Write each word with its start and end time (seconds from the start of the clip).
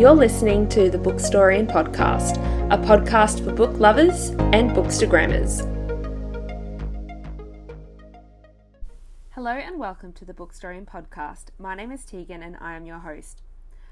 You're 0.00 0.14
listening 0.14 0.66
to 0.70 0.88
the 0.88 0.96
Bookstorian 0.96 1.70
Podcast, 1.70 2.38
a 2.72 2.78
podcast 2.78 3.44
for 3.44 3.52
book 3.52 3.78
lovers 3.78 4.30
and 4.54 4.70
bookstagrammers. 4.70 5.60
Hello 9.32 9.50
and 9.50 9.78
welcome 9.78 10.14
to 10.14 10.24
the 10.24 10.32
Bookstorian 10.32 10.86
Podcast. 10.86 11.48
My 11.58 11.74
name 11.74 11.92
is 11.92 12.06
Teagan 12.06 12.42
and 12.42 12.56
I 12.62 12.76
am 12.76 12.86
your 12.86 13.00
host. 13.00 13.42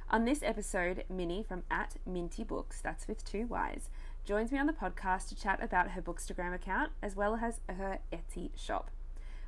On 0.08 0.24
this 0.24 0.42
episode, 0.42 1.04
Minnie 1.10 1.42
from 1.46 1.64
at 1.70 1.96
Minty 2.06 2.42
Books, 2.42 2.80
that's 2.80 3.06
with 3.06 3.22
two 3.22 3.46
Y's, 3.46 3.90
joins 4.24 4.50
me 4.50 4.58
on 4.58 4.66
the 4.66 4.72
podcast 4.72 5.28
to 5.28 5.36
chat 5.36 5.62
about 5.62 5.90
her 5.90 6.00
Bookstagram 6.00 6.54
account 6.54 6.92
as 7.02 7.16
well 7.16 7.38
as 7.42 7.60
her 7.68 7.98
Etsy 8.10 8.48
shop. 8.56 8.90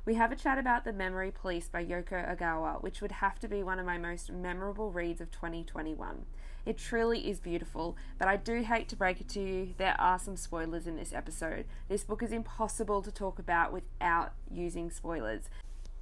We 0.03 0.13
have 0.15 0.31
a 0.31 0.35
chat 0.35 0.57
about 0.57 0.83
The 0.83 0.93
Memory 0.93 1.31
Police 1.31 1.69
by 1.69 1.85
Yoko 1.85 2.37
Ogawa, 2.37 2.81
which 2.81 3.01
would 3.01 3.13
have 3.13 3.39
to 3.39 3.47
be 3.47 3.61
one 3.61 3.79
of 3.79 3.85
my 3.85 3.99
most 3.99 4.31
memorable 4.31 4.91
reads 4.91 5.21
of 5.21 5.31
2021. 5.31 6.25
It 6.63 6.77
truly 6.77 7.27
is 7.27 7.39
beautiful, 7.39 7.97
but 8.19 8.27
I 8.27 8.37
do 8.37 8.61
hate 8.61 8.87
to 8.89 8.95
break 8.95 9.19
it 9.19 9.27
to 9.29 9.39
you, 9.39 9.73
there 9.79 9.99
are 9.99 10.19
some 10.19 10.37
spoilers 10.37 10.85
in 10.85 10.95
this 10.95 11.11
episode. 11.11 11.65
This 11.89 12.03
book 12.03 12.21
is 12.21 12.31
impossible 12.31 13.01
to 13.01 13.11
talk 13.11 13.39
about 13.39 13.73
without 13.73 14.33
using 14.51 14.91
spoilers. 14.91 15.49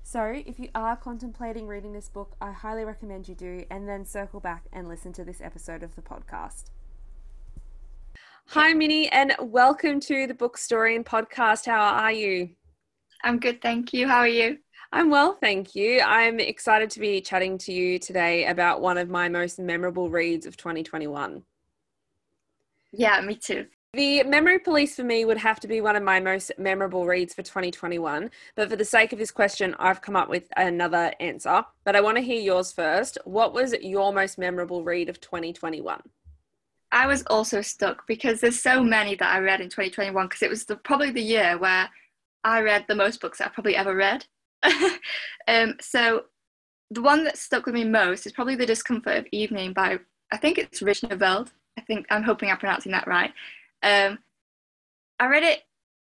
So, 0.04 0.26
if 0.46 0.60
you 0.60 0.68
are 0.76 0.98
contemplating 0.98 1.66
reading 1.66 1.94
this 1.94 2.10
book, 2.10 2.36
I 2.42 2.52
highly 2.52 2.84
recommend 2.84 3.30
you 3.30 3.36
do, 3.36 3.64
and 3.70 3.88
then 3.88 4.06
circle 4.06 4.42
back 4.42 4.66
and 4.74 4.90
listen 4.90 5.14
to 5.14 5.24
this 5.24 5.40
episode 5.40 5.82
of 5.82 5.96
the 5.96 6.02
podcast. 6.02 6.66
Hi, 8.48 8.74
Minnie, 8.74 9.08
and 9.10 9.36
welcome 9.40 10.02
to 10.02 10.28
the 10.28 10.34
Bookstorian 10.34 11.06
podcast. 11.06 11.68
How 11.68 11.80
are 11.80 12.12
you? 12.12 12.50
I'm 13.24 13.40
good, 13.40 13.62
thank 13.62 13.94
you. 13.94 14.10
How 14.10 14.20
are 14.20 14.28
you? 14.28 14.58
I'm 14.92 15.12
well, 15.12 15.38
thank 15.40 15.76
you. 15.76 16.02
I'm 16.02 16.40
excited 16.40 16.90
to 16.92 17.00
be 17.00 17.22
chatting 17.22 17.60
to 17.60 17.72
you 17.72 18.00
today 18.00 18.48
about 18.48 18.82
one 18.82 18.98
of 18.98 19.08
my 19.08 19.30
most 19.30 19.60
memorable 19.60 20.10
reads 20.10 20.48
of 20.48 20.58
2021. 20.58 21.44
Yeah, 22.92 23.22
me 23.22 23.36
too. 23.36 23.68
The 23.94 24.24
Memory 24.24 24.60
Police 24.60 24.96
for 24.96 25.04
me 25.04 25.26
would 25.26 25.38
have 25.38 25.60
to 25.62 25.68
be 25.68 25.82
one 25.82 25.96
of 25.96 26.04
my 26.04 26.20
most 26.20 26.52
memorable 26.58 27.06
reads 27.06 27.36
for 27.36 27.44
2021. 27.44 28.32
But 28.56 28.70
for 28.70 28.76
the 28.76 28.86
sake 28.86 29.14
of 29.14 29.20
this 29.20 29.32
question, 29.32 29.76
I've 29.78 30.02
come 30.02 30.16
up 30.16 30.30
with 30.30 30.48
another 30.58 31.12
answer. 31.20 31.64
But 31.84 31.96
I 31.96 32.02
want 32.02 32.18
to 32.18 32.24
hear 32.24 32.40
yours 32.40 32.72
first. 32.72 33.20
What 33.26 33.54
was 33.54 33.74
your 33.82 34.12
most 34.12 34.40
memorable 34.40 34.84
read 34.84 35.10
of 35.10 35.22
2021? 35.22 36.02
I 36.92 37.06
was 37.06 37.24
also 37.28 37.62
stuck 37.62 38.08
because 38.08 38.42
there's 38.42 38.62
so 38.62 38.84
many 38.84 39.14
that 39.16 39.36
I 39.36 39.40
read 39.40 39.62
in 39.62 39.70
2021 39.70 40.26
because 40.26 40.42
it 40.42 40.50
was 40.50 40.66
the, 40.66 40.76
probably 40.78 41.12
the 41.12 41.22
year 41.22 41.58
where 41.60 41.90
I 42.44 42.62
read 42.62 42.86
the 42.88 42.96
most 42.96 43.22
books 43.22 43.38
that 43.38 43.48
I've 43.48 43.54
probably 43.54 43.76
ever 43.76 43.96
read. 43.96 44.26
um, 45.48 45.76
so 45.80 46.24
the 46.92 47.02
one 47.02 47.24
that 47.24 47.38
stuck 47.38 47.66
with 47.66 47.76
me 47.76 47.84
most 47.84 48.26
is 48.26 48.32
probably 48.32 48.56
The 48.56 48.66
Discomfort 48.66 49.18
of 49.18 49.28
Evening 49.32 49.74
by, 49.74 50.00
I 50.32 50.38
think 50.38 50.58
it's 50.58 50.82
Rijneveld. 50.82 51.52
I 51.78 51.82
think, 51.82 52.06
I'm 52.10 52.24
hoping 52.24 52.50
I'm 52.50 52.58
pronouncing 52.58 52.92
that 52.92 53.08
right. 53.08 53.32
Um, 53.84 54.20
I 55.20 55.28
read 55.28 55.44
it, 55.44 55.62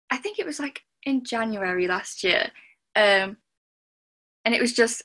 I 0.10 0.18
think 0.18 0.40
it 0.40 0.46
was 0.46 0.60
like 0.60 0.84
in 1.04 1.24
January 1.24 1.88
last 1.88 2.24
year. 2.24 2.52
Um, 2.96 3.38
and 4.44 4.54
it 4.54 4.62
was 4.62 4.74
just 4.74 5.04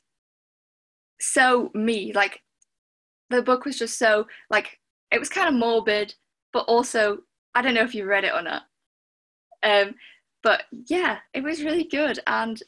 so 1.20 1.70
me. 1.74 2.12
Like, 2.12 2.42
the 3.30 3.42
book 3.42 3.64
was 3.64 3.78
just 3.78 3.98
so, 3.98 4.26
like, 4.50 4.80
it 5.10 5.18
was 5.18 5.28
kind 5.28 5.48
of 5.48 5.54
morbid, 5.54 6.14
but 6.52 6.64
also, 6.66 7.18
I 7.54 7.62
don't 7.62 7.74
know 7.74 7.82
if 7.82 7.94
you 7.94 8.06
read 8.06 8.24
it 8.24 8.34
or 8.34 8.42
not. 8.42 8.62
Um, 9.62 9.94
but 10.42 10.64
yeah, 10.88 11.18
it 11.34 11.42
was 11.42 11.62
really 11.62 11.84
good, 11.84 12.20
and 12.26 12.62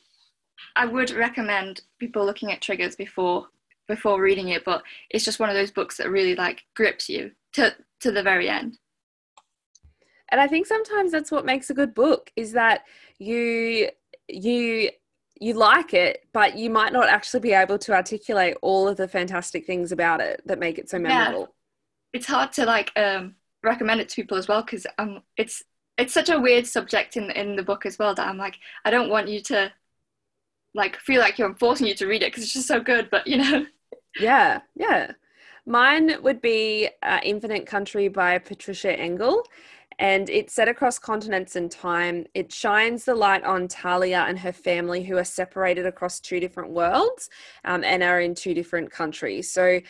I 0.77 0.87
would 0.87 1.11
recommend 1.11 1.83
people 1.99 2.25
looking 2.25 2.53
at 2.53 2.61
triggers 2.61 2.97
before 2.97 3.49
before 3.87 4.21
reading 4.21 4.49
it. 4.49 4.65
But 4.65 4.83
it's 5.11 5.25
just 5.25 5.41
one 5.41 5.49
of 5.49 5.57
those 5.57 5.71
books 5.71 5.97
that 5.97 6.11
really 6.11 6.35
like 6.35 6.65
grips 6.75 7.09
you 7.09 7.33
to 7.55 7.75
to 8.01 8.13
the 8.13 8.23
very 8.23 8.49
end. 8.49 8.79
And 10.31 10.41
I 10.41 10.47
think 10.47 10.67
sometimes 10.67 11.11
that's 11.11 11.33
what 11.33 11.47
makes 11.47 11.71
a 11.71 11.75
good 11.75 11.95
book 11.95 12.31
is 12.37 12.53
that 12.53 12.85
you 13.19 13.89
you 14.29 14.91
you 15.41 15.55
like 15.55 15.95
it, 15.95 16.25
but 16.33 16.57
you 16.57 16.69
might 16.69 16.93
not 16.93 17.09
actually 17.09 17.41
be 17.41 17.53
able 17.53 17.79
to 17.79 17.95
articulate 17.95 18.57
all 18.61 18.89
of 18.89 18.97
the 18.97 19.09
fantastic 19.09 19.65
things 19.67 19.93
about 19.93 20.21
it 20.21 20.43
that 20.47 20.59
make 20.59 20.79
it 20.79 20.91
so 20.91 20.99
memorable. 20.99 21.41
Yeah. 21.41 21.47
It's 22.15 22.27
hard 22.27 22.53
to 22.55 22.67
like 22.67 22.91
um, 22.97 23.37
recommend 23.63 24.01
it 24.01 24.09
to 24.11 24.17
people 24.17 24.37
as 24.37 24.49
well 24.49 24.63
because 24.63 24.87
um, 24.99 25.23
it's 25.37 25.63
it's 25.97 26.15
such 26.15 26.29
a 26.29 26.39
weird 26.39 26.67
subject 26.67 27.17
in 27.17 27.31
in 27.31 27.57
the 27.57 27.63
book 27.63 27.87
as 27.87 27.99
well 27.99 28.15
that 28.15 28.27
I'm 28.27 28.39
like 28.39 28.57
I 28.85 28.91
don't 28.91 29.11
want 29.11 29.29
you 29.29 29.41
to 29.43 29.73
like 30.79 30.97
feel 30.97 31.21
like 31.21 31.39
you're 31.39 31.55
forcing 31.57 31.87
you 31.87 31.95
to 31.95 32.07
read 32.07 32.23
it 32.23 32.33
because 32.33 32.43
it's 32.43 32.55
just 32.55 32.69
so 32.69 32.81
good 32.81 33.11
but 33.11 33.27
you 33.27 33.37
know 33.37 33.67
yeah 34.21 34.61
yeah 34.75 35.13
mine 35.67 36.17
would 36.23 36.41
be 36.41 36.89
uh, 37.03 37.21
Infinite 37.23 37.67
Country 37.67 38.09
by 38.09 38.39
Patricia 38.39 38.99
Engel 38.99 39.45
and 39.99 40.31
it's 40.31 40.55
set 40.55 40.69
across 40.69 40.99
continents 40.99 41.57
and 41.57 41.71
time. 41.71 42.25
It 42.35 42.53
shines 42.53 43.05
the 43.05 43.15
light 43.15 43.43
on 43.43 43.67
Talia 43.67 44.25
and 44.29 44.39
her 44.39 44.53
family, 44.53 45.03
who 45.03 45.17
are 45.17 45.25
separated 45.25 45.87
across 45.87 46.21
two 46.21 46.39
different 46.39 46.71
worlds 46.71 47.29
um, 47.65 47.83
and 47.83 48.03
are 48.03 48.21
in 48.21 48.35
two 48.35 48.55
different 48.55 48.91
countries. 48.91 49.51
So, 49.51 49.81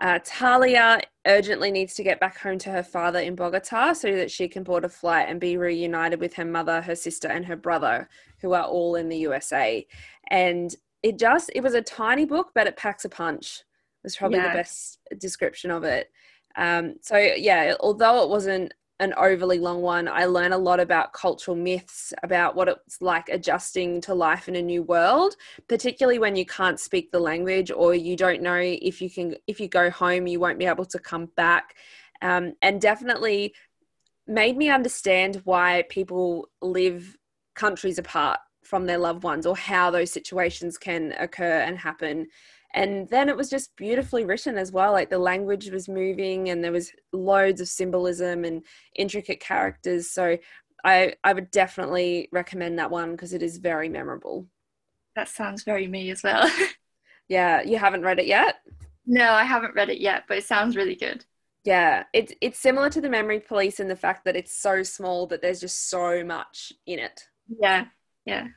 uh, 0.00 0.20
Talia 0.24 1.00
urgently 1.26 1.72
needs 1.72 1.94
to 1.94 2.04
get 2.04 2.20
back 2.20 2.38
home 2.38 2.56
to 2.58 2.70
her 2.70 2.84
father 2.84 3.18
in 3.18 3.34
Bogota 3.34 3.92
so 3.92 4.14
that 4.14 4.30
she 4.30 4.46
can 4.46 4.62
board 4.62 4.84
a 4.84 4.88
flight 4.88 5.28
and 5.28 5.40
be 5.40 5.56
reunited 5.56 6.20
with 6.20 6.34
her 6.34 6.44
mother, 6.44 6.80
her 6.80 6.94
sister, 6.94 7.26
and 7.26 7.44
her 7.44 7.56
brother, 7.56 8.08
who 8.40 8.52
are 8.52 8.64
all 8.64 8.94
in 8.96 9.08
the 9.08 9.18
USA. 9.18 9.86
And 10.30 10.74
it 11.02 11.18
just, 11.18 11.50
it 11.54 11.62
was 11.62 11.74
a 11.74 11.82
tiny 11.82 12.24
book, 12.24 12.50
but 12.54 12.66
it 12.66 12.76
packs 12.76 13.04
a 13.04 13.08
punch. 13.08 13.62
Was 14.04 14.16
probably 14.16 14.38
yeah. 14.38 14.50
the 14.50 14.58
best 14.58 14.98
description 15.18 15.70
of 15.70 15.84
it. 15.84 16.10
Um, 16.56 16.94
so 17.02 17.16
yeah, 17.18 17.74
although 17.80 18.22
it 18.22 18.28
wasn't 18.28 18.72
an 19.00 19.14
overly 19.14 19.58
long 19.58 19.80
one. 19.80 20.08
I 20.08 20.24
learn 20.24 20.52
a 20.52 20.58
lot 20.58 20.80
about 20.80 21.12
cultural 21.12 21.56
myths, 21.56 22.12
about 22.22 22.56
what 22.56 22.68
it's 22.68 23.00
like 23.00 23.28
adjusting 23.28 24.00
to 24.02 24.14
life 24.14 24.48
in 24.48 24.56
a 24.56 24.62
new 24.62 24.82
world, 24.82 25.36
particularly 25.68 26.18
when 26.18 26.34
you 26.34 26.44
can't 26.44 26.80
speak 26.80 27.12
the 27.12 27.20
language 27.20 27.70
or 27.70 27.94
you 27.94 28.16
don't 28.16 28.42
know 28.42 28.58
if 28.58 29.00
you 29.00 29.08
can, 29.08 29.36
if 29.46 29.60
you 29.60 29.68
go 29.68 29.90
home, 29.90 30.26
you 30.26 30.40
won't 30.40 30.58
be 30.58 30.66
able 30.66 30.84
to 30.86 30.98
come 30.98 31.26
back. 31.36 31.74
Um, 32.22 32.54
and 32.60 32.80
definitely 32.80 33.54
made 34.26 34.56
me 34.56 34.68
understand 34.68 35.42
why 35.44 35.84
people 35.88 36.48
live 36.60 37.16
countries 37.58 37.98
apart 37.98 38.38
from 38.62 38.86
their 38.86 38.98
loved 38.98 39.22
ones 39.22 39.46
or 39.46 39.56
how 39.56 39.90
those 39.90 40.12
situations 40.12 40.78
can 40.78 41.12
occur 41.18 41.60
and 41.60 41.78
happen. 41.78 42.28
And 42.74 43.08
then 43.08 43.30
it 43.30 43.36
was 43.36 43.48
just 43.48 43.74
beautifully 43.76 44.24
written 44.24 44.58
as 44.58 44.70
well 44.72 44.92
like 44.92 45.08
the 45.08 45.18
language 45.18 45.70
was 45.70 45.88
moving 45.88 46.50
and 46.50 46.62
there 46.62 46.72
was 46.72 46.92
loads 47.12 47.62
of 47.62 47.68
symbolism 47.68 48.44
and 48.44 48.62
intricate 48.94 49.40
characters. 49.40 50.10
So 50.10 50.38
i 50.84 51.12
i 51.24 51.32
would 51.32 51.50
definitely 51.50 52.28
recommend 52.30 52.78
that 52.78 52.90
one 52.90 53.12
because 53.12 53.32
it 53.32 53.42
is 53.42 53.58
very 53.58 53.88
memorable. 53.88 54.46
That 55.16 55.28
sounds 55.28 55.64
very 55.64 55.86
me 55.86 56.10
as 56.10 56.22
well. 56.22 56.48
Yeah 57.30 57.60
you 57.60 57.76
haven't 57.76 58.02
read 58.02 58.18
it 58.18 58.26
yet? 58.26 58.56
No 59.06 59.30
i 59.32 59.44
haven't 59.44 59.74
read 59.74 59.90
it 59.90 60.00
yet 60.00 60.24
but 60.28 60.38
it 60.38 60.44
sounds 60.44 60.76
really 60.76 60.94
good. 60.94 61.24
Yeah 61.64 62.04
it's 62.12 62.32
it's 62.40 62.58
similar 62.58 62.90
to 62.90 63.00
the 63.00 63.10
memory 63.10 63.40
police 63.40 63.80
in 63.80 63.88
the 63.88 63.96
fact 64.04 64.24
that 64.24 64.36
it's 64.36 64.54
so 64.54 64.82
small 64.82 65.26
that 65.26 65.42
there's 65.42 65.60
just 65.60 65.90
so 65.90 66.24
much 66.24 66.72
in 66.86 66.98
it 66.98 67.28
yeah 67.48 67.86
yeah 68.24 68.48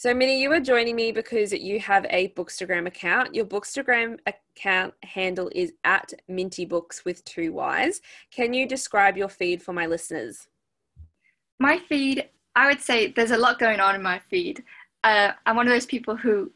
so, 0.00 0.14
Minnie, 0.14 0.40
you 0.40 0.52
are 0.52 0.60
joining 0.60 0.94
me 0.94 1.10
because 1.10 1.52
you 1.52 1.80
have 1.80 2.06
a 2.10 2.28
Bookstagram 2.28 2.86
account. 2.86 3.34
Your 3.34 3.44
Bookstagram 3.44 4.20
account 4.26 4.94
handle 5.02 5.50
is 5.52 5.72
at 5.82 6.12
Minty 6.28 6.64
Books 6.64 7.04
with 7.04 7.24
two 7.24 7.52
Y's. 7.52 8.00
Can 8.30 8.54
you 8.54 8.64
describe 8.64 9.16
your 9.16 9.28
feed 9.28 9.60
for 9.60 9.72
my 9.72 9.86
listeners? 9.86 10.46
My 11.58 11.80
feed, 11.80 12.28
I 12.54 12.68
would 12.68 12.80
say 12.80 13.08
there's 13.08 13.32
a 13.32 13.36
lot 13.36 13.58
going 13.58 13.80
on 13.80 13.96
in 13.96 14.02
my 14.02 14.20
feed. 14.30 14.62
Uh, 15.02 15.32
I'm 15.44 15.56
one 15.56 15.66
of 15.66 15.72
those 15.72 15.84
people 15.84 16.14
who, 16.14 16.52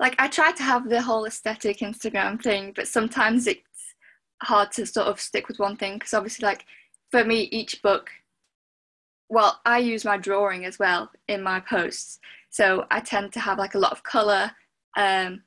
like, 0.00 0.14
I 0.18 0.26
try 0.26 0.50
to 0.52 0.62
have 0.62 0.88
the 0.88 1.02
whole 1.02 1.26
aesthetic 1.26 1.80
Instagram 1.80 2.42
thing, 2.42 2.72
but 2.74 2.88
sometimes 2.88 3.46
it's 3.46 3.94
hard 4.42 4.72
to 4.72 4.86
sort 4.86 5.08
of 5.08 5.20
stick 5.20 5.48
with 5.48 5.58
one 5.58 5.76
thing 5.76 5.98
because 5.98 6.14
obviously, 6.14 6.46
like, 6.46 6.64
for 7.10 7.24
me, 7.24 7.42
each 7.52 7.82
book 7.82 8.08
well, 9.28 9.60
I 9.64 9.78
use 9.78 10.04
my 10.04 10.16
drawing 10.16 10.64
as 10.64 10.78
well 10.78 11.10
in 11.28 11.42
my 11.42 11.60
posts. 11.60 12.18
So 12.50 12.86
I 12.90 13.00
tend 13.00 13.32
to 13.34 13.40
have 13.40 13.58
like 13.58 13.74
a 13.74 13.78
lot 13.78 13.92
of 13.92 14.02
color. 14.02 14.50
Um, 14.96 15.42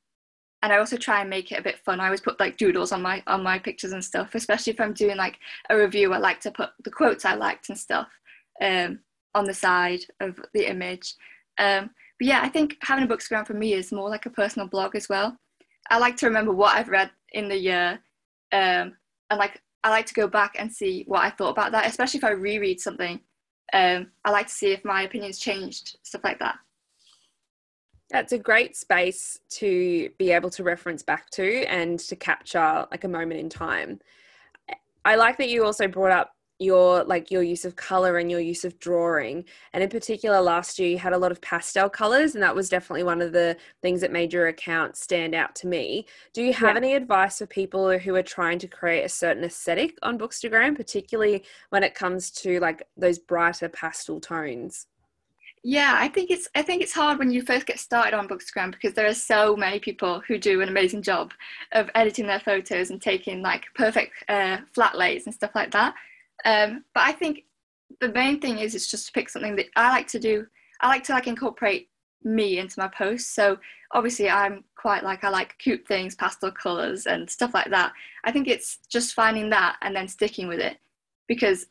and 0.63 0.71
I 0.71 0.77
also 0.77 0.97
try 0.97 1.21
and 1.21 1.29
make 1.29 1.51
it 1.51 1.59
a 1.59 1.63
bit 1.63 1.79
fun. 1.79 1.99
I 1.99 2.05
always 2.05 2.21
put 2.21 2.39
like 2.39 2.57
doodles 2.57 2.91
on 2.91 3.01
my 3.01 3.23
on 3.25 3.41
my 3.41 3.57
pictures 3.57 3.93
and 3.93 4.03
stuff, 4.03 4.35
especially 4.35 4.73
if 4.73 4.79
I'm 4.79 4.93
doing 4.93 5.17
like 5.17 5.39
a 5.69 5.77
review. 5.77 6.13
I 6.13 6.19
like 6.19 6.39
to 6.41 6.51
put 6.51 6.69
the 6.83 6.91
quotes 6.91 7.25
I 7.25 7.33
liked 7.33 7.69
and 7.69 7.77
stuff 7.77 8.07
um, 8.61 8.99
on 9.33 9.45
the 9.45 9.53
side 9.53 10.01
of 10.19 10.39
the 10.53 10.69
image. 10.69 11.15
Um, 11.57 11.89
but 12.19 12.27
yeah, 12.27 12.41
I 12.43 12.49
think 12.49 12.77
having 12.81 13.05
a 13.05 13.07
bookstagram 13.07 13.47
for 13.47 13.55
me 13.55 13.73
is 13.73 13.91
more 13.91 14.09
like 14.09 14.27
a 14.27 14.31
personal 14.31 14.67
blog 14.67 14.95
as 14.95 15.09
well. 15.09 15.35
I 15.89 15.97
like 15.97 16.15
to 16.17 16.27
remember 16.27 16.51
what 16.53 16.75
I've 16.75 16.89
read 16.89 17.09
in 17.33 17.49
the 17.49 17.57
year, 17.57 17.99
um, 18.51 18.95
and 19.31 19.39
like 19.39 19.59
I 19.83 19.89
like 19.89 20.05
to 20.05 20.13
go 20.13 20.27
back 20.27 20.55
and 20.59 20.71
see 20.71 21.05
what 21.07 21.23
I 21.23 21.31
thought 21.31 21.49
about 21.49 21.71
that, 21.71 21.87
especially 21.87 22.19
if 22.19 22.23
I 22.23 22.31
reread 22.31 22.79
something. 22.79 23.19
Um, 23.73 24.07
I 24.25 24.31
like 24.31 24.47
to 24.47 24.53
see 24.53 24.71
if 24.71 24.83
my 24.83 25.03
opinions 25.03 25.39
changed, 25.39 25.97
stuff 26.03 26.23
like 26.23 26.39
that. 26.39 26.55
That's 28.09 28.33
a 28.33 28.37
great 28.37 28.75
space 28.75 29.39
to 29.51 30.09
be 30.17 30.31
able 30.31 30.49
to 30.51 30.63
reference 30.63 31.01
back 31.01 31.29
to 31.31 31.65
and 31.65 31.97
to 31.99 32.15
capture 32.15 32.85
like 32.91 33.05
a 33.05 33.07
moment 33.07 33.39
in 33.39 33.49
time. 33.49 33.99
I 35.05 35.15
like 35.15 35.37
that 35.37 35.49
you 35.49 35.63
also 35.63 35.87
brought 35.87 36.11
up 36.11 36.35
your 36.61 37.03
like 37.05 37.31
your 37.31 37.41
use 37.41 37.65
of 37.65 37.75
color 37.75 38.19
and 38.19 38.29
your 38.29 38.39
use 38.39 38.63
of 38.63 38.77
drawing 38.79 39.43
and 39.73 39.83
in 39.83 39.89
particular 39.89 40.39
last 40.39 40.77
year 40.77 40.89
you 40.89 40.97
had 40.97 41.11
a 41.11 41.17
lot 41.17 41.31
of 41.31 41.41
pastel 41.41 41.89
colors 41.89 42.35
and 42.35 42.43
that 42.43 42.55
was 42.55 42.69
definitely 42.69 43.03
one 43.03 43.19
of 43.19 43.31
the 43.31 43.57
things 43.81 43.99
that 43.99 44.11
made 44.11 44.31
your 44.31 44.47
account 44.47 44.95
stand 44.95 45.33
out 45.33 45.55
to 45.55 45.65
me 45.65 46.05
do 46.33 46.43
you 46.43 46.53
have 46.53 46.75
yeah. 46.75 46.77
any 46.77 46.93
advice 46.93 47.39
for 47.39 47.47
people 47.47 47.97
who 47.97 48.15
are 48.15 48.21
trying 48.21 48.59
to 48.59 48.67
create 48.67 49.03
a 49.03 49.09
certain 49.09 49.43
aesthetic 49.43 49.97
on 50.03 50.19
bookstagram 50.19 50.75
particularly 50.75 51.43
when 51.69 51.83
it 51.83 51.95
comes 51.95 52.29
to 52.29 52.59
like 52.59 52.87
those 52.95 53.17
brighter 53.17 53.67
pastel 53.67 54.19
tones 54.19 54.85
yeah, 55.63 55.95
I 55.95 56.07
think 56.07 56.31
it's 56.31 56.47
I 56.55 56.63
think 56.63 56.81
it's 56.81 56.93
hard 56.93 57.19
when 57.19 57.29
you 57.29 57.43
first 57.43 57.67
get 57.67 57.77
started 57.77 58.15
on 58.15 58.27
Bookstagram 58.27 58.71
because 58.71 58.95
there 58.95 59.05
are 59.05 59.13
so 59.13 59.55
many 59.55 59.79
people 59.79 60.19
who 60.27 60.39
do 60.39 60.61
an 60.61 60.69
amazing 60.69 61.03
job 61.03 61.33
of 61.73 61.87
editing 61.93 62.25
their 62.25 62.39
photos 62.39 62.89
and 62.89 62.99
taking 62.99 63.43
like 63.43 63.65
perfect 63.75 64.11
uh, 64.27 64.57
flat 64.73 64.97
lays 64.97 65.27
and 65.27 65.35
stuff 65.35 65.51
like 65.53 65.69
that. 65.69 65.93
Um, 66.45 66.85
but 66.93 67.03
I 67.03 67.11
think 67.11 67.43
the 67.99 68.09
main 68.09 68.39
thing 68.39 68.59
is 68.59 68.75
it's 68.75 68.89
just 68.89 69.07
to 69.07 69.11
pick 69.13 69.29
something 69.29 69.55
that 69.57 69.67
I 69.75 69.89
like 69.89 70.07
to 70.07 70.19
do. 70.19 70.45
I 70.79 70.87
like 70.87 71.03
to 71.05 71.13
like 71.13 71.27
incorporate 71.27 71.89
me 72.23 72.59
into 72.59 72.79
my 72.79 72.87
posts. 72.87 73.33
So 73.33 73.57
obviously 73.93 74.29
I'm 74.29 74.63
quite 74.75 75.03
like 75.03 75.23
I 75.23 75.29
like 75.29 75.57
cute 75.57 75.85
things, 75.87 76.15
pastel 76.15 76.51
colors 76.51 77.05
and 77.05 77.29
stuff 77.29 77.53
like 77.53 77.69
that. 77.69 77.93
I 78.23 78.31
think 78.31 78.47
it's 78.47 78.79
just 78.89 79.13
finding 79.13 79.49
that 79.49 79.77
and 79.81 79.95
then 79.95 80.07
sticking 80.07 80.47
with 80.47 80.59
it 80.59 80.77
because 81.27 81.67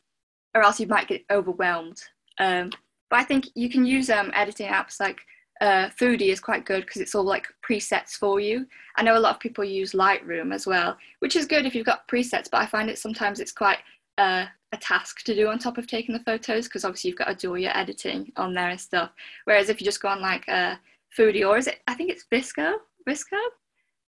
or 0.53 0.63
else 0.63 0.79
you 0.79 0.87
might 0.87 1.07
get 1.07 1.23
overwhelmed. 1.31 2.01
Um, 2.39 2.71
but 3.09 3.19
I 3.19 3.23
think 3.23 3.47
you 3.55 3.69
can 3.69 3.85
use 3.85 4.09
um, 4.09 4.31
editing 4.33 4.67
apps 4.67 4.99
like 4.99 5.19
uh, 5.61 5.89
Foodie 5.89 6.29
is 6.29 6.39
quite 6.39 6.65
good 6.65 6.85
because 6.85 7.01
it's 7.01 7.13
all 7.13 7.23
like 7.23 7.47
presets 7.67 8.11
for 8.11 8.39
you. 8.39 8.65
I 8.97 9.03
know 9.03 9.17
a 9.17 9.19
lot 9.19 9.35
of 9.35 9.39
people 9.39 9.63
use 9.63 9.93
Lightroom 9.93 10.53
as 10.53 10.65
well, 10.65 10.97
which 11.19 11.35
is 11.35 11.45
good 11.45 11.65
if 11.65 11.75
you've 11.75 11.85
got 11.85 12.07
presets, 12.07 12.49
but 12.51 12.61
I 12.61 12.65
find 12.65 12.89
it 12.89 12.97
sometimes 12.97 13.39
it's 13.39 13.51
quite 13.51 13.77
uh, 14.17 14.45
a 14.71 14.77
task 14.77 15.23
to 15.23 15.35
do 15.35 15.49
on 15.49 15.59
top 15.59 15.77
of 15.77 15.87
taking 15.87 16.13
the 16.13 16.23
photos 16.23 16.65
because 16.65 16.85
obviously 16.85 17.09
you've 17.09 17.17
got 17.17 17.27
to 17.27 17.35
do 17.35 17.49
all 17.49 17.57
your 17.57 17.75
editing 17.77 18.31
on 18.37 18.53
there 18.53 18.69
and 18.69 18.79
stuff. 18.79 19.11
Whereas 19.45 19.69
if 19.69 19.81
you 19.81 19.85
just 19.85 20.01
go 20.01 20.07
on 20.07 20.21
like 20.21 20.47
uh, 20.47 20.75
Foodie 21.17 21.47
or 21.47 21.57
is 21.57 21.67
it? 21.67 21.79
I 21.87 21.93
think 21.93 22.09
it's 22.09 22.25
VSCO. 22.31 22.75
VSCO. 23.07 23.39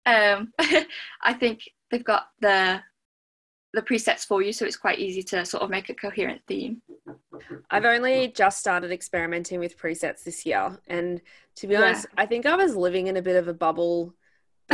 Um, 0.05 0.53
I 1.21 1.33
think 1.33 1.61
they've 1.91 2.03
got 2.03 2.27
the 2.39 2.81
the 3.73 3.81
presets 3.81 4.25
for 4.25 4.43
you, 4.43 4.53
so 4.53 4.65
it's 4.65 4.77
quite 4.77 4.99
easy 4.99 5.23
to 5.23 5.43
sort 5.43 5.63
of 5.63 5.69
make 5.71 5.89
a 5.89 5.95
coherent 5.95 6.41
theme. 6.47 6.81
I've 7.71 7.85
only 7.85 8.27
just 8.27 8.59
started 8.59 8.91
experimenting 8.91 9.59
with 9.59 9.79
presets 9.79 10.23
this 10.23 10.45
year, 10.45 10.77
and 10.87 11.19
to 11.55 11.67
be 11.67 11.73
yeah. 11.73 11.81
honest, 11.81 12.05
I 12.15 12.27
think 12.27 12.45
I 12.45 12.55
was 12.55 12.75
living 12.75 13.07
in 13.07 13.17
a 13.17 13.21
bit 13.21 13.35
of 13.35 13.47
a 13.47 13.53
bubble. 13.53 14.13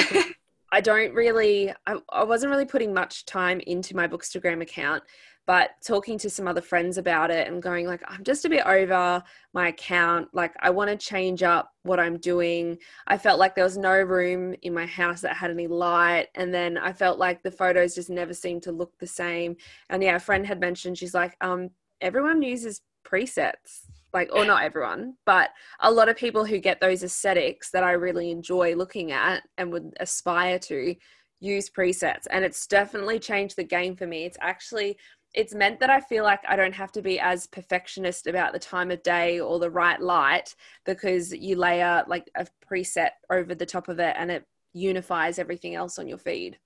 I 0.72 0.82
don't 0.82 1.14
really, 1.14 1.74
I, 1.88 1.98
I 2.10 2.24
wasn't 2.24 2.52
really 2.52 2.66
putting 2.66 2.94
much 2.94 3.26
time 3.26 3.60
into 3.62 3.96
my 3.96 4.08
Bookstagram 4.08 4.62
account, 4.62 5.04
but 5.50 5.72
talking 5.84 6.16
to 6.20 6.30
some 6.30 6.48
other 6.48 6.62
friends 6.62 7.00
about 7.00 7.32
it 7.32 7.48
and 7.48 7.60
going 7.60 7.88
like 7.88 8.04
i'm 8.08 8.24
just 8.24 8.46
a 8.46 8.50
bit 8.50 8.64
over 8.68 9.24
my 9.52 9.70
account. 9.70 10.28
Like 10.32 10.54
i 10.60 10.70
want 10.70 10.92
to 10.92 10.96
change 10.96 11.42
up 11.42 11.72
what 11.82 12.00
i'm 12.00 12.18
doing. 12.18 12.78
I 13.08 13.18
felt 13.18 13.40
like 13.40 13.56
there 13.56 13.64
was 13.64 13.76
no 13.76 14.00
room 14.00 14.54
in 14.62 14.76
my 14.76 14.86
house 14.86 15.22
that 15.22 15.36
had 15.36 15.50
any 15.50 15.66
light 15.66 16.28
and 16.36 16.54
then 16.54 16.78
i 16.78 16.94
felt 16.94 17.18
like 17.18 17.42
the 17.42 17.50
photos 17.50 17.96
just 17.96 18.12
never 18.12 18.36
seemed 18.36 18.62
to 18.64 18.72
look 18.72 18.92
the 19.00 19.08
same. 19.08 19.56
And 19.90 20.04
yeah 20.04 20.18
a 20.18 20.20
friend 20.20 20.46
had 20.46 20.60
mentioned 20.60 21.00
she's 21.00 21.16
like 21.16 21.36
um 21.42 21.72
everyone 22.00 22.44
uses 22.44 22.82
presets 23.04 23.88
like 24.14 24.30
or 24.34 24.46
not 24.46 24.64
everyone 24.64 25.14
but 25.26 25.50
a 25.82 25.92
lot 25.92 26.10
of 26.10 26.18
people 26.18 26.46
who 26.46 26.58
get 26.58 26.80
those 26.80 27.04
aesthetics 27.04 27.70
that 27.72 27.84
i 27.84 27.92
really 27.92 28.32
enjoy 28.32 28.76
looking 28.76 29.12
at 29.12 29.44
and 29.58 29.72
would 29.72 29.94
aspire 30.00 30.60
to 30.60 30.96
use 31.40 31.70
presets 31.70 32.28
and 32.32 32.44
it's 32.44 32.68
definitely 32.68 33.18
changed 33.18 33.56
the 33.56 33.64
game 33.64 33.96
for 33.96 34.06
me 34.06 34.26
it's 34.26 34.38
actually 34.42 34.98
it's 35.34 35.54
meant 35.54 35.80
that 35.80 35.90
I 35.90 36.00
feel 36.00 36.24
like 36.24 36.42
I 36.48 36.56
don't 36.56 36.74
have 36.74 36.92
to 36.94 37.02
be 37.02 37.20
as 37.20 37.46
perfectionist 37.48 38.28
about 38.28 38.52
the 38.52 38.60
time 38.60 38.90
of 38.90 39.04
day 39.04 39.40
or 39.40 39.60
the 39.60 39.70
right 39.70 40.02
light 40.02 40.56
because 40.86 41.32
you 41.32 41.56
layer 41.56 42.04
like 42.08 42.30
a 42.36 42.48
preset 42.68 43.12
over 43.30 43.54
the 43.54 43.66
top 43.66 43.90
of 43.90 44.00
it 44.00 44.16
and 44.18 44.32
it 44.32 44.46
unifies 44.74 45.38
everything 45.38 45.76
else 45.76 46.00
on 46.00 46.08
your 46.08 46.18
feed. 46.18 46.58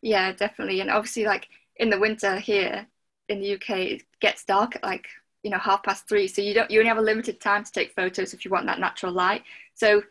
Yeah, 0.00 0.32
definitely. 0.32 0.80
And 0.80 0.90
obviously, 0.90 1.24
like 1.24 1.48
in 1.76 1.90
the 1.90 2.00
winter 2.00 2.38
here 2.38 2.86
in 3.28 3.40
the 3.40 3.54
UK, 3.54 3.70
it 3.70 4.02
gets 4.20 4.44
dark 4.44 4.76
at 4.76 4.82
like 4.82 5.06
you 5.42 5.50
know 5.50 5.58
half 5.58 5.82
past 5.82 6.08
three, 6.08 6.28
so 6.28 6.42
you 6.42 6.54
don't 6.54 6.70
you 6.70 6.78
only 6.80 6.88
have 6.88 6.98
a 6.98 7.02
limited 7.02 7.40
time 7.40 7.64
to 7.64 7.72
take 7.72 7.94
photos 7.94 8.34
if 8.34 8.44
you 8.44 8.50
want 8.50 8.66
that 8.66 8.80
natural 8.80 9.12
light. 9.12 9.42
So 9.74 10.02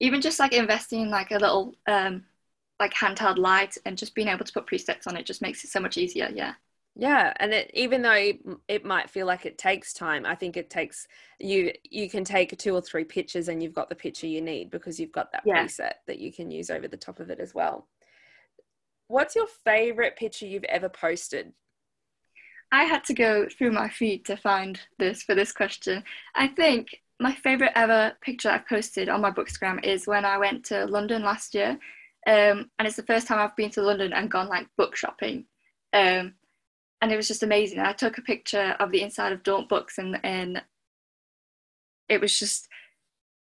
even 0.00 0.20
just 0.20 0.40
like 0.40 0.52
investing 0.52 1.02
in 1.02 1.10
like 1.10 1.30
a 1.30 1.38
little 1.38 1.74
um, 1.86 2.24
like 2.80 2.94
handheld 2.94 3.38
light 3.38 3.76
and 3.84 3.96
just 3.96 4.14
being 4.14 4.28
able 4.28 4.44
to 4.44 4.52
put 4.52 4.66
presets 4.66 5.06
on 5.06 5.16
it 5.16 5.26
just 5.26 5.42
makes 5.42 5.62
it 5.64 5.70
so 5.70 5.80
much 5.80 5.98
easier. 5.98 6.30
Yeah. 6.34 6.54
Yeah, 6.96 7.32
and 7.36 7.54
it, 7.54 7.70
even 7.72 8.02
though 8.02 8.32
it 8.66 8.84
might 8.84 9.08
feel 9.08 9.24
like 9.24 9.46
it 9.46 9.56
takes 9.56 9.92
time, 9.92 10.26
I 10.26 10.34
think 10.34 10.56
it 10.56 10.70
takes 10.70 11.06
you. 11.38 11.72
You 11.88 12.10
can 12.10 12.24
take 12.24 12.58
two 12.58 12.74
or 12.74 12.82
three 12.82 13.04
pictures, 13.04 13.48
and 13.48 13.62
you've 13.62 13.72
got 13.72 13.88
the 13.88 13.94
picture 13.94 14.26
you 14.26 14.40
need 14.40 14.70
because 14.70 14.98
you've 14.98 15.12
got 15.12 15.30
that 15.32 15.44
yeah. 15.46 15.64
preset 15.64 15.92
that 16.08 16.18
you 16.18 16.32
can 16.32 16.50
use 16.50 16.68
over 16.68 16.88
the 16.88 16.96
top 16.96 17.20
of 17.20 17.30
it 17.30 17.38
as 17.38 17.54
well. 17.54 17.86
What's 19.06 19.36
your 19.36 19.46
favorite 19.64 20.16
picture 20.16 20.46
you've 20.46 20.64
ever 20.64 20.88
posted? 20.88 21.52
I 22.72 22.84
had 22.84 23.04
to 23.04 23.14
go 23.14 23.48
through 23.48 23.72
my 23.72 23.88
feed 23.88 24.24
to 24.26 24.36
find 24.36 24.80
this 24.98 25.22
for 25.22 25.34
this 25.34 25.52
question. 25.52 26.04
I 26.34 26.48
think 26.48 27.00
my 27.18 27.34
favorite 27.34 27.72
ever 27.74 28.12
picture 28.20 28.48
I've 28.50 28.68
posted 28.68 29.08
on 29.08 29.20
my 29.20 29.30
Bookstagram 29.30 29.84
is 29.84 30.06
when 30.06 30.24
I 30.24 30.38
went 30.38 30.64
to 30.66 30.86
London 30.86 31.22
last 31.22 31.54
year, 31.54 31.78
um, 32.26 32.70
and 32.78 32.86
it's 32.86 32.96
the 32.96 33.02
first 33.02 33.26
time 33.26 33.38
I've 33.38 33.56
been 33.56 33.70
to 33.70 33.82
London 33.82 34.12
and 34.12 34.30
gone 34.30 34.48
like 34.48 34.68
book 34.76 34.96
shopping. 34.96 35.44
Um, 35.92 36.34
and 37.02 37.10
it 37.10 37.16
was 37.16 37.28
just 37.28 37.42
amazing. 37.42 37.80
I 37.80 37.92
took 37.92 38.18
a 38.18 38.22
picture 38.22 38.76
of 38.78 38.90
the 38.90 39.02
inside 39.02 39.32
of 39.32 39.42
Daunt 39.42 39.68
Books, 39.68 39.98
and 39.98 40.18
and 40.22 40.62
it 42.08 42.20
was 42.20 42.38
just 42.38 42.68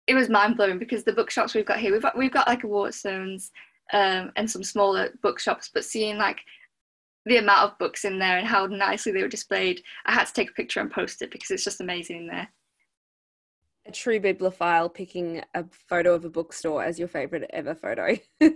it 0.07 0.15
was 0.15 0.29
mind 0.29 0.57
blowing 0.57 0.79
because 0.79 1.05
the 1.05 1.13
bookshops 1.13 1.55
we've 1.55 1.67
got 1.67 1.79
here, 1.79 1.93
we've 1.93 2.03
got 2.03 2.17
we've 2.17 2.33
got 2.33 2.49
like 2.49 2.65
a 2.65 2.67
Waterstones 2.67 3.51
um, 3.93 4.33
and 4.37 4.51
some 4.51 4.63
smaller 4.63 5.11
bookshops, 5.23 5.71
but 5.73 5.85
seeing 5.85 6.19
like 6.19 6.41
the 7.29 7.37
amount 7.37 7.71
of 7.71 7.79
books 7.79 8.05
in 8.05 8.19
there 8.19 8.39
and 8.39 8.47
how 8.47 8.67
nicely 8.67 9.13
they 9.13 9.23
were 9.23 9.29
displayed, 9.29 9.83
I 10.07 10.13
had 10.13 10.27
to 10.27 10.33
take 10.33 10.51
a 10.51 10.55
picture 10.55 10.81
and 10.81 10.91
post 10.91 11.23
it 11.23 11.31
because 11.31 11.51
it's 11.51 11.65
just 11.65 11.81
amazing 11.81 12.19
in 12.19 12.27
there. 12.27 12.49
A 13.87 13.93
true 13.93 14.21
bibliophile 14.21 14.89
picking 14.89 15.43
a 15.55 15.65
photo 15.89 16.15
of 16.15 16.25
a 16.25 16.31
bookstore 16.31 16.83
as 16.83 16.99
your 16.99 17.09
favorite 17.09 17.49
ever 17.53 17.75
photo. 17.75 18.17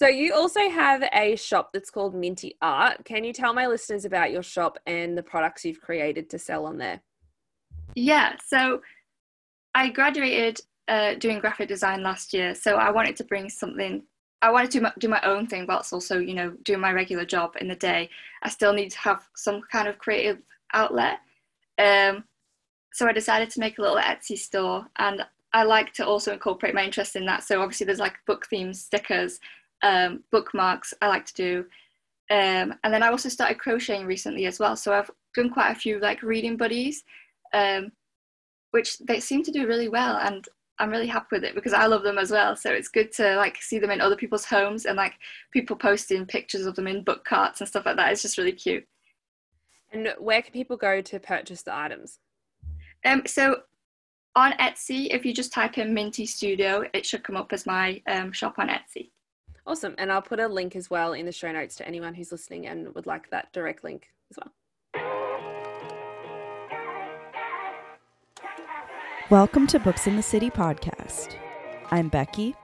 So 0.00 0.06
you 0.06 0.32
also 0.32 0.70
have 0.70 1.06
a 1.12 1.36
shop 1.36 1.74
that's 1.74 1.90
called 1.90 2.14
Minty 2.14 2.56
Art. 2.62 3.04
Can 3.04 3.22
you 3.22 3.34
tell 3.34 3.52
my 3.52 3.66
listeners 3.66 4.06
about 4.06 4.32
your 4.32 4.42
shop 4.42 4.78
and 4.86 5.16
the 5.16 5.22
products 5.22 5.62
you've 5.62 5.82
created 5.82 6.30
to 6.30 6.38
sell 6.38 6.64
on 6.64 6.78
there? 6.78 7.02
Yeah, 7.94 8.36
so 8.46 8.80
I 9.74 9.90
graduated 9.90 10.58
uh, 10.88 11.16
doing 11.16 11.38
graphic 11.38 11.68
design 11.68 12.02
last 12.02 12.32
year, 12.32 12.54
so 12.54 12.76
I 12.76 12.90
wanted 12.90 13.14
to 13.16 13.24
bring 13.24 13.50
something. 13.50 14.02
I 14.42 14.50
wanted 14.50 14.70
to 14.72 14.92
do 14.98 15.08
my 15.08 15.20
own 15.22 15.46
thing, 15.46 15.66
whilst 15.66 15.92
also, 15.92 16.18
you 16.18 16.34
know, 16.34 16.50
doing 16.64 16.80
my 16.80 16.92
regular 16.92 17.24
job 17.24 17.56
in 17.60 17.68
the 17.68 17.74
day. 17.74 18.08
I 18.42 18.48
still 18.48 18.72
need 18.72 18.90
to 18.90 18.98
have 18.98 19.28
some 19.34 19.60
kind 19.70 19.86
of 19.86 19.98
creative 19.98 20.38
outlet. 20.72 21.18
Um, 21.78 22.24
so 22.92 23.06
I 23.06 23.12
decided 23.12 23.50
to 23.50 23.60
make 23.60 23.78
a 23.78 23.82
little 23.82 23.98
Etsy 23.98 24.38
store, 24.38 24.86
and 24.98 25.22
I 25.52 25.64
like 25.64 25.92
to 25.94 26.06
also 26.06 26.32
incorporate 26.32 26.74
my 26.74 26.84
interest 26.84 27.16
in 27.16 27.26
that. 27.26 27.44
So 27.44 27.60
obviously, 27.60 27.86
there's 27.86 27.98
like 27.98 28.16
book 28.26 28.46
themed 28.50 28.76
stickers 28.76 29.40
um, 29.82 30.24
bookmarks 30.30 30.94
I 31.00 31.08
like 31.08 31.26
to 31.26 31.34
do. 31.34 31.58
Um, 32.30 32.74
and 32.84 32.94
then 32.94 33.02
I 33.02 33.08
also 33.08 33.28
started 33.28 33.58
crocheting 33.58 34.06
recently 34.06 34.46
as 34.46 34.58
well. 34.58 34.76
So 34.76 34.92
I've 34.92 35.10
done 35.34 35.50
quite 35.50 35.70
a 35.70 35.78
few 35.78 35.98
like 35.98 36.22
reading 36.22 36.56
buddies, 36.56 37.02
um, 37.52 37.90
which 38.70 38.98
they 38.98 39.20
seem 39.20 39.42
to 39.44 39.50
do 39.50 39.66
really 39.66 39.88
well. 39.88 40.16
And 40.16 40.46
I'm 40.80 40.90
really 40.90 41.06
happy 41.06 41.26
with 41.32 41.44
it 41.44 41.54
because 41.54 41.72
I 41.72 41.86
love 41.86 42.02
them 42.02 42.18
as 42.18 42.30
well. 42.30 42.56
So 42.56 42.70
it's 42.70 42.88
good 42.88 43.12
to 43.12 43.36
like 43.36 43.62
see 43.62 43.78
them 43.78 43.90
in 43.90 44.00
other 44.00 44.16
people's 44.16 44.46
homes 44.46 44.86
and 44.86 44.96
like 44.96 45.14
people 45.52 45.76
posting 45.76 46.26
pictures 46.26 46.66
of 46.66 46.74
them 46.74 46.86
in 46.86 47.04
book 47.04 47.24
carts 47.24 47.60
and 47.60 47.68
stuff 47.68 47.86
like 47.86 47.96
that. 47.96 48.10
It's 48.10 48.22
just 48.22 48.38
really 48.38 48.52
cute. 48.52 48.86
And 49.92 50.14
where 50.18 50.40
can 50.40 50.52
people 50.52 50.76
go 50.76 51.00
to 51.00 51.20
purchase 51.20 51.62
the 51.62 51.76
items? 51.76 52.18
Um, 53.04 53.22
so 53.26 53.62
on 54.36 54.52
Etsy, 54.52 55.08
if 55.10 55.24
you 55.24 55.34
just 55.34 55.52
type 55.52 55.78
in 55.78 55.92
Minty 55.92 56.24
Studio, 56.24 56.84
it 56.94 57.04
should 57.04 57.24
come 57.24 57.36
up 57.36 57.52
as 57.52 57.66
my 57.66 58.00
um, 58.06 58.32
shop 58.32 58.54
on 58.58 58.68
Etsy. 58.68 59.10
Awesome. 59.66 59.94
And 59.98 60.10
I'll 60.10 60.22
put 60.22 60.40
a 60.40 60.48
link 60.48 60.76
as 60.76 60.88
well 60.88 61.12
in 61.12 61.26
the 61.26 61.32
show 61.32 61.52
notes 61.52 61.76
to 61.76 61.86
anyone 61.86 62.14
who's 62.14 62.32
listening 62.32 62.66
and 62.68 62.94
would 62.94 63.06
like 63.06 63.28
that 63.30 63.52
direct 63.52 63.84
link 63.84 64.08
as 64.30 64.38
well. 64.38 64.52
Welcome 69.30 69.68
to 69.68 69.78
Books 69.78 70.08
and 70.08 70.18
the 70.18 70.24
City 70.24 70.50
podcast. 70.50 71.36
I'm 71.92 72.08
Becky. 72.08 72.56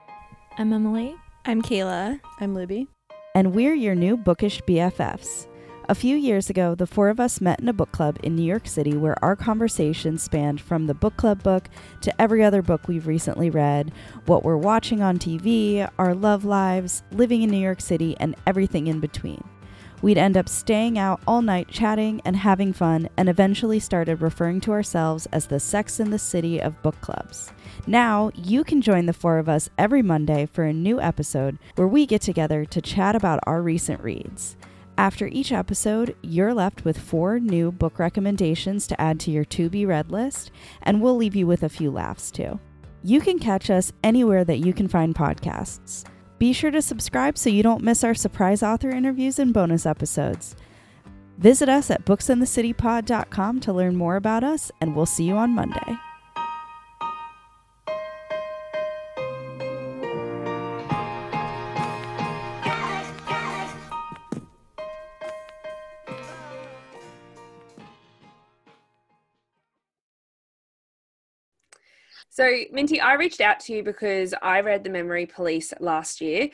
I'm 0.57 0.73
Emily. 0.73 1.15
I'm 1.45 1.61
Kayla. 1.61 2.19
I'm 2.41 2.53
Libby. 2.53 2.87
And 3.33 3.55
we're 3.55 3.73
your 3.73 3.95
new 3.95 4.17
bookish 4.17 4.61
BFFs, 4.63 5.47
A 5.87 5.95
few 5.95 6.17
years 6.17 6.49
ago, 6.49 6.75
the 6.75 6.85
four 6.85 7.07
of 7.07 7.21
us 7.21 7.39
met 7.39 7.61
in 7.61 7.69
a 7.69 7.73
book 7.73 7.93
club 7.93 8.17
in 8.21 8.35
New 8.35 8.43
York 8.43 8.67
City 8.67 8.97
where 8.97 9.15
our 9.23 9.37
conversations 9.37 10.23
spanned 10.23 10.59
from 10.59 10.87
the 10.87 10.93
book 10.93 11.15
club 11.15 11.41
book 11.41 11.69
to 12.01 12.21
every 12.21 12.43
other 12.43 12.61
book 12.61 12.89
we've 12.89 13.07
recently 13.07 13.49
read, 13.49 13.93
what 14.25 14.43
we're 14.43 14.57
watching 14.57 15.01
on 15.01 15.17
TV, 15.17 15.89
our 15.97 16.13
love 16.13 16.43
lives, 16.43 17.01
living 17.13 17.43
in 17.43 17.49
New 17.49 17.55
York 17.55 17.79
City, 17.79 18.17
and 18.19 18.35
everything 18.45 18.87
in 18.87 18.99
between. 18.99 19.41
We'd 20.01 20.17
end 20.17 20.37
up 20.37 20.47
staying 20.47 20.99
out 20.99 21.21
all 21.27 21.41
night 21.41 21.67
chatting 21.69 22.21
and 22.23 22.35
having 22.35 22.71
fun, 22.71 23.09
and 23.17 23.27
eventually 23.27 23.79
started 23.79 24.21
referring 24.21 24.61
to 24.61 24.71
ourselves 24.71 25.27
as 25.31 25.47
the 25.47 25.59
Sex 25.59 25.99
and 25.99 26.13
the 26.13 26.19
City 26.19 26.61
of 26.61 26.81
book 26.83 26.99
clubs. 27.01 27.51
Now, 27.87 28.29
you 28.35 28.63
can 28.63 28.81
join 28.81 29.07
the 29.07 29.13
four 29.13 29.39
of 29.39 29.49
us 29.49 29.69
every 29.77 30.01
Monday 30.01 30.45
for 30.45 30.63
a 30.65 30.73
new 30.73 31.01
episode 31.01 31.57
where 31.75 31.87
we 31.87 32.05
get 32.05 32.21
together 32.21 32.63
to 32.65 32.81
chat 32.81 33.15
about 33.15 33.39
our 33.47 33.61
recent 33.61 34.01
reads. 34.01 34.55
After 34.99 35.27
each 35.27 35.51
episode, 35.51 36.15
you're 36.21 36.53
left 36.53 36.83
with 36.83 36.97
four 36.97 37.39
new 37.39 37.71
book 37.71 37.99
recommendations 37.99 38.87
to 38.87 38.99
add 38.99 39.19
to 39.21 39.31
your 39.31 39.45
to 39.45 39.69
be 39.69 39.85
read 39.85 40.11
list, 40.11 40.51
and 40.81 41.01
we'll 41.01 41.15
leave 41.15 41.35
you 41.35 41.47
with 41.47 41.63
a 41.63 41.69
few 41.69 41.91
laughs 41.91 42.31
too. 42.31 42.59
You 43.03 43.21
can 43.21 43.39
catch 43.39 43.69
us 43.69 43.93
anywhere 44.03 44.43
that 44.43 44.57
you 44.57 44.73
can 44.73 44.87
find 44.87 45.13
podcasts. 45.13 46.03
Be 46.39 46.53
sure 46.53 46.71
to 46.71 46.81
subscribe 46.81 47.37
so 47.37 47.49
you 47.49 47.63
don't 47.63 47.83
miss 47.83 48.03
our 48.03 48.13
surprise 48.13 48.61
author 48.61 48.89
interviews 48.89 49.39
and 49.39 49.53
bonus 49.53 49.85
episodes. 49.85 50.55
Visit 51.37 51.69
us 51.69 51.91
at 51.91 52.05
booksinthecitypod.com 52.05 53.59
to 53.59 53.73
learn 53.73 53.95
more 53.95 54.15
about 54.15 54.43
us, 54.43 54.71
and 54.81 54.95
we'll 54.95 55.05
see 55.05 55.23
you 55.23 55.35
on 55.35 55.51
Monday. 55.51 55.97
So, 72.37 72.47
Minty, 72.71 73.01
I 73.01 73.15
reached 73.15 73.41
out 73.41 73.59
to 73.61 73.73
you 73.73 73.81
because 73.81 74.31
I 74.43 74.61
read 74.61 74.83
The 74.83 74.91
Memory 74.91 75.25
Police 75.25 75.73
last 75.79 76.21
year. 76.21 76.51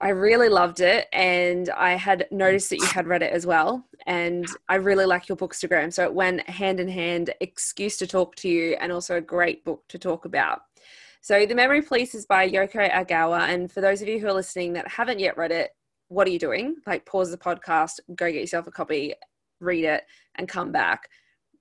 I 0.00 0.08
really 0.08 0.48
loved 0.48 0.80
it, 0.80 1.06
and 1.12 1.70
I 1.70 1.92
had 1.92 2.26
noticed 2.32 2.70
that 2.70 2.78
you 2.78 2.86
had 2.86 3.06
read 3.06 3.22
it 3.22 3.32
as 3.32 3.46
well. 3.46 3.86
And 4.08 4.44
I 4.68 4.74
really 4.74 5.06
like 5.06 5.28
your 5.28 5.36
bookstagram. 5.36 5.92
So 5.92 6.02
it 6.02 6.12
went 6.12 6.50
hand 6.50 6.80
in 6.80 6.88
hand, 6.88 7.32
excuse 7.40 7.96
to 7.98 8.08
talk 8.08 8.34
to 8.36 8.48
you, 8.48 8.76
and 8.80 8.90
also 8.90 9.18
a 9.18 9.20
great 9.20 9.64
book 9.64 9.84
to 9.90 10.00
talk 10.00 10.24
about. 10.24 10.62
So, 11.20 11.46
The 11.46 11.54
Memory 11.54 11.82
Police 11.82 12.16
is 12.16 12.26
by 12.26 12.50
Yoko 12.50 12.90
Ogawa. 12.90 13.50
And 13.50 13.70
for 13.70 13.80
those 13.80 14.02
of 14.02 14.08
you 14.08 14.18
who 14.18 14.26
are 14.26 14.32
listening 14.32 14.72
that 14.72 14.88
haven't 14.88 15.20
yet 15.20 15.36
read 15.36 15.52
it, 15.52 15.70
what 16.08 16.26
are 16.26 16.32
you 16.32 16.40
doing? 16.40 16.74
Like, 16.88 17.06
pause 17.06 17.30
the 17.30 17.38
podcast, 17.38 18.00
go 18.16 18.32
get 18.32 18.40
yourself 18.40 18.66
a 18.66 18.72
copy, 18.72 19.14
read 19.60 19.84
it, 19.84 20.02
and 20.34 20.48
come 20.48 20.72
back. 20.72 21.08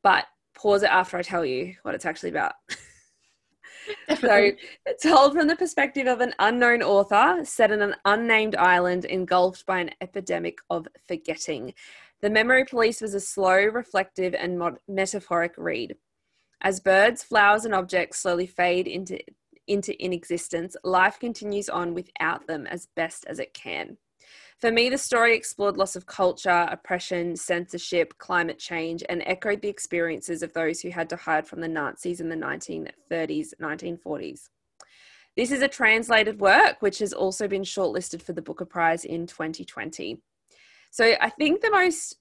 But 0.01 0.25
pause 0.55 0.81
it 0.81 0.89
after 0.89 1.17
I 1.17 1.21
tell 1.21 1.45
you 1.45 1.75
what 1.83 1.93
it's 1.93 2.07
actually 2.07 2.31
about. 2.31 2.53
so 4.19 4.51
it's 4.85 5.03
told 5.03 5.33
from 5.33 5.47
the 5.47 5.55
perspective 5.55 6.07
of 6.07 6.21
an 6.21 6.33
unknown 6.39 6.81
author 6.81 7.43
set 7.43 7.71
in 7.71 7.81
an 7.81 7.95
unnamed 8.05 8.55
island 8.55 9.05
engulfed 9.05 9.65
by 9.65 9.79
an 9.79 9.91
epidemic 10.01 10.59
of 10.69 10.87
forgetting. 11.07 11.73
The 12.21 12.29
Memory 12.29 12.65
Police 12.65 13.01
was 13.01 13.13
a 13.13 13.19
slow, 13.19 13.65
reflective, 13.65 14.33
and 14.33 14.59
mod- 14.59 14.79
metaphoric 14.87 15.53
read. 15.57 15.95
As 16.61 16.81
birds, 16.81 17.23
flowers, 17.23 17.63
and 17.63 17.73
objects 17.73 18.19
slowly 18.19 18.47
fade 18.47 18.87
into, 18.87 19.19
into 19.67 20.01
inexistence, 20.03 20.75
life 20.83 21.19
continues 21.19 21.69
on 21.69 21.93
without 21.93 22.47
them 22.47 22.67
as 22.67 22.87
best 22.95 23.25
as 23.27 23.39
it 23.39 23.53
can. 23.53 23.97
For 24.59 24.71
me, 24.71 24.89
the 24.89 24.97
story 24.97 25.35
explored 25.37 25.77
loss 25.77 25.95
of 25.95 26.05
culture, 26.05 26.67
oppression, 26.69 27.37
censorship, 27.37 28.17
climate 28.17 28.59
change, 28.59 29.03
and 29.07 29.23
echoed 29.25 29.61
the 29.61 29.69
experiences 29.69 30.43
of 30.43 30.51
those 30.51 30.81
who 30.81 30.89
had 30.89 31.09
to 31.09 31.15
hide 31.15 31.47
from 31.47 31.61
the 31.61 31.67
Nazis 31.69 32.19
in 32.19 32.27
the 32.27 32.35
1930s, 32.35 33.53
1940s. 33.61 34.49
This 35.37 35.51
is 35.51 35.61
a 35.61 35.69
translated 35.69 36.41
work 36.41 36.81
which 36.81 36.99
has 36.99 37.13
also 37.13 37.47
been 37.47 37.61
shortlisted 37.61 38.21
for 38.21 38.33
the 38.33 38.41
Booker 38.41 38.65
Prize 38.65 39.05
in 39.05 39.27
2020. 39.27 40.21
So 40.91 41.15
I 41.21 41.29
think 41.29 41.61
the 41.61 41.71
most 41.71 42.17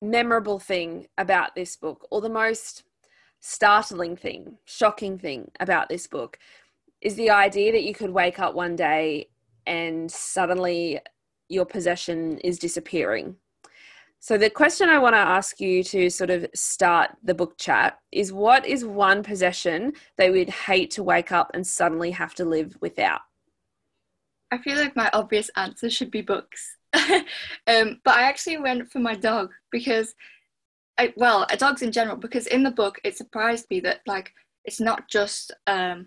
memorable 0.00 0.58
thing 0.58 1.06
about 1.18 1.54
this 1.54 1.76
book, 1.76 2.06
or 2.10 2.22
the 2.22 2.30
most 2.30 2.84
startling 3.40 4.16
thing, 4.16 4.56
shocking 4.64 5.18
thing 5.18 5.50
about 5.60 5.90
this 5.90 6.06
book, 6.06 6.38
is 7.02 7.16
the 7.16 7.28
idea 7.28 7.72
that 7.72 7.84
you 7.84 7.92
could 7.92 8.10
wake 8.10 8.38
up 8.38 8.54
one 8.54 8.74
day 8.74 9.28
and 9.66 10.10
suddenly 10.10 11.00
your 11.48 11.64
possession 11.64 12.38
is 12.38 12.58
disappearing. 12.58 13.36
So, 14.20 14.38
the 14.38 14.48
question 14.48 14.88
I 14.88 14.98
want 14.98 15.14
to 15.14 15.18
ask 15.18 15.60
you 15.60 15.84
to 15.84 16.08
sort 16.08 16.30
of 16.30 16.46
start 16.54 17.10
the 17.22 17.34
book 17.34 17.58
chat 17.58 17.98
is 18.10 18.32
what 18.32 18.64
is 18.64 18.82
one 18.82 19.22
possession 19.22 19.92
that 20.16 20.32
we'd 20.32 20.48
hate 20.48 20.90
to 20.92 21.02
wake 21.02 21.30
up 21.30 21.50
and 21.52 21.66
suddenly 21.66 22.10
have 22.12 22.34
to 22.36 22.46
live 22.46 22.74
without? 22.80 23.20
I 24.50 24.58
feel 24.58 24.78
like 24.78 24.96
my 24.96 25.10
obvious 25.12 25.50
answer 25.56 25.90
should 25.90 26.10
be 26.10 26.22
books. 26.22 26.76
um, 26.94 28.00
but 28.02 28.16
I 28.16 28.22
actually 28.22 28.56
went 28.56 28.90
for 28.90 28.98
my 28.98 29.14
dog 29.14 29.50
because, 29.70 30.14
I, 30.96 31.12
well, 31.16 31.46
dogs 31.58 31.82
in 31.82 31.92
general, 31.92 32.16
because 32.16 32.46
in 32.46 32.62
the 32.62 32.70
book 32.70 32.98
it 33.04 33.18
surprised 33.18 33.66
me 33.68 33.80
that 33.80 34.00
like 34.06 34.32
it's 34.64 34.80
not 34.80 35.06
just 35.08 35.52
um, 35.66 36.06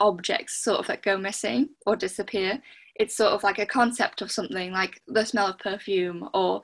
objects 0.00 0.64
sort 0.64 0.80
of 0.80 0.86
that 0.88 1.02
go 1.02 1.16
missing 1.16 1.68
or 1.86 1.96
disappear. 1.96 2.60
It's 2.96 3.16
sort 3.16 3.32
of 3.32 3.42
like 3.42 3.58
a 3.58 3.66
concept 3.66 4.22
of 4.22 4.32
something 4.32 4.72
like 4.72 5.00
the 5.06 5.24
smell 5.24 5.48
of 5.48 5.58
perfume 5.58 6.28
or 6.34 6.62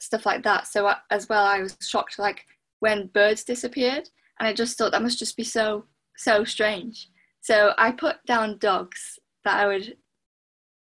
stuff 0.00 0.26
like 0.26 0.42
that. 0.44 0.66
So 0.66 0.86
I, 0.86 0.96
as 1.10 1.28
well, 1.28 1.44
I 1.44 1.60
was 1.60 1.76
shocked 1.82 2.18
like 2.18 2.44
when 2.80 3.08
birds 3.08 3.44
disappeared, 3.44 4.08
and 4.38 4.48
I 4.48 4.52
just 4.52 4.76
thought 4.76 4.92
that 4.92 5.02
must 5.02 5.18
just 5.18 5.36
be 5.36 5.44
so 5.44 5.86
so 6.16 6.44
strange. 6.44 7.08
So 7.40 7.72
I 7.76 7.92
put 7.92 8.16
down 8.26 8.58
dogs 8.58 9.18
that 9.44 9.58
I 9.60 9.66
would, 9.66 9.96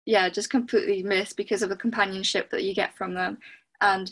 yeah, 0.06 0.30
just 0.30 0.50
completely 0.50 1.04
miss 1.04 1.34
because 1.34 1.62
of 1.62 1.70
the 1.70 1.76
companionship 1.76 2.50
that 2.50 2.64
you 2.64 2.74
get 2.74 2.96
from 2.98 3.14
them, 3.14 3.38
and 3.82 4.12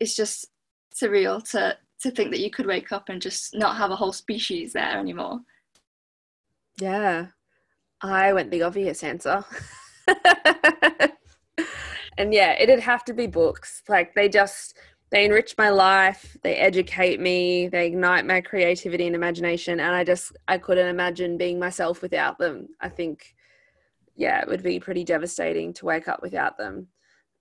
it's 0.00 0.16
just 0.16 0.46
surreal 0.94 1.42
to 1.50 1.76
to 2.02 2.10
think 2.10 2.30
that 2.30 2.40
you 2.40 2.50
could 2.50 2.66
wake 2.66 2.92
up 2.92 3.08
and 3.08 3.22
just 3.22 3.54
not 3.54 3.76
have 3.76 3.90
a 3.90 3.96
whole 3.96 4.12
species 4.12 4.72
there 4.72 4.98
anymore. 4.98 5.40
Yeah, 6.80 7.28
I 8.02 8.32
went 8.32 8.50
the 8.50 8.62
obvious 8.62 9.02
answer. 9.02 9.44
and 12.18 12.32
yeah, 12.34 12.52
it'd 12.60 12.80
have 12.80 13.04
to 13.04 13.14
be 13.14 13.26
books. 13.26 13.82
Like 13.88 14.14
they 14.14 14.28
just 14.28 14.76
they 15.10 15.24
enrich 15.24 15.54
my 15.56 15.70
life, 15.70 16.36
they 16.42 16.56
educate 16.56 17.20
me, 17.20 17.68
they 17.68 17.86
ignite 17.86 18.26
my 18.26 18.40
creativity 18.40 19.06
and 19.06 19.14
imagination, 19.14 19.80
and 19.80 19.94
I 19.94 20.04
just 20.04 20.36
I 20.48 20.58
couldn't 20.58 20.88
imagine 20.88 21.38
being 21.38 21.58
myself 21.58 22.02
without 22.02 22.38
them. 22.38 22.68
I 22.80 22.88
think 22.88 23.34
yeah, 24.16 24.40
it 24.40 24.48
would 24.48 24.62
be 24.62 24.80
pretty 24.80 25.04
devastating 25.04 25.72
to 25.74 25.86
wake 25.86 26.08
up 26.08 26.22
without 26.22 26.58
them. 26.58 26.88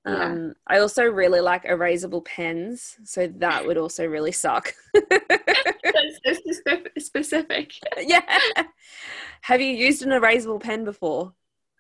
Yeah. 0.05 0.25
Um, 0.25 0.53
I 0.67 0.79
also 0.79 1.03
really 1.03 1.39
like 1.39 1.63
erasable 1.63 2.24
pens, 2.24 2.97
so 3.03 3.27
that 3.38 3.65
would 3.65 3.77
also 3.77 4.05
really 4.05 4.31
suck. 4.31 4.74
That's 4.93 6.19
so 6.65 6.77
specific. 7.00 7.74
yeah. 8.00 8.39
Have 9.41 9.62
you 9.62 9.74
used 9.74 10.03
an 10.03 10.09
erasable 10.09 10.62
pen 10.62 10.83
before? 10.83 11.33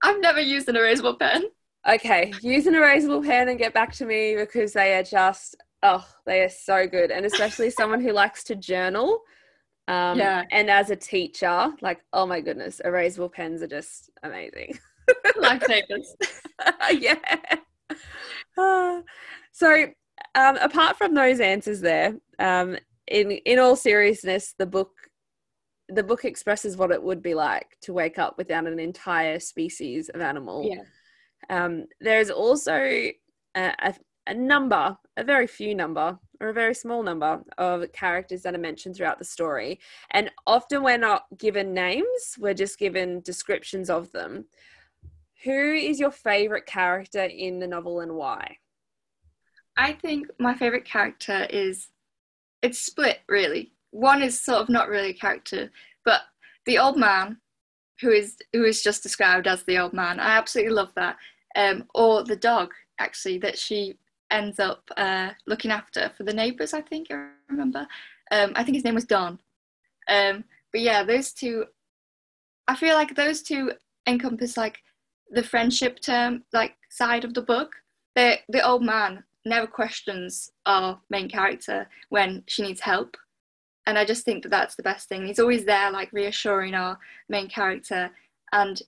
I've 0.03 0.19
never 0.21 0.39
used 0.39 0.67
an 0.69 0.75
erasable 0.75 1.19
pen. 1.19 1.45
Okay, 1.87 2.33
use 2.41 2.65
an 2.65 2.73
erasable 2.73 3.23
pen 3.23 3.49
and 3.49 3.59
get 3.59 3.73
back 3.73 3.93
to 3.93 4.05
me 4.05 4.35
because 4.35 4.73
they 4.73 4.95
are 4.95 5.03
just 5.03 5.55
oh, 5.83 6.05
they 6.25 6.41
are 6.41 6.49
so 6.49 6.87
good, 6.87 7.11
and 7.11 7.25
especially 7.25 7.69
someone 7.69 8.01
who 8.01 8.11
likes 8.11 8.43
to 8.45 8.55
journal. 8.55 9.21
Um, 9.87 10.17
yeah. 10.17 10.43
And 10.51 10.69
as 10.69 10.89
a 10.89 10.95
teacher, 10.95 11.71
like, 11.81 12.01
oh 12.11 12.25
my 12.25 12.41
goodness, 12.41 12.81
erasable 12.83 13.31
pens 13.31 13.61
are 13.61 13.67
just 13.67 14.09
amazing. 14.23 14.79
Lifesavers. 15.37 16.07
yeah. 16.99 17.15
Uh, 18.57 19.01
so, 19.51 19.87
um, 20.33 20.55
apart 20.57 20.97
from 20.97 21.13
those 21.13 21.39
answers 21.39 21.81
there, 21.81 22.15
um, 22.39 22.77
in 23.07 23.31
in 23.31 23.59
all 23.59 23.75
seriousness, 23.75 24.55
the 24.57 24.65
book 24.65 24.91
the 25.89 26.03
book 26.03 26.25
expresses 26.25 26.77
what 26.77 26.91
it 26.91 27.01
would 27.01 27.21
be 27.21 27.33
like 27.33 27.77
to 27.81 27.93
wake 27.93 28.17
up 28.17 28.37
without 28.37 28.67
an 28.67 28.79
entire 28.79 29.39
species 29.39 30.09
of 30.09 30.21
animal. 30.21 30.67
Yeah. 30.67 30.83
Um, 31.49 31.85
there's 31.99 32.31
also 32.31 32.73
a, 32.73 33.13
a, 33.55 33.93
a, 34.25 34.33
number, 34.33 34.97
a 35.17 35.23
very 35.23 35.47
few 35.47 35.75
number, 35.75 36.17
or 36.41 36.49
a 36.49 36.53
very 36.53 36.73
small 36.73 37.03
number 37.03 37.43
of 37.57 37.91
characters 37.93 38.41
that 38.41 38.55
are 38.55 38.59
mentioned 38.59 38.95
throughout 38.95 39.19
the 39.19 39.25
story. 39.25 39.79
And 40.11 40.31
often 40.47 40.81
we're 40.81 40.97
not 40.97 41.25
given 41.37 41.73
names, 41.73 42.35
we're 42.39 42.55
just 42.55 42.79
given 42.79 43.21
descriptions 43.21 43.89
of 43.89 44.11
them. 44.11 44.45
Who 45.43 45.73
is 45.73 45.99
your 45.99 46.11
favorite 46.11 46.65
character 46.65 47.23
in 47.23 47.59
the 47.59 47.67
novel 47.67 47.99
and 47.99 48.13
why? 48.15 48.57
I 49.77 49.93
think 49.93 50.27
my 50.39 50.55
favorite 50.55 50.85
character 50.85 51.45
is 51.49 51.89
it's 52.61 52.79
split 52.79 53.19
really. 53.27 53.73
One 53.91 54.21
is 54.23 54.39
sort 54.41 54.61
of 54.61 54.69
not 54.69 54.89
really 54.89 55.09
a 55.09 55.13
character, 55.13 55.71
but 56.03 56.21
the 56.65 56.79
old 56.79 56.97
man, 56.97 57.37
who 58.01 58.09
is 58.09 58.37
who 58.53 58.63
is 58.63 58.81
just 58.81 59.03
described 59.03 59.47
as 59.47 59.63
the 59.63 59.77
old 59.77 59.93
man, 59.93 60.19
I 60.19 60.37
absolutely 60.37 60.73
love 60.73 60.91
that. 60.95 61.17
um, 61.55 61.85
or 61.93 62.23
the 62.23 62.35
dog 62.35 62.73
actually 62.99 63.37
that 63.39 63.57
she 63.57 63.97
ends 64.31 64.59
up 64.59 64.89
uh, 64.97 65.29
looking 65.47 65.71
after 65.71 66.11
for 66.17 66.23
the 66.23 66.33
neighbours. 66.33 66.73
I 66.73 66.81
think 66.81 67.07
I 67.11 67.29
remember. 67.49 67.87
Um, 68.31 68.51
I 68.55 68.63
think 68.63 68.75
his 68.75 68.83
name 68.83 68.95
was 68.95 69.05
Don. 69.05 69.39
Um, 70.09 70.43
but 70.71 70.81
yeah, 70.81 71.03
those 71.03 71.31
two. 71.31 71.65
I 72.67 72.75
feel 72.75 72.95
like 72.95 73.15
those 73.15 73.41
two 73.43 73.71
encompass 74.07 74.57
like 74.57 74.79
the 75.31 75.43
friendship 75.43 75.99
term, 75.99 76.43
like 76.53 76.75
side 76.89 77.23
of 77.23 77.33
the 77.33 77.41
book. 77.41 77.71
The 78.15 78.37
the 78.49 78.65
old 78.65 78.83
man 78.83 79.23
never 79.45 79.67
questions 79.67 80.49
our 80.65 80.99
main 81.09 81.29
character 81.29 81.87
when 82.09 82.43
she 82.47 82.61
needs 82.61 82.81
help, 82.81 83.17
and 83.85 83.97
I 83.97 84.05
just 84.05 84.25
think 84.25 84.43
that 84.43 84.49
that's 84.49 84.75
the 84.75 84.83
best 84.83 85.09
thing. 85.09 85.25
He's 85.25 85.39
always 85.39 85.65
there, 85.65 85.91
like 85.91 86.11
reassuring 86.13 86.73
our 86.73 86.97
main 87.29 87.49
character, 87.49 88.11
and 88.53 88.81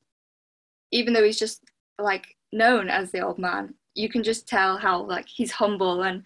even 0.91 1.13
though 1.13 1.24
he's 1.24 1.39
just 1.39 1.63
like 2.00 2.36
known 2.53 2.89
as 2.89 3.12
the 3.12 3.22
old 3.22 3.38
man, 3.38 3.74
you 3.96 4.10
can 4.10 4.24
just 4.24 4.48
tell 4.48 4.77
how 4.77 5.03
like 5.03 5.27
he's 5.27 5.51
humble 5.51 6.03
and 6.03 6.24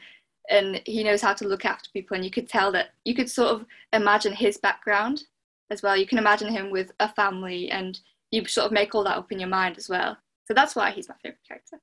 and 0.50 0.82
he 0.86 1.04
knows 1.04 1.22
how 1.22 1.34
to 1.34 1.48
look 1.48 1.66
after 1.66 1.90
people 1.92 2.16
and 2.16 2.26
you 2.26 2.32
could 2.32 2.50
tell 2.50 2.72
that 2.72 2.90
you 3.06 3.16
could 3.16 3.30
sort 3.30 3.50
of 3.50 3.66
imagine 3.94 4.34
his 4.34 4.58
background 4.58 5.24
as 5.70 5.82
well 5.82 5.96
you 5.96 6.06
can 6.06 6.18
imagine 6.18 6.52
him 6.52 6.70
with 6.70 6.92
a 7.00 7.08
family 7.14 7.70
and 7.72 8.00
you 8.32 8.46
sort 8.46 8.66
of 8.66 8.72
make 8.72 8.96
all 8.96 9.04
that 9.04 9.18
up 9.18 9.32
in 9.32 9.40
your 9.40 9.50
mind 9.50 9.78
as 9.78 9.90
well. 9.90 10.18
So 10.46 10.54
that's 10.54 10.76
why 10.76 10.92
he's 10.92 11.10
my 11.10 11.16
favorite 11.22 11.46
character. 11.48 11.80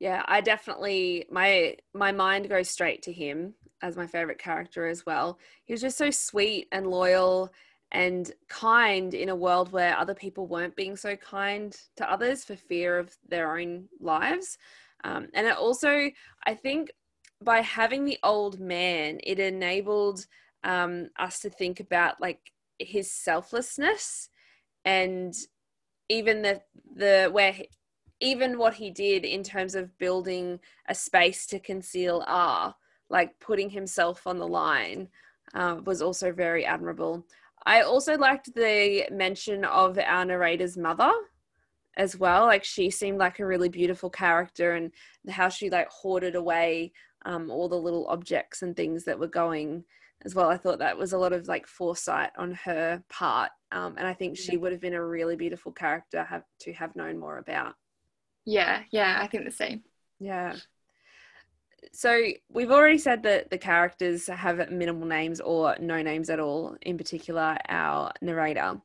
Yeah 0.00 0.24
i 0.26 0.40
definitely 0.40 1.26
my 1.30 1.76
my 1.94 2.10
mind 2.10 2.48
goes 2.48 2.68
straight 2.68 3.02
to 3.02 3.12
him 3.12 3.54
as 3.82 3.96
my 3.96 4.06
favorite 4.06 4.38
character 4.38 4.86
as 4.86 5.04
well. 5.04 5.38
He 5.64 5.72
was 5.72 5.80
just 5.80 5.98
so 5.98 6.10
sweet 6.10 6.68
and 6.72 6.86
loyal 6.86 7.52
and 7.90 8.32
kind 8.48 9.12
in 9.12 9.28
a 9.28 9.36
world 9.36 9.70
where 9.72 9.98
other 9.98 10.14
people 10.14 10.46
weren't 10.46 10.76
being 10.76 10.96
so 10.96 11.14
kind 11.16 11.76
to 11.96 12.10
others 12.10 12.44
for 12.44 12.56
fear 12.56 12.98
of 12.98 13.14
their 13.28 13.58
own 13.58 13.88
lives. 14.00 14.56
Um, 15.04 15.28
and 15.34 15.46
it 15.46 15.56
also, 15.56 16.10
I 16.46 16.54
think, 16.54 16.92
by 17.42 17.60
having 17.60 18.04
the 18.04 18.18
old 18.22 18.60
man, 18.60 19.18
it 19.24 19.38
enabled 19.38 20.26
um, 20.64 21.08
us 21.18 21.40
to 21.40 21.50
think 21.50 21.80
about 21.80 22.20
like 22.20 22.38
his 22.78 23.10
selflessness 23.10 24.30
and 24.84 25.34
even 26.08 26.42
the 26.42 26.60
the 26.96 27.28
where 27.32 27.52
he, 27.52 27.68
even 28.20 28.58
what 28.58 28.74
he 28.74 28.90
did 28.90 29.24
in 29.24 29.42
terms 29.42 29.74
of 29.74 29.96
building 29.98 30.60
a 30.88 30.94
space 30.94 31.46
to 31.46 31.58
conceal 31.58 32.22
R, 32.26 32.74
like 33.10 33.38
putting 33.40 33.68
himself 33.68 34.26
on 34.26 34.38
the 34.38 34.46
line, 34.46 35.08
uh, 35.54 35.78
was 35.84 36.00
also 36.00 36.32
very 36.32 36.64
admirable. 36.64 37.26
I 37.66 37.82
also 37.82 38.16
liked 38.16 38.54
the 38.54 39.06
mention 39.10 39.64
of 39.64 39.98
our 39.98 40.24
narrator's 40.24 40.76
mother 40.76 41.12
as 41.96 42.16
well. 42.16 42.46
Like 42.46 42.64
she 42.64 42.90
seemed 42.90 43.18
like 43.18 43.38
a 43.38 43.46
really 43.46 43.68
beautiful 43.68 44.10
character 44.10 44.72
and 44.72 44.92
how 45.28 45.48
she 45.48 45.70
like 45.70 45.88
hoarded 45.88 46.34
away 46.34 46.92
um, 47.24 47.50
all 47.50 47.68
the 47.68 47.76
little 47.76 48.06
objects 48.08 48.62
and 48.62 48.76
things 48.76 49.04
that 49.04 49.18
were 49.18 49.28
going 49.28 49.84
as 50.24 50.34
well. 50.34 50.48
I 50.48 50.56
thought 50.56 50.78
that 50.80 50.98
was 50.98 51.12
a 51.12 51.18
lot 51.18 51.32
of 51.32 51.48
like 51.48 51.66
foresight 51.66 52.30
on 52.36 52.52
her 52.64 53.02
part. 53.08 53.50
Um, 53.70 53.94
and 53.96 54.06
I 54.06 54.14
think 54.14 54.36
she 54.36 54.56
would 54.56 54.72
have 54.72 54.80
been 54.80 54.94
a 54.94 55.04
really 55.04 55.36
beautiful 55.36 55.72
character 55.72 56.24
have 56.24 56.44
to 56.60 56.72
have 56.72 56.96
known 56.96 57.18
more 57.18 57.38
about. 57.38 57.74
Yeah, 58.44 58.82
yeah, 58.90 59.18
I 59.20 59.26
think 59.28 59.44
the 59.44 59.50
same. 59.50 59.82
Yeah 60.18 60.56
so 61.92 62.26
we've 62.48 62.70
already 62.70 62.98
said 62.98 63.22
that 63.24 63.50
the 63.50 63.58
characters 63.58 64.26
have 64.28 64.70
minimal 64.70 65.06
names 65.06 65.40
or 65.40 65.76
no 65.80 66.00
names 66.02 66.30
at 66.30 66.38
all 66.38 66.76
in 66.82 66.96
particular 66.96 67.56
our 67.68 68.12
narrator 68.20 68.80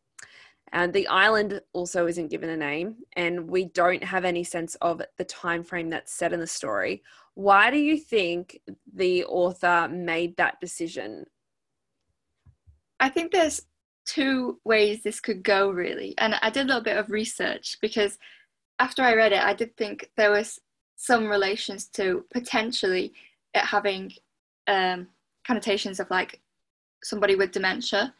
and 0.73 0.93
the 0.93 1.07
island 1.07 1.61
also 1.73 2.07
isn't 2.07 2.29
given 2.29 2.49
a 2.49 2.57
name 2.57 2.95
and 3.13 3.49
we 3.49 3.65
don't 3.65 4.03
have 4.03 4.25
any 4.25 4.43
sense 4.43 4.75
of 4.75 5.01
the 5.17 5.23
time 5.23 5.63
frame 5.63 5.89
that's 5.89 6.13
set 6.13 6.33
in 6.33 6.39
the 6.39 6.47
story. 6.47 7.03
Why 7.35 7.71
do 7.71 7.77
you 7.77 7.97
think 7.97 8.59
the 8.93 9.23
author 9.25 9.87
made 9.89 10.37
that 10.37 10.59
decision? 10.59 11.25
I 12.99 13.09
think 13.09 13.31
there's 13.31 13.61
two 14.05 14.59
ways 14.63 15.03
this 15.03 15.19
could 15.19 15.43
go 15.43 15.69
really. 15.69 16.13
And 16.17 16.35
i 16.41 16.49
did 16.49 16.65
a 16.65 16.67
little 16.67 16.83
bit 16.83 16.97
of 16.97 17.11
research 17.11 17.77
because 17.81 18.17
after 18.79 19.01
i 19.01 19.13
read 19.13 19.33
it 19.33 19.43
i 19.43 19.53
did 19.53 19.75
think 19.75 20.09
there 20.15 20.31
was 20.31 20.59
some 20.95 21.27
relations 21.27 21.87
to 21.87 22.25
potentially 22.33 23.13
it 23.53 23.65
having 23.65 24.11
um, 24.67 25.07
connotations 25.45 25.99
of 25.99 26.09
like 26.09 26.41
somebody 27.03 27.35
with 27.35 27.51
dementia, 27.51 28.13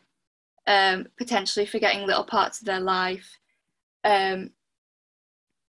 um, 0.68 1.08
potentially 1.18 1.66
forgetting 1.66 2.06
little 2.06 2.26
parts 2.26 2.60
of 2.60 2.66
their 2.66 2.80
life. 2.80 3.40
Um, 4.04 4.52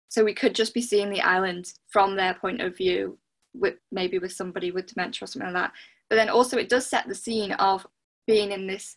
so 0.08 0.24
we 0.24 0.34
could 0.34 0.54
just 0.54 0.74
be 0.74 0.80
seeing 0.80 1.10
the 1.10 1.20
island 1.20 1.72
from 1.88 2.16
their 2.16 2.34
point 2.34 2.62
of 2.62 2.76
view, 2.76 3.18
with 3.54 3.74
maybe 3.92 4.18
with 4.18 4.32
somebody 4.32 4.70
with 4.70 4.86
dementia 4.86 5.24
or 5.24 5.26
something 5.26 5.52
like 5.52 5.62
that. 5.62 5.72
But 6.08 6.16
then 6.16 6.30
also 6.30 6.56
it 6.56 6.70
does 6.70 6.86
set 6.86 7.06
the 7.06 7.14
scene 7.14 7.52
of 7.52 7.86
being 8.26 8.52
in 8.52 8.66
this. 8.66 8.96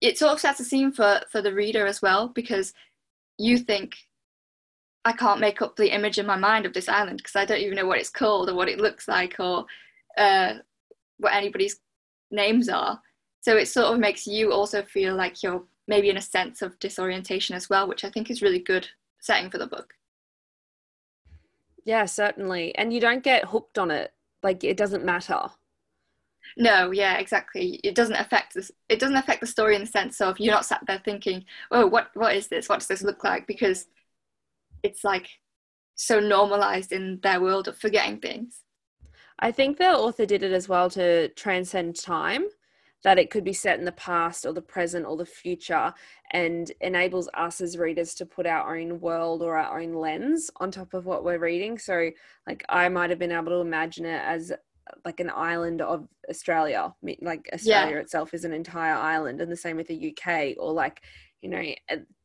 It 0.00 0.18
sort 0.18 0.32
of 0.32 0.40
sets 0.40 0.60
a 0.60 0.64
scene 0.64 0.92
for 0.92 1.20
for 1.30 1.42
the 1.42 1.54
reader 1.54 1.86
as 1.86 2.00
well 2.00 2.28
because 2.28 2.72
you 3.38 3.58
think 3.58 3.96
I 5.04 5.12
can't 5.12 5.40
make 5.40 5.62
up 5.62 5.76
the 5.76 5.94
image 5.94 6.18
in 6.18 6.26
my 6.26 6.36
mind 6.36 6.66
of 6.66 6.72
this 6.72 6.88
island 6.88 7.18
because 7.18 7.36
I 7.36 7.44
don't 7.44 7.60
even 7.60 7.76
know 7.76 7.86
what 7.86 7.98
it's 7.98 8.10
called 8.10 8.50
or 8.50 8.54
what 8.54 8.68
it 8.68 8.80
looks 8.80 9.06
like 9.06 9.36
or 9.38 9.66
uh, 10.18 10.54
what 11.18 11.34
anybody's 11.34 11.78
names 12.30 12.68
are. 12.68 13.00
So 13.46 13.56
it 13.56 13.68
sort 13.68 13.94
of 13.94 14.00
makes 14.00 14.26
you 14.26 14.52
also 14.52 14.82
feel 14.82 15.14
like 15.14 15.40
you're 15.40 15.62
maybe 15.86 16.10
in 16.10 16.16
a 16.16 16.20
sense 16.20 16.62
of 16.62 16.76
disorientation 16.80 17.54
as 17.54 17.70
well, 17.70 17.86
which 17.86 18.02
I 18.02 18.10
think 18.10 18.28
is 18.28 18.42
really 18.42 18.58
good 18.58 18.88
setting 19.20 19.52
for 19.52 19.58
the 19.58 19.68
book. 19.68 19.94
Yeah, 21.84 22.06
certainly. 22.06 22.74
And 22.74 22.92
you 22.92 22.98
don't 22.98 23.22
get 23.22 23.44
hooked 23.44 23.78
on 23.78 23.92
it. 23.92 24.12
Like 24.42 24.64
it 24.64 24.76
doesn't 24.76 25.04
matter. 25.04 25.42
No, 26.56 26.90
yeah, 26.90 27.18
exactly. 27.18 27.78
It 27.84 27.94
doesn't 27.94 28.16
affect 28.16 28.54
this. 28.54 28.72
It 28.88 28.98
doesn't 28.98 29.14
affect 29.14 29.42
the 29.42 29.46
story 29.46 29.76
in 29.76 29.82
the 29.82 29.86
sense 29.86 30.20
of 30.20 30.40
you're 30.40 30.52
not 30.52 30.66
sat 30.66 30.82
there 30.88 31.00
thinking, 31.04 31.44
"Oh, 31.70 31.86
what 31.86 32.10
what 32.14 32.34
is 32.34 32.48
this? 32.48 32.68
What 32.68 32.80
does 32.80 32.88
this 32.88 33.04
look 33.04 33.22
like?" 33.22 33.46
Because 33.46 33.86
it's 34.82 35.04
like 35.04 35.28
so 35.94 36.18
normalized 36.18 36.90
in 36.90 37.20
their 37.22 37.40
world 37.40 37.68
of 37.68 37.78
forgetting 37.78 38.18
things. 38.18 38.62
I 39.38 39.52
think 39.52 39.78
the 39.78 39.96
author 39.96 40.26
did 40.26 40.42
it 40.42 40.52
as 40.52 40.68
well 40.68 40.90
to 40.90 41.28
transcend 41.28 41.94
time, 41.94 42.46
that 43.06 43.20
it 43.20 43.30
could 43.30 43.44
be 43.44 43.52
set 43.52 43.78
in 43.78 43.84
the 43.84 43.92
past 43.92 44.44
or 44.44 44.52
the 44.52 44.60
present 44.60 45.06
or 45.06 45.16
the 45.16 45.24
future 45.24 45.94
and 46.32 46.72
enables 46.80 47.28
us 47.34 47.60
as 47.60 47.78
readers 47.78 48.14
to 48.16 48.26
put 48.26 48.46
our 48.46 48.76
own 48.76 48.98
world 48.98 49.42
or 49.42 49.56
our 49.56 49.80
own 49.80 49.94
lens 49.94 50.50
on 50.56 50.72
top 50.72 50.92
of 50.92 51.06
what 51.06 51.22
we're 51.22 51.38
reading. 51.38 51.78
So, 51.78 52.10
like, 52.48 52.64
I 52.68 52.88
might 52.88 53.10
have 53.10 53.20
been 53.20 53.30
able 53.30 53.50
to 53.50 53.60
imagine 53.60 54.06
it 54.06 54.20
as 54.24 54.52
like 55.04 55.20
an 55.20 55.30
island 55.32 55.82
of 55.82 56.08
Australia, 56.28 56.92
like 57.22 57.48
Australia 57.54 57.94
yeah. 57.94 58.00
itself 58.00 58.34
is 58.34 58.44
an 58.44 58.52
entire 58.52 58.96
island, 58.96 59.40
and 59.40 59.52
the 59.52 59.56
same 59.56 59.76
with 59.76 59.86
the 59.86 60.12
UK, 60.12 60.56
or 60.58 60.72
like, 60.72 61.00
you 61.42 61.48
know, 61.48 61.62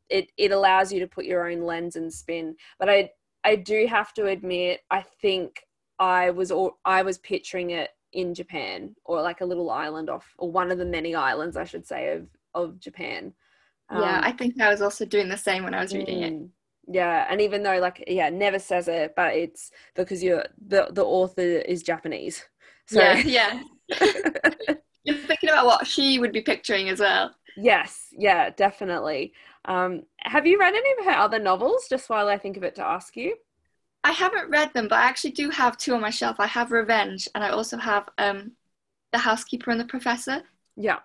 it 0.09 0.31
it 0.35 0.51
allows 0.51 0.91
you 0.91 0.99
to 0.99 1.07
put 1.07 1.25
your 1.25 1.47
own 1.47 1.61
lens 1.61 1.95
and 1.95 2.11
spin. 2.11 2.55
But 2.79 2.89
I 2.89 3.11
I 3.43 3.55
do 3.55 3.85
have 3.85 4.15
to 4.15 4.25
admit, 4.25 4.79
I 4.89 5.05
think 5.21 5.61
I 5.99 6.31
was 6.31 6.49
all, 6.51 6.79
I 6.85 7.03
was 7.03 7.19
picturing 7.19 7.69
it 7.69 7.91
in 8.13 8.33
Japan 8.33 8.95
or 9.05 9.21
like 9.21 9.41
a 9.41 9.45
little 9.45 9.69
island 9.69 10.09
off 10.09 10.33
or 10.37 10.51
one 10.51 10.71
of 10.71 10.77
the 10.77 10.85
many 10.85 11.15
islands 11.15 11.57
I 11.57 11.63
should 11.63 11.85
say 11.85 12.13
of 12.13 12.27
of 12.53 12.79
Japan. 12.79 13.33
Yeah, 13.91 14.17
um, 14.17 14.23
I 14.23 14.31
think 14.31 14.59
I 14.59 14.69
was 14.69 14.81
also 14.81 15.05
doing 15.05 15.29
the 15.29 15.37
same 15.37 15.63
when 15.63 15.73
I 15.73 15.81
was 15.81 15.93
reading 15.93 16.19
mm, 16.19 16.43
it. 16.43 16.49
Yeah, 16.87 17.27
and 17.29 17.41
even 17.41 17.63
though 17.63 17.79
like 17.79 18.03
yeah, 18.07 18.29
never 18.29 18.59
says 18.59 18.87
it, 18.87 19.13
but 19.15 19.35
it's 19.35 19.71
because 19.95 20.23
you're 20.23 20.45
the 20.67 20.87
the 20.91 21.03
author 21.03 21.41
is 21.41 21.83
Japanese. 21.83 22.43
So. 22.87 23.01
Yeah, 23.01 23.17
yeah. 23.25 23.63
you're 25.03 25.17
thinking 25.17 25.49
about 25.49 25.65
what 25.65 25.87
she 25.87 26.19
would 26.19 26.31
be 26.31 26.41
picturing 26.41 26.89
as 26.89 26.99
well. 26.99 27.35
Yes, 27.57 28.07
yeah, 28.17 28.49
definitely. 28.49 29.33
Um, 29.65 30.03
have 30.19 30.47
you 30.47 30.59
read 30.59 30.73
any 30.73 30.91
of 30.99 31.05
her 31.05 31.19
other 31.19 31.39
novels? 31.39 31.87
Just 31.89 32.09
while 32.09 32.27
I 32.27 32.37
think 32.37 32.57
of 32.57 32.63
it 32.63 32.75
to 32.75 32.85
ask 32.85 33.15
you. 33.15 33.35
I 34.03 34.11
haven't 34.11 34.49
read 34.49 34.73
them, 34.73 34.87
but 34.87 34.99
I 34.99 35.03
actually 35.03 35.31
do 35.31 35.49
have 35.49 35.77
two 35.77 35.93
on 35.93 36.01
my 36.01 36.09
shelf. 36.09 36.39
I 36.39 36.47
have 36.47 36.71
Revenge, 36.71 37.27
and 37.35 37.43
I 37.43 37.49
also 37.49 37.77
have 37.77 38.09
um, 38.17 38.53
The 39.11 39.19
Housekeeper 39.19 39.69
and 39.71 39.79
the 39.79 39.85
Professor. 39.85 40.41
Yeah. 40.75 40.99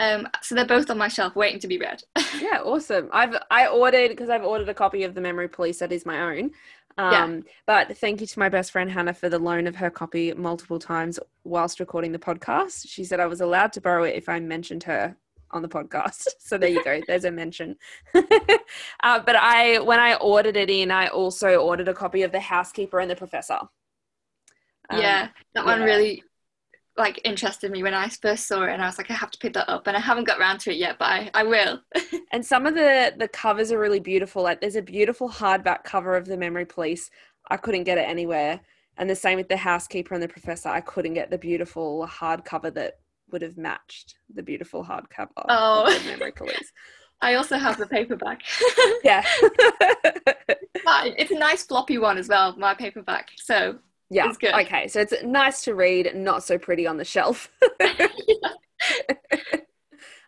Um, 0.00 0.26
so 0.40 0.54
they're 0.54 0.64
both 0.64 0.90
on 0.90 0.98
my 0.98 1.08
shelf, 1.08 1.36
waiting 1.36 1.60
to 1.60 1.68
be 1.68 1.78
read. 1.78 2.02
yeah, 2.40 2.60
awesome. 2.64 3.08
I've 3.12 3.36
I 3.50 3.68
ordered 3.68 4.08
because 4.08 4.30
I've 4.30 4.44
ordered 4.44 4.68
a 4.68 4.74
copy 4.74 5.04
of 5.04 5.14
The 5.14 5.20
Memory 5.20 5.48
Police 5.48 5.78
that 5.78 5.92
is 5.92 6.06
my 6.06 6.20
own. 6.20 6.50
Um, 6.98 7.12
yeah. 7.12 7.40
But 7.66 7.98
thank 7.98 8.20
you 8.20 8.26
to 8.26 8.38
my 8.38 8.48
best 8.48 8.70
friend 8.70 8.90
Hannah 8.90 9.14
for 9.14 9.28
the 9.28 9.38
loan 9.38 9.66
of 9.66 9.76
her 9.76 9.90
copy 9.90 10.32
multiple 10.34 10.78
times 10.78 11.18
whilst 11.44 11.80
recording 11.80 12.12
the 12.12 12.18
podcast. 12.18 12.86
She 12.88 13.04
said 13.04 13.20
I 13.20 13.26
was 13.26 13.40
allowed 13.40 13.72
to 13.74 13.80
borrow 13.80 14.04
it 14.04 14.16
if 14.16 14.28
I 14.28 14.40
mentioned 14.40 14.84
her 14.84 15.16
on 15.52 15.62
the 15.62 15.68
podcast. 15.68 16.28
So 16.38 16.58
there 16.58 16.68
you 16.68 16.84
go. 16.84 17.00
There's 17.06 17.24
a 17.24 17.30
mention. 17.30 17.76
uh, 18.14 19.20
but 19.20 19.36
I, 19.36 19.78
when 19.78 20.00
I 20.00 20.16
ordered 20.16 20.56
it 20.56 20.68
in, 20.68 20.90
I 20.90 21.06
also 21.06 21.56
ordered 21.56 21.88
a 21.88 21.94
copy 21.94 22.22
of 22.22 22.32
The 22.32 22.40
Housekeeper 22.40 23.00
and 23.00 23.10
the 23.10 23.16
Professor. 23.16 23.58
Um, 24.90 25.00
yeah, 25.00 25.28
that 25.54 25.64
one 25.64 25.80
really 25.80 26.22
like 26.96 27.20
interested 27.24 27.70
me 27.70 27.82
when 27.82 27.94
I 27.94 28.08
first 28.08 28.46
saw 28.46 28.64
it, 28.64 28.70
and 28.70 28.82
I 28.82 28.86
was 28.86 28.98
like, 28.98 29.10
I 29.10 29.14
have 29.14 29.30
to 29.30 29.38
pick 29.38 29.54
that 29.54 29.68
up, 29.68 29.86
and 29.86 29.96
I 29.96 30.00
haven't 30.00 30.24
got 30.24 30.38
around 30.38 30.60
to 30.60 30.72
it 30.72 30.76
yet, 30.76 30.98
but 30.98 31.06
I, 31.06 31.30
I 31.32 31.42
will. 31.42 31.80
and 32.32 32.44
some 32.44 32.66
of 32.66 32.74
the 32.74 33.14
the 33.16 33.28
covers 33.28 33.72
are 33.72 33.78
really 33.78 34.00
beautiful. 34.00 34.42
Like 34.42 34.60
there's 34.60 34.76
a 34.76 34.82
beautiful 34.82 35.28
hardback 35.28 35.84
cover 35.84 36.16
of 36.16 36.26
the 36.26 36.36
Memory 36.36 36.66
Police. 36.66 37.10
I 37.50 37.56
couldn't 37.56 37.84
get 37.84 37.98
it 37.98 38.08
anywhere, 38.08 38.60
and 38.98 39.08
the 39.08 39.16
same 39.16 39.38
with 39.38 39.48
the 39.48 39.56
Housekeeper 39.56 40.14
and 40.14 40.22
the 40.22 40.28
Professor. 40.28 40.68
I 40.68 40.80
couldn't 40.80 41.14
get 41.14 41.30
the 41.30 41.38
beautiful 41.38 42.06
hardcover 42.06 42.72
that 42.74 42.98
would 43.32 43.42
have 43.42 43.56
matched 43.56 44.16
the 44.32 44.42
beautiful 44.42 44.84
hardcover 44.84 45.44
oh. 45.48 46.00
Memory 46.06 46.32
Police. 46.32 46.72
I 47.20 47.34
also 47.34 47.56
have 47.56 47.78
the 47.78 47.86
paperback. 47.86 48.42
yeah. 49.04 49.24
it's 50.74 51.30
a 51.30 51.38
nice 51.38 51.62
floppy 51.62 51.98
one 51.98 52.18
as 52.18 52.28
well, 52.28 52.56
my 52.56 52.74
paperback. 52.74 53.30
So 53.36 53.78
yeah. 54.10 54.28
It's 54.28 54.36
good. 54.36 54.52
Okay. 54.54 54.88
So 54.88 55.00
it's 55.00 55.14
nice 55.22 55.62
to 55.62 55.74
read, 55.74 56.14
not 56.14 56.42
so 56.44 56.58
pretty 56.58 56.86
on 56.86 56.98
the 56.98 57.04
shelf. 57.04 57.48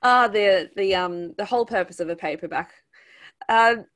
Ah, 0.05 0.29
the 0.29 0.71
the 0.77 0.95
um 0.95 1.33
the 1.39 1.47
whole 1.47 1.65
purpose 1.65 1.99
of 1.99 2.11
a 2.11 2.17
paperback. 2.17 2.75
Um, 3.49 3.87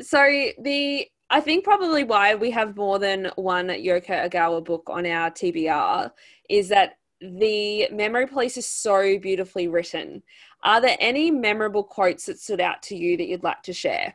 so 0.00 0.18
the 0.62 1.06
I 1.28 1.40
think 1.40 1.64
probably 1.64 2.04
why 2.04 2.36
we 2.36 2.52
have 2.52 2.76
more 2.76 3.00
than 3.00 3.32
one 3.34 3.66
Yoko 3.66 4.30
Ogawa 4.30 4.64
book 4.64 4.88
on 4.88 5.04
our 5.06 5.28
TBR 5.30 6.12
is 6.48 6.68
that 6.68 6.98
the 7.20 7.88
Memory 7.90 8.26
Police 8.26 8.56
is 8.56 8.66
so 8.66 9.18
beautifully 9.18 9.68
written. 9.68 10.22
Are 10.62 10.80
there 10.80 10.96
any 11.00 11.30
memorable 11.30 11.84
quotes 11.84 12.26
that 12.26 12.38
stood 12.38 12.60
out 12.60 12.82
to 12.84 12.96
you 12.96 13.16
that 13.16 13.26
you'd 13.26 13.42
like 13.42 13.62
to 13.64 13.72
share? 13.72 14.14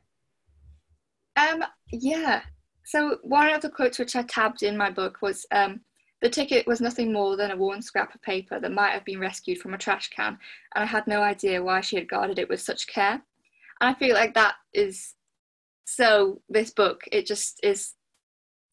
Um, 1.36 1.64
yeah. 1.92 2.42
So 2.84 3.18
one 3.24 3.54
of 3.54 3.62
the 3.62 3.70
quotes 3.70 4.00
which 4.00 4.16
I 4.16 4.24
tabbed 4.24 4.64
in 4.64 4.76
my 4.76 4.90
book 4.90 5.22
was 5.22 5.46
um, 5.52 5.82
the 6.22 6.30
ticket 6.30 6.68
was 6.68 6.82
nothing 6.82 7.12
more 7.12 7.38
than 7.38 7.52
a 7.52 7.58
worn 7.58 7.82
scrap 7.82 8.14
of 8.14 8.22
paper 8.22 8.60
that 8.60 8.72
might 8.72 8.92
have 8.92 9.06
been 9.06 9.20
rescued 9.20 9.60
from 9.60 9.74
a 9.74 9.78
trash 9.78 10.10
can, 10.10 10.38
and 10.76 10.84
I 10.84 10.86
had 10.86 11.08
no 11.08 11.22
idea 11.22 11.64
why 11.64 11.82
she 11.82 11.96
had 11.96 12.10
guarded 12.10 12.38
it 12.38 12.50
with 12.50 12.62
such 12.62 12.88
care. 12.88 13.22
And 13.80 13.90
I 13.90 13.94
feel 13.96 14.14
like 14.14 14.34
that 14.36 14.56
is 14.74 15.16
so 15.86 16.42
this 16.50 16.72
book. 16.72 17.04
It 17.12 17.26
just 17.26 17.60
is 17.64 17.94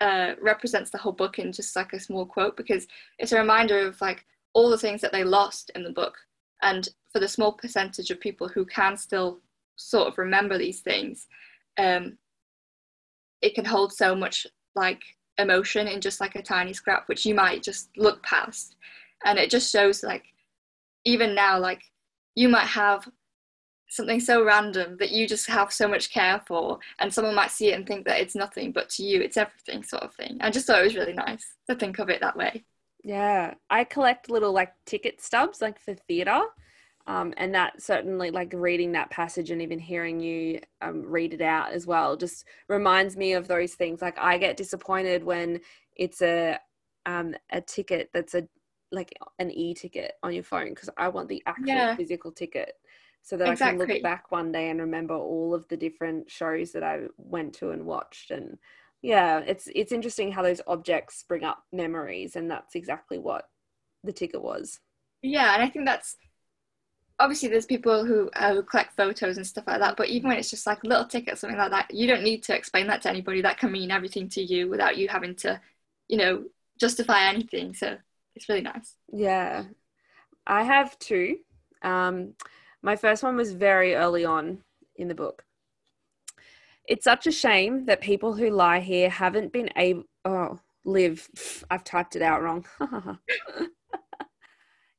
uh, 0.00 0.34
represents 0.40 0.90
the 0.90 0.98
whole 0.98 1.12
book 1.12 1.38
in 1.38 1.52
just 1.52 1.74
like 1.74 1.92
a 1.92 2.00
small 2.00 2.24
quote 2.24 2.56
because 2.56 2.87
it's 3.18 3.32
a 3.32 3.38
reminder 3.38 3.78
of 3.87 4.00
like 4.00 4.24
all 4.52 4.70
the 4.70 4.78
things 4.78 5.00
that 5.00 5.12
they 5.12 5.24
lost 5.24 5.70
in 5.74 5.82
the 5.82 5.90
book 5.90 6.16
and 6.62 6.88
for 7.12 7.20
the 7.20 7.28
small 7.28 7.52
percentage 7.52 8.11
of 8.11 8.20
people 8.20 8.48
who 8.48 8.64
can 8.64 8.96
still 8.96 9.40
sort 9.76 10.08
of 10.08 10.18
remember 10.18 10.58
these 10.58 10.80
things 10.80 11.26
um, 11.78 12.18
it 13.42 13.54
can 13.54 13.64
hold 13.64 13.92
so 13.92 14.14
much 14.14 14.46
like 14.74 15.02
emotion 15.38 15.87
in 15.87 16.00
just 16.00 16.20
like 16.20 16.34
a 16.34 16.42
tiny 16.42 16.72
scrap 16.72 17.08
which 17.08 17.24
you 17.24 17.34
might 17.34 17.62
just 17.62 17.90
look 17.96 18.22
past. 18.22 18.76
And 19.24 19.38
it 19.38 19.50
just 19.50 19.72
shows 19.72 20.02
like 20.02 20.24
even 21.04 21.34
now 21.34 21.58
like 21.58 21.82
you 22.34 22.48
might 22.48 22.66
have 22.66 23.08
something 23.88 24.20
so 24.20 24.44
random 24.44 24.96
that 24.98 25.11
you 25.11 25.27
just 25.27 25.48
have 25.48 25.72
so 25.72 25.88
much 25.88 26.11
care 26.11 26.40
for 26.46 26.79
and 26.98 27.12
someone 27.12 27.35
might 27.35 27.51
see 27.51 27.68
it 27.72 27.74
and 27.74 27.87
think 27.87 28.05
that 28.07 28.20
it's 28.20 28.35
nothing 28.35 28.70
but 28.70 28.88
to 28.90 29.03
you 29.03 29.20
it's 29.20 29.37
everything 29.37 29.83
sort 29.83 30.03
of 30.03 30.14
thing. 30.14 30.38
I 30.40 30.51
just 30.51 30.66
thought 30.66 30.81
it 30.81 30.85
was 30.85 30.96
really 30.96 31.14
nice 31.14 31.44
to 31.68 31.74
think 31.74 31.98
of 31.98 32.09
it 32.11 32.20
that 32.20 32.37
way. 32.37 32.64
Yeah 33.05 33.55
i 33.70 33.85
collect 33.85 34.31
little 34.31 34.53
like 34.53 34.72
ticket 34.85 35.20
stubs 35.20 35.62
like 35.62 35.81
for 35.81 35.94
theatre 35.94 36.42
um, 37.09 37.33
and 37.38 37.55
that 37.55 37.81
certainly 37.83 38.31
like 38.31 38.53
reading 38.55 38.92
that 38.92 39.11
passage 39.11 39.51
and 39.51 39.62
even 39.62 39.79
hearing 39.79 40.20
you 40.20 40.61
um, 40.83 41.03
read 41.07 41.33
it 41.33 41.40
out 41.40 41.72
as 41.72 41.87
well 41.87 42.18
just 42.18 42.44
reminds 42.68 43.16
me 43.16 43.33
of 43.33 43.48
those 43.48 43.74
things. 43.74 44.03
Like 44.03 44.18
i 44.18 44.37
get 44.37 44.59
disappointed 44.59 45.24
when 45.24 45.61
it's 45.96 46.20
a 46.20 46.59
um, 47.07 47.35
a 47.51 47.62
ticket 47.62 48.11
that's 48.12 48.35
a 48.35 48.46
like 48.92 49.12
an 49.38 49.51
e-ticket 49.51 50.12
on 50.22 50.33
your 50.33 50.42
phone 50.42 50.70
because 50.70 50.88
i 50.96 51.09
want 51.09 51.29
the 51.29 51.42
actual 51.46 51.66
yeah. 51.66 51.94
physical 51.94 52.33
ticket 52.33 52.72
so 53.22 53.37
that 53.37 53.48
exactly. 53.48 53.83
I 53.83 53.87
can 53.87 53.94
look 53.94 54.02
back 54.02 54.31
one 54.31 54.52
day 54.52 54.70
and 54.70 54.81
remember 54.81 55.14
all 55.14 55.54
of 55.54 55.68
the 55.68 55.76
different 55.76 56.31
shows 56.31 56.72
that 56.72 56.83
I 56.83 57.02
went 57.16 57.54
to 57.54 57.70
and 57.70 57.85
watched 57.85 58.31
and 58.31 58.59
yeah 59.02 59.38
it's 59.40 59.68
it's 59.74 59.92
interesting 59.92 60.33
how 60.33 60.42
those 60.42 60.61
objects 60.66 61.24
bring 61.28 61.44
up 61.44 61.62
memories 61.72 62.37
and 62.37 62.50
that's 62.50 62.74
exactly 62.74 63.18
what 63.18 63.48
the 64.04 64.12
ticket 64.12 64.42
was. 64.42 64.81
Yeah 65.22 65.54
and 65.54 65.62
I 65.62 65.68
think 65.68 65.85
that's 65.87 66.16
obviously 67.20 67.48
there's 67.48 67.66
people 67.66 68.04
who, 68.04 68.31
uh, 68.37 68.54
who 68.54 68.62
collect 68.62 68.96
photos 68.96 69.37
and 69.37 69.46
stuff 69.46 69.64
like 69.66 69.81
that 69.81 69.96
but 69.96 70.09
even 70.09 70.28
when 70.28 70.38
it's 70.38 70.50
just 70.50 70.66
like 70.66 70.83
a 70.85 70.87
little 70.87 71.04
ticket 71.04 71.37
something 71.37 71.59
like 71.59 71.70
that 71.70 71.92
you 71.92 72.07
don't 72.07 72.22
need 72.22 72.42
to 72.44 72.54
explain 72.54 72.87
that 72.87 73.02
to 73.02 73.11
anybody. 73.11 73.42
That 73.42 73.59
can 73.59 73.72
mean 73.72 73.90
everything 73.90 74.28
to 74.31 74.42
you 74.42 74.68
without 74.68 74.96
you 74.96 75.09
having 75.09 75.35
to 75.37 75.61
you 76.09 76.16
know 76.16 76.44
justify 76.81 77.26
anything 77.28 77.74
so 77.74 77.96
it's 78.37 78.48
really 78.48 78.62
nice. 78.62 78.94
Yeah. 79.12 79.64
I 80.46 80.62
have 80.62 80.98
two. 80.98 81.38
Um 81.83 82.35
my 82.82 82.96
first 82.96 83.22
one 83.22 83.36
was 83.36 83.52
very 83.52 83.94
early 83.94 84.24
on 84.24 84.58
in 84.96 85.08
the 85.08 85.14
book. 85.14 85.44
It's 86.88 87.04
such 87.04 87.26
a 87.26 87.32
shame 87.32 87.84
that 87.86 88.00
people 88.00 88.34
who 88.34 88.50
lie 88.50 88.80
here 88.80 89.10
haven't 89.10 89.52
been 89.52 89.68
able. 89.76 90.04
Oh, 90.24 90.58
live. 90.84 91.28
I've 91.70 91.84
typed 91.84 92.16
it 92.16 92.22
out 92.22 92.42
wrong. 92.42 92.64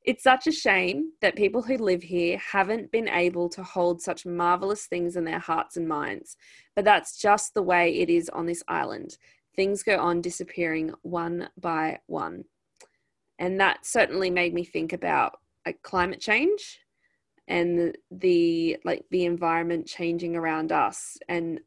it's 0.04 0.22
such 0.22 0.46
a 0.46 0.52
shame 0.52 1.12
that 1.20 1.36
people 1.36 1.62
who 1.62 1.76
live 1.76 2.02
here 2.02 2.38
haven't 2.38 2.92
been 2.92 3.08
able 3.08 3.48
to 3.50 3.62
hold 3.62 4.00
such 4.00 4.24
marvelous 4.24 4.86
things 4.86 5.16
in 5.16 5.24
their 5.24 5.38
hearts 5.40 5.76
and 5.76 5.88
minds. 5.88 6.36
But 6.76 6.84
that's 6.84 7.18
just 7.18 7.54
the 7.54 7.62
way 7.62 7.98
it 7.98 8.08
is 8.08 8.28
on 8.28 8.46
this 8.46 8.62
island. 8.68 9.18
Things 9.56 9.82
go 9.82 9.98
on 9.98 10.20
disappearing 10.20 10.94
one 11.02 11.48
by 11.60 11.98
one. 12.06 12.44
And 13.38 13.58
that 13.58 13.84
certainly 13.84 14.30
made 14.30 14.54
me 14.54 14.64
think 14.64 14.92
about 14.92 15.38
like 15.66 15.82
climate 15.82 16.20
change 16.20 16.78
and 17.50 17.78
the, 17.78 17.94
the 18.12 18.76
like 18.84 19.04
the 19.10 19.24
environment 19.24 19.86
changing 19.86 20.36
around 20.36 20.70
us 20.70 21.18
and 21.28 21.60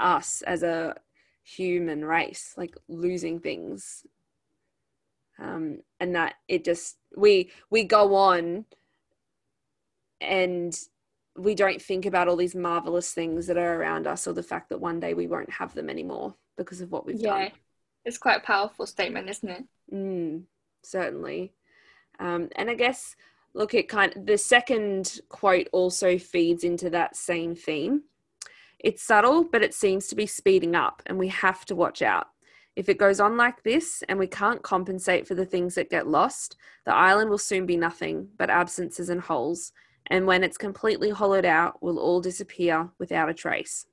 us 0.00 0.42
as 0.42 0.64
a 0.64 0.96
human 1.44 2.04
race 2.04 2.54
like 2.56 2.76
losing 2.88 3.38
things. 3.38 4.04
Um, 5.38 5.78
and 5.98 6.14
that 6.16 6.34
it 6.48 6.64
just 6.64 6.96
we 7.16 7.50
we 7.70 7.84
go 7.84 8.14
on 8.16 8.64
and 10.20 10.76
we 11.36 11.54
don't 11.54 11.82
think 11.82 12.06
about 12.06 12.28
all 12.28 12.36
these 12.36 12.54
marvelous 12.54 13.12
things 13.12 13.46
that 13.46 13.56
are 13.56 13.80
around 13.80 14.06
us 14.06 14.26
or 14.26 14.32
the 14.32 14.42
fact 14.42 14.68
that 14.68 14.80
one 14.80 15.00
day 15.00 15.14
we 15.14 15.26
won't 15.26 15.50
have 15.50 15.74
them 15.74 15.90
anymore 15.90 16.34
because 16.56 16.80
of 16.80 16.90
what 16.90 17.06
we've 17.06 17.20
yeah, 17.20 17.44
done. 17.44 17.52
It's 18.04 18.18
quite 18.18 18.38
a 18.38 18.46
powerful 18.46 18.86
statement 18.86 19.28
isn't 19.28 19.48
it? 19.48 19.64
Mm, 19.92 20.42
certainly. 20.82 21.52
Um, 22.20 22.48
and 22.54 22.70
i 22.70 22.74
guess 22.74 23.16
look 23.54 23.74
at 23.74 23.88
kind 23.88 24.14
of 24.16 24.26
the 24.26 24.36
second 24.36 25.20
quote 25.28 25.68
also 25.72 26.18
feeds 26.18 26.64
into 26.64 26.90
that 26.90 27.16
same 27.16 27.54
theme. 27.54 28.02
It's 28.78 29.02
subtle, 29.02 29.44
but 29.44 29.62
it 29.62 29.72
seems 29.72 30.08
to 30.08 30.14
be 30.14 30.26
speeding 30.26 30.74
up, 30.74 31.02
and 31.06 31.18
we 31.18 31.28
have 31.28 31.64
to 31.66 31.74
watch 31.74 32.02
out. 32.02 32.26
If 32.76 32.88
it 32.88 32.98
goes 32.98 33.20
on 33.20 33.36
like 33.36 33.62
this 33.62 34.02
and 34.08 34.18
we 34.18 34.26
can't 34.26 34.62
compensate 34.62 35.28
for 35.28 35.34
the 35.34 35.46
things 35.46 35.76
that 35.76 35.90
get 35.90 36.08
lost, 36.08 36.56
the 36.84 36.94
island 36.94 37.30
will 37.30 37.38
soon 37.38 37.66
be 37.66 37.76
nothing 37.76 38.28
but 38.36 38.50
absences 38.50 39.08
and 39.08 39.20
holes. 39.20 39.72
And 40.08 40.26
when 40.26 40.42
it's 40.42 40.58
completely 40.58 41.10
hollowed 41.10 41.44
out, 41.44 41.82
we'll 41.82 42.00
all 42.00 42.20
disappear 42.20 42.90
without 42.98 43.30
a 43.30 43.34
trace. 43.34 43.86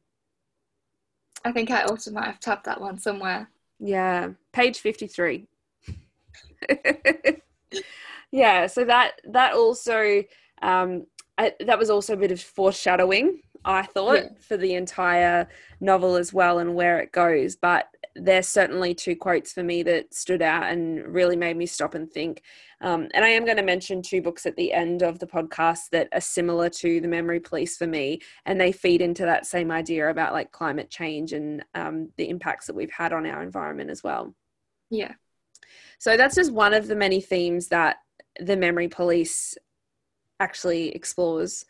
I 1.46 1.52
think 1.52 1.72
I 1.72 1.84
also 1.84 2.12
might 2.12 2.26
have 2.26 2.40
tapped 2.40 2.66
that 2.66 2.82
one 2.82 2.98
somewhere. 2.98 3.50
Yeah, 3.80 4.30
page 4.52 4.80
53. 4.80 5.48
yeah 8.32 8.68
so 8.68 8.84
that 8.84 9.14
that 9.26 9.54
also 9.54 10.24
um 10.62 11.06
I, 11.38 11.54
that 11.66 11.80
was 11.80 11.90
also 11.90 12.14
a 12.14 12.18
bit 12.18 12.32
of 12.32 12.42
foreshadowing 12.42 13.42
i 13.66 13.84
thought 13.84 14.18
yeah. 14.18 14.30
for 14.40 14.58
the 14.58 14.76
entire 14.76 15.48
novel 15.80 16.16
as 16.16 16.34
well 16.34 16.60
and 16.60 16.76
where 16.76 17.00
it 17.00 17.12
goes 17.12 17.56
but 17.56 17.88
there's 18.16 18.48
certainly 18.48 18.94
two 18.94 19.16
quotes 19.16 19.54
for 19.54 19.64
me 19.64 19.84
that 19.84 20.14
stood 20.14 20.42
out 20.42 20.64
and 20.64 21.06
really 21.14 21.36
made 21.36 21.56
me 21.56 21.66
stop 21.66 21.96
and 21.96 22.12
think. 22.12 22.42
Um, 22.82 23.10
and 23.14 23.24
i 23.24 23.30
am 23.30 23.46
going 23.46 23.58
to 23.58 23.64
mention 23.64 24.02
two 24.02 24.22
books 24.22 24.46
at 24.46 24.56
the 24.56 24.74
end 24.74 25.04
of 25.04 25.20
the 25.20 25.28
podcast 25.28 25.90
that 25.92 26.10
are 26.14 26.22
similar 26.22 26.68
to 26.70 27.00
the 27.00 27.08
memory 27.08 27.40
police 27.40 27.78
for 27.78 27.86
me 27.86 28.22
and 28.46 28.60
they 28.60 28.72
feed 28.72 29.02
into 29.02 29.24
that 29.24 29.46
same 29.46 29.72
idea 29.72 30.10
about 30.10 30.34
like 30.34 30.52
climate 30.52 30.90
change 30.90 31.32
and 31.32 31.64
um, 31.76 32.10
the 32.18 32.28
impacts 32.30 32.68
that 32.68 32.76
we've 32.76 32.92
had 32.92 33.14
on 33.14 33.26
our 33.26 33.44
environment 33.44 33.92
as 33.92 34.04
well. 34.04 34.34
Yeah. 34.90 35.14
So 36.00 36.18
that's 36.18 36.36
just 36.36 36.52
one 36.52 36.74
of 36.74 36.88
the 36.88 36.96
many 36.96 37.22
themes 37.22 37.68
that 37.68 37.98
the 38.42 38.58
memory 38.58 38.88
police 38.88 39.58
actually 40.40 40.90
explores 40.90 41.66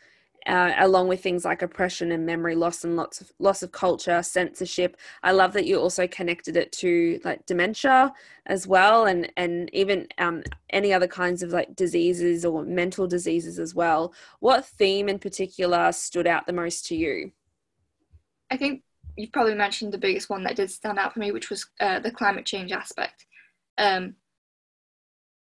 uh, 0.48 0.74
along 0.80 1.08
with 1.08 1.22
things 1.22 1.46
like 1.46 1.62
oppression 1.62 2.12
and 2.12 2.26
memory 2.26 2.56
loss 2.56 2.84
and 2.84 2.96
lots 2.96 3.22
of 3.22 3.32
loss 3.38 3.62
of 3.62 3.72
culture 3.72 4.24
censorship. 4.24 4.98
I 5.22 5.34
love 5.34 5.54
that 5.54 5.68
you 5.68 5.80
also 5.80 6.08
connected 6.08 6.58
it 6.58 6.72
to 6.74 7.20
like 7.24 7.46
dementia 7.46 8.12
as 8.48 8.66
well 8.66 9.06
and 9.06 9.32
and 9.38 9.70
even 9.72 10.08
um, 10.18 10.42
any 10.72 10.94
other 10.94 11.08
kinds 11.08 11.44
of 11.44 11.52
like 11.52 11.76
diseases 11.76 12.44
or 12.44 12.64
mental 12.64 13.06
diseases 13.06 13.60
as 13.60 13.76
well. 13.76 14.14
What 14.40 14.66
theme 14.66 15.10
in 15.10 15.20
particular 15.20 15.92
stood 15.92 16.26
out 16.26 16.48
the 16.48 16.54
most 16.54 16.88
to 16.88 16.96
you? 16.96 17.32
I 18.50 18.58
think 18.58 18.82
you've 19.18 19.32
probably 19.32 19.56
mentioned 19.56 19.94
the 19.94 20.00
biggest 20.00 20.30
one 20.30 20.44
that 20.44 20.56
did 20.56 20.72
stand 20.72 20.98
out 20.98 21.14
for 21.14 21.20
me 21.20 21.32
which 21.32 21.52
was 21.52 21.68
uh, 21.80 22.00
the 22.00 22.12
climate 22.12 22.46
change 22.46 22.72
aspect. 22.72 23.28
Um, 23.78 24.16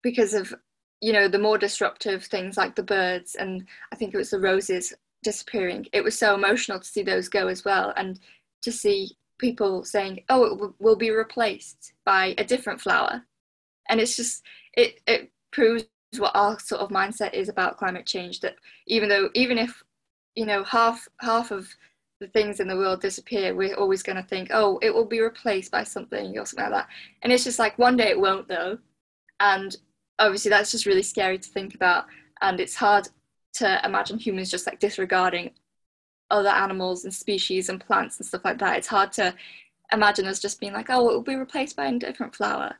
because 0.03 0.35
of 0.35 0.55
you 1.05 1.13
know 1.13 1.29
the 1.29 1.39
more 1.47 1.59
disruptive 1.59 2.25
things 2.25 2.57
like 2.57 2.75
the 2.75 2.83
birds 2.83 3.35
and 3.35 3.67
I 3.93 3.97
think 3.97 4.15
it 4.15 4.17
was 4.17 4.31
the 4.31 4.41
roses 4.41 4.95
disappearing. 5.23 5.87
It 5.93 6.03
was 6.05 6.19
so 6.19 6.35
emotional 6.35 6.79
to 6.81 6.87
see 6.87 7.03
those 7.03 7.29
go 7.29 7.49
as 7.49 7.65
well, 7.65 7.93
and 7.97 8.21
to 8.63 8.73
see 8.73 9.17
people 9.39 9.85
saying, 9.85 10.25
"Oh, 10.31 10.45
it 10.45 10.75
will 10.79 10.97
be 10.97 11.11
replaced 11.11 11.93
by 12.07 12.35
a 12.39 12.45
different 12.45 12.81
flower," 12.81 13.27
and 13.89 14.01
it's 14.01 14.17
just 14.17 14.45
it 14.75 15.01
it 15.07 15.31
proves 15.53 15.87
what 16.19 16.33
our 16.35 16.59
sort 16.59 16.81
of 16.81 16.91
mindset 16.91 17.35
is 17.35 17.49
about 17.51 17.77
climate 17.77 18.07
change. 18.07 18.41
That 18.41 18.57
even 18.87 19.09
though 19.11 19.29
even 19.35 19.59
if 19.59 19.83
you 20.37 20.47
know 20.47 20.65
half 20.65 21.07
half 21.21 21.51
of 21.51 21.69
the 22.21 22.29
things 22.29 22.61
in 22.61 22.69
the 22.69 22.77
world 22.77 23.01
disappear, 23.03 23.55
we're 23.55 23.75
always 23.77 24.03
going 24.03 24.17
to 24.23 24.29
think, 24.31 24.49
"Oh, 24.53 24.79
it 24.81 24.95
will 24.95 25.05
be 25.17 25.21
replaced 25.21 25.71
by 25.71 25.85
something 25.85 26.39
or 26.39 26.47
something 26.47 26.71
like 26.71 26.87
that," 26.87 26.89
and 27.23 27.33
it's 27.33 27.45
just 27.45 27.59
like 27.59 27.79
one 27.79 27.97
day 27.99 28.09
it 28.11 28.21
won't 28.21 28.49
though, 28.49 28.79
and 29.41 29.77
obviously 30.19 30.51
that's 30.51 30.71
just 30.71 30.87
really 30.87 31.03
scary 31.03 31.39
to 31.39 31.49
think 31.49 31.75
about, 31.75 32.07
and 32.41 32.61
it's 32.61 32.75
hard 32.75 33.09
to 33.55 33.81
imagine 33.85 34.19
humans 34.19 34.51
just 34.51 34.67
like 34.67 34.81
disregarding 34.81 35.51
other 36.31 36.49
animals 36.49 37.05
and 37.05 37.15
species 37.15 37.69
and 37.69 37.85
plants 37.85 38.19
and 38.19 38.27
stuff 38.27 38.45
like 38.45 38.59
that. 38.59 38.77
It's 38.77 38.89
hard 38.89 39.13
to 39.13 39.35
imagine 39.93 40.27
us 40.27 40.41
just 40.41 40.61
being 40.61 40.73
like, 40.73 40.91
oh, 40.91 41.09
it 41.09 41.13
will 41.13 41.23
be 41.23 41.37
replaced 41.37 41.77
by 41.77 41.87
a 41.87 41.99
different 41.99 42.35
flower. 42.35 42.75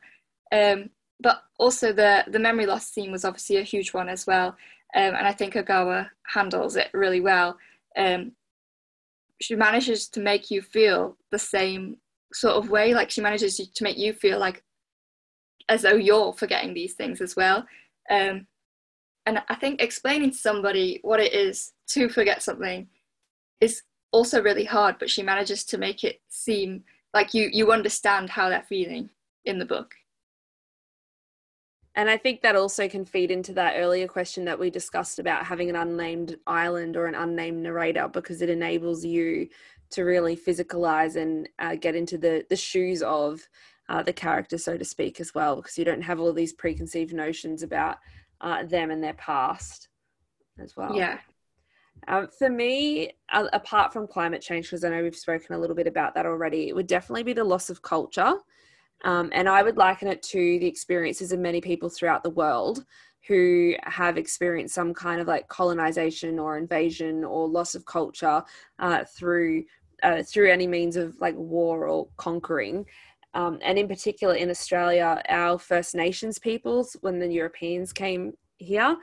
Um, 0.51 0.89
but 1.21 1.43
also 1.59 1.93
the 1.93 2.25
the 2.27 2.39
memory 2.39 2.65
loss 2.65 2.87
scene 2.87 3.11
was 3.11 3.23
obviously 3.23 3.57
a 3.57 3.63
huge 3.63 3.93
one 3.93 4.09
as 4.09 4.27
well, 4.27 4.49
um, 4.95 5.15
and 5.15 5.27
I 5.27 5.31
think 5.31 5.53
Ogawa 5.53 6.09
handles 6.33 6.75
it 6.75 6.89
really 6.93 7.21
well. 7.21 7.57
Um, 7.97 8.33
she 9.41 9.55
manages 9.55 10.07
to 10.09 10.19
make 10.19 10.51
you 10.51 10.61
feel 10.61 11.17
the 11.31 11.39
same 11.39 11.97
sort 12.33 12.55
of 12.55 12.69
way, 12.69 12.93
like 12.93 13.11
she 13.11 13.21
manages 13.21 13.57
to 13.57 13.83
make 13.83 13.97
you 13.97 14.13
feel 14.13 14.39
like 14.39 14.63
as 15.69 15.81
though 15.81 15.95
you're 15.95 16.33
forgetting 16.33 16.73
these 16.73 16.93
things 16.93 17.21
as 17.21 17.35
well. 17.35 17.65
Um, 18.09 18.47
and 19.25 19.41
I 19.49 19.55
think 19.55 19.81
explaining 19.81 20.31
to 20.31 20.37
somebody 20.37 20.99
what 21.01 21.19
it 21.19 21.33
is 21.33 21.73
to 21.89 22.09
forget 22.09 22.43
something 22.43 22.87
is 23.59 23.81
also 24.11 24.41
really 24.41 24.65
hard, 24.65 24.97
but 24.99 25.09
she 25.09 25.23
manages 25.23 25.63
to 25.65 25.77
make 25.77 26.03
it 26.03 26.21
seem 26.29 26.83
like 27.13 27.33
you 27.33 27.49
you 27.51 27.71
understand 27.71 28.29
how 28.29 28.49
they're 28.49 28.61
feeling 28.61 29.09
in 29.45 29.57
the 29.57 29.65
book. 29.65 29.95
And 31.95 32.09
I 32.09 32.17
think 32.17 32.41
that 32.41 32.57
also 32.57 32.89
can 32.89 33.05
feed 33.05 33.31
into 33.31 33.53
that 33.53 33.75
earlier 33.77 34.07
question 34.07 34.43
that 34.45 34.59
we 34.59 34.69
discussed 34.69 35.17
about 35.17 35.45
having 35.45 35.69
an 35.69 35.77
unnamed 35.77 36.35
island 36.45 36.97
or 36.97 37.05
an 37.05 37.15
unnamed 37.15 37.63
narrator 37.63 38.09
because 38.09 38.41
it 38.41 38.49
enables 38.49 39.05
you 39.05 39.47
to 39.91 40.03
really 40.03 40.35
physicalize 40.35 41.15
and 41.15 41.47
uh, 41.59 41.75
get 41.75 41.95
into 41.95 42.17
the 42.17 42.45
the 42.49 42.55
shoes 42.55 43.01
of 43.01 43.47
uh, 43.89 44.03
the 44.03 44.13
character, 44.13 44.57
so 44.57 44.77
to 44.77 44.85
speak, 44.85 45.19
as 45.19 45.33
well, 45.33 45.57
because 45.57 45.77
you 45.77 45.85
don't 45.85 46.01
have 46.01 46.19
all 46.19 46.33
these 46.33 46.53
preconceived 46.53 47.13
notions 47.13 47.63
about 47.63 47.97
uh, 48.41 48.63
them 48.63 48.91
and 48.91 49.03
their 49.03 49.13
past 49.13 49.89
as 50.59 50.75
well. 50.75 50.95
Yeah. 50.95 51.19
Um, 52.07 52.27
for 52.37 52.49
me, 52.49 53.11
uh, 53.31 53.47
apart 53.53 53.93
from 53.93 54.07
climate 54.07 54.41
change, 54.41 54.65
because 54.65 54.83
I 54.83 54.89
know 54.89 55.01
we've 55.01 55.15
spoken 55.15 55.55
a 55.55 55.59
little 55.59 55.75
bit 55.75 55.87
about 55.87 56.13
that 56.15 56.25
already, 56.25 56.67
it 56.67 56.75
would 56.75 56.87
definitely 56.87 57.23
be 57.23 57.33
the 57.33 57.43
loss 57.43 57.69
of 57.69 57.81
culture. 57.81 58.33
Um, 59.03 59.29
and 59.33 59.49
I 59.49 59.63
would 59.63 59.77
liken 59.77 60.07
it 60.07 60.21
to 60.23 60.59
the 60.59 60.67
experiences 60.67 61.31
of 61.31 61.39
many 61.39 61.61
people 61.61 61.89
throughout 61.89 62.23
the 62.23 62.29
world 62.29 62.85
who 63.27 63.73
have 63.83 64.17
experienced 64.17 64.75
some 64.75 64.93
kind 64.93 65.19
of 65.19 65.27
like 65.27 65.47
colonization 65.47 66.37
or 66.37 66.57
invasion 66.57 67.23
or 67.23 67.47
loss 67.47 67.75
of 67.75 67.85
culture 67.85 68.43
uh, 68.79 69.03
through 69.03 69.63
uh, 70.03 70.21
through 70.21 70.51
any 70.51 70.67
means 70.67 70.95
of 70.97 71.15
like 71.19 71.35
war 71.35 71.87
or 71.87 72.07
conquering. 72.17 72.85
Um, 73.35 73.59
and 73.61 73.77
in 73.77 73.87
particular 73.87 74.33
in 74.33 74.49
Australia, 74.49 75.21
our 75.29 75.59
First 75.59 75.93
Nations 75.93 76.39
peoples, 76.39 76.95
when 77.01 77.19
the 77.19 77.31
Europeans 77.31 77.93
came 77.93 78.33
here, 78.57 78.97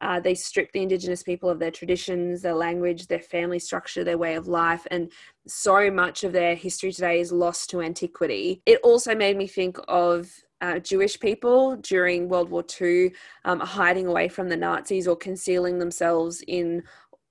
uh, 0.00 0.20
they 0.20 0.34
stripped 0.34 0.72
the 0.72 0.82
Indigenous 0.82 1.22
people 1.22 1.48
of 1.48 1.58
their 1.58 1.70
traditions, 1.70 2.42
their 2.42 2.54
language, 2.54 3.06
their 3.06 3.20
family 3.20 3.58
structure, 3.58 4.02
their 4.02 4.18
way 4.18 4.34
of 4.34 4.48
life, 4.48 4.86
and 4.90 5.12
so 5.46 5.90
much 5.90 6.24
of 6.24 6.32
their 6.32 6.54
history 6.54 6.92
today 6.92 7.20
is 7.20 7.30
lost 7.30 7.70
to 7.70 7.80
antiquity. 7.80 8.60
It 8.66 8.80
also 8.82 9.14
made 9.14 9.36
me 9.36 9.46
think 9.46 9.78
of 9.86 10.30
uh, 10.60 10.78
Jewish 10.78 11.20
people 11.20 11.76
during 11.76 12.28
World 12.28 12.48
War 12.48 12.64
II 12.80 13.12
um, 13.44 13.60
hiding 13.60 14.06
away 14.06 14.28
from 14.28 14.48
the 14.48 14.56
Nazis 14.56 15.06
or 15.06 15.16
concealing 15.16 15.78
themselves 15.78 16.42
in 16.48 16.82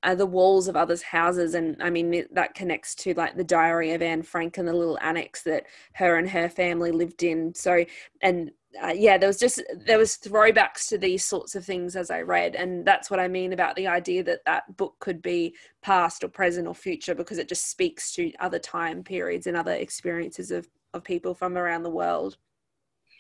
uh, 0.04 0.16
the 0.16 0.26
walls 0.26 0.68
of 0.68 0.76
others' 0.76 1.02
houses. 1.02 1.56
And 1.56 1.82
I 1.82 1.90
mean, 1.90 2.26
that 2.32 2.54
connects 2.54 2.94
to 2.96 3.14
like 3.14 3.36
the 3.36 3.44
diary 3.44 3.92
of 3.94 4.02
Anne 4.02 4.22
Frank 4.22 4.58
and 4.58 4.68
the 4.68 4.74
little 4.74 5.00
annex 5.02 5.44
that 5.44 5.66
her 5.94 6.18
and 6.18 6.30
her 6.30 6.50
family 6.50 6.92
lived 6.92 7.24
in. 7.24 7.56
So, 7.56 7.86
and 8.22 8.52
uh, 8.84 8.94
yeah, 8.96 9.18
there 9.18 9.30
was 9.30 9.38
just, 9.40 9.62
there 9.86 9.98
was 9.98 10.18
throwbacks 10.18 10.90
to 10.90 10.98
these 10.98 11.24
sorts 11.24 11.56
of 11.56 11.64
things 11.64 11.96
as 11.96 12.12
I 12.12 12.22
read. 12.22 12.56
And 12.56 12.86
that's 12.86 13.10
what 13.10 13.20
I 13.20 13.28
mean 13.28 13.54
about 13.54 13.76
the 13.76 13.88
idea 13.88 14.24
that 14.24 14.44
that 14.46 14.76
book 14.78 14.96
could 15.00 15.22
be 15.22 15.56
past 15.82 16.24
or 16.24 16.28
present 16.28 16.68
or 16.68 16.76
future 16.76 17.16
because 17.16 17.38
it 17.38 17.48
just 17.48 17.70
speaks 17.70 18.12
to 18.14 18.32
other 18.40 18.60
time 18.60 19.04
periods 19.04 19.48
and 19.48 19.56
other 19.56 19.74
experiences 19.74 20.52
of, 20.52 20.68
of 20.94 21.04
people 21.04 21.34
from 21.34 21.58
around 21.58 21.84
the 21.84 21.90
world. 21.90 22.38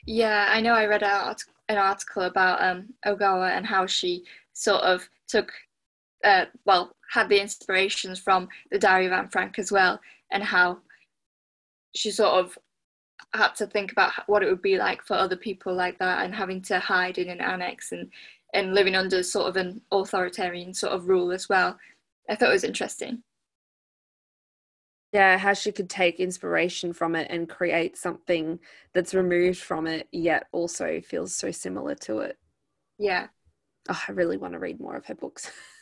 Yeah, 0.06 0.50
I 0.52 0.60
know 0.60 0.74
I 0.74 0.86
read 0.86 1.04
an 1.04 1.78
article 1.78 2.24
about 2.24 2.62
um, 2.62 2.94
Ogawa 3.06 3.52
and 3.52 3.66
how 3.66 3.86
she 3.86 4.26
sort 4.52 4.82
of 4.82 5.08
took 5.28 5.54
uh, 6.24 6.46
well, 6.66 6.96
had 7.12 7.30
the 7.30 7.40
inspirations 7.40 8.20
from 8.20 8.48
the 8.72 8.80
Diary 8.80 9.06
of 9.06 9.12
Anne 9.12 9.30
Frank 9.30 9.60
as 9.60 9.72
well, 9.72 10.00
and 10.32 10.44
how 10.44 10.80
she 11.96 12.12
sort 12.12 12.34
of 12.44 12.58
had 13.34 13.56
to 13.56 13.68
think 13.68 13.92
about 13.92 14.12
what 14.28 14.44
it 14.44 14.50
would 14.50 14.62
be 14.62 14.78
like 14.78 15.04
for 15.04 15.16
other 15.16 15.36
people 15.36 15.74
like 15.74 15.98
that 16.00 16.24
and 16.24 16.36
having 16.36 16.62
to 16.62 16.80
hide 16.80 17.18
in 17.18 17.30
an 17.30 17.42
annex 17.42 17.92
and, 17.92 18.12
and 18.54 18.74
living 18.74 18.96
under 18.96 19.24
sort 19.24 19.48
of 19.48 19.56
an 19.56 19.82
authoritarian 19.92 20.74
sort 20.74 20.94
of 20.94 21.08
rule 21.08 21.32
as 21.32 21.50
well. 21.50 21.78
I 22.30 22.36
thought 22.36 22.50
it 22.50 22.54
was 22.54 22.64
interesting. 22.64 23.24
Yeah, 25.12 25.38
how 25.38 25.54
she 25.54 25.72
could 25.72 25.90
take 25.90 26.20
inspiration 26.20 26.92
from 26.92 27.16
it 27.16 27.28
and 27.30 27.48
create 27.48 27.98
something 27.98 28.60
that's 28.94 29.14
removed 29.14 29.60
from 29.60 29.86
it, 29.86 30.08
yet 30.12 30.48
also 30.52 31.02
feels 31.02 31.36
so 31.36 31.52
similar 31.52 31.94
to 31.96 32.20
it. 32.20 32.38
Yeah. 32.98 33.28
Oh, 33.90 34.02
I 34.08 34.12
really 34.12 34.38
want 34.38 34.54
to 34.54 34.60
read 34.60 34.80
more 34.80 34.96
of 34.96 35.06
her 35.06 35.16
books. 35.16 35.52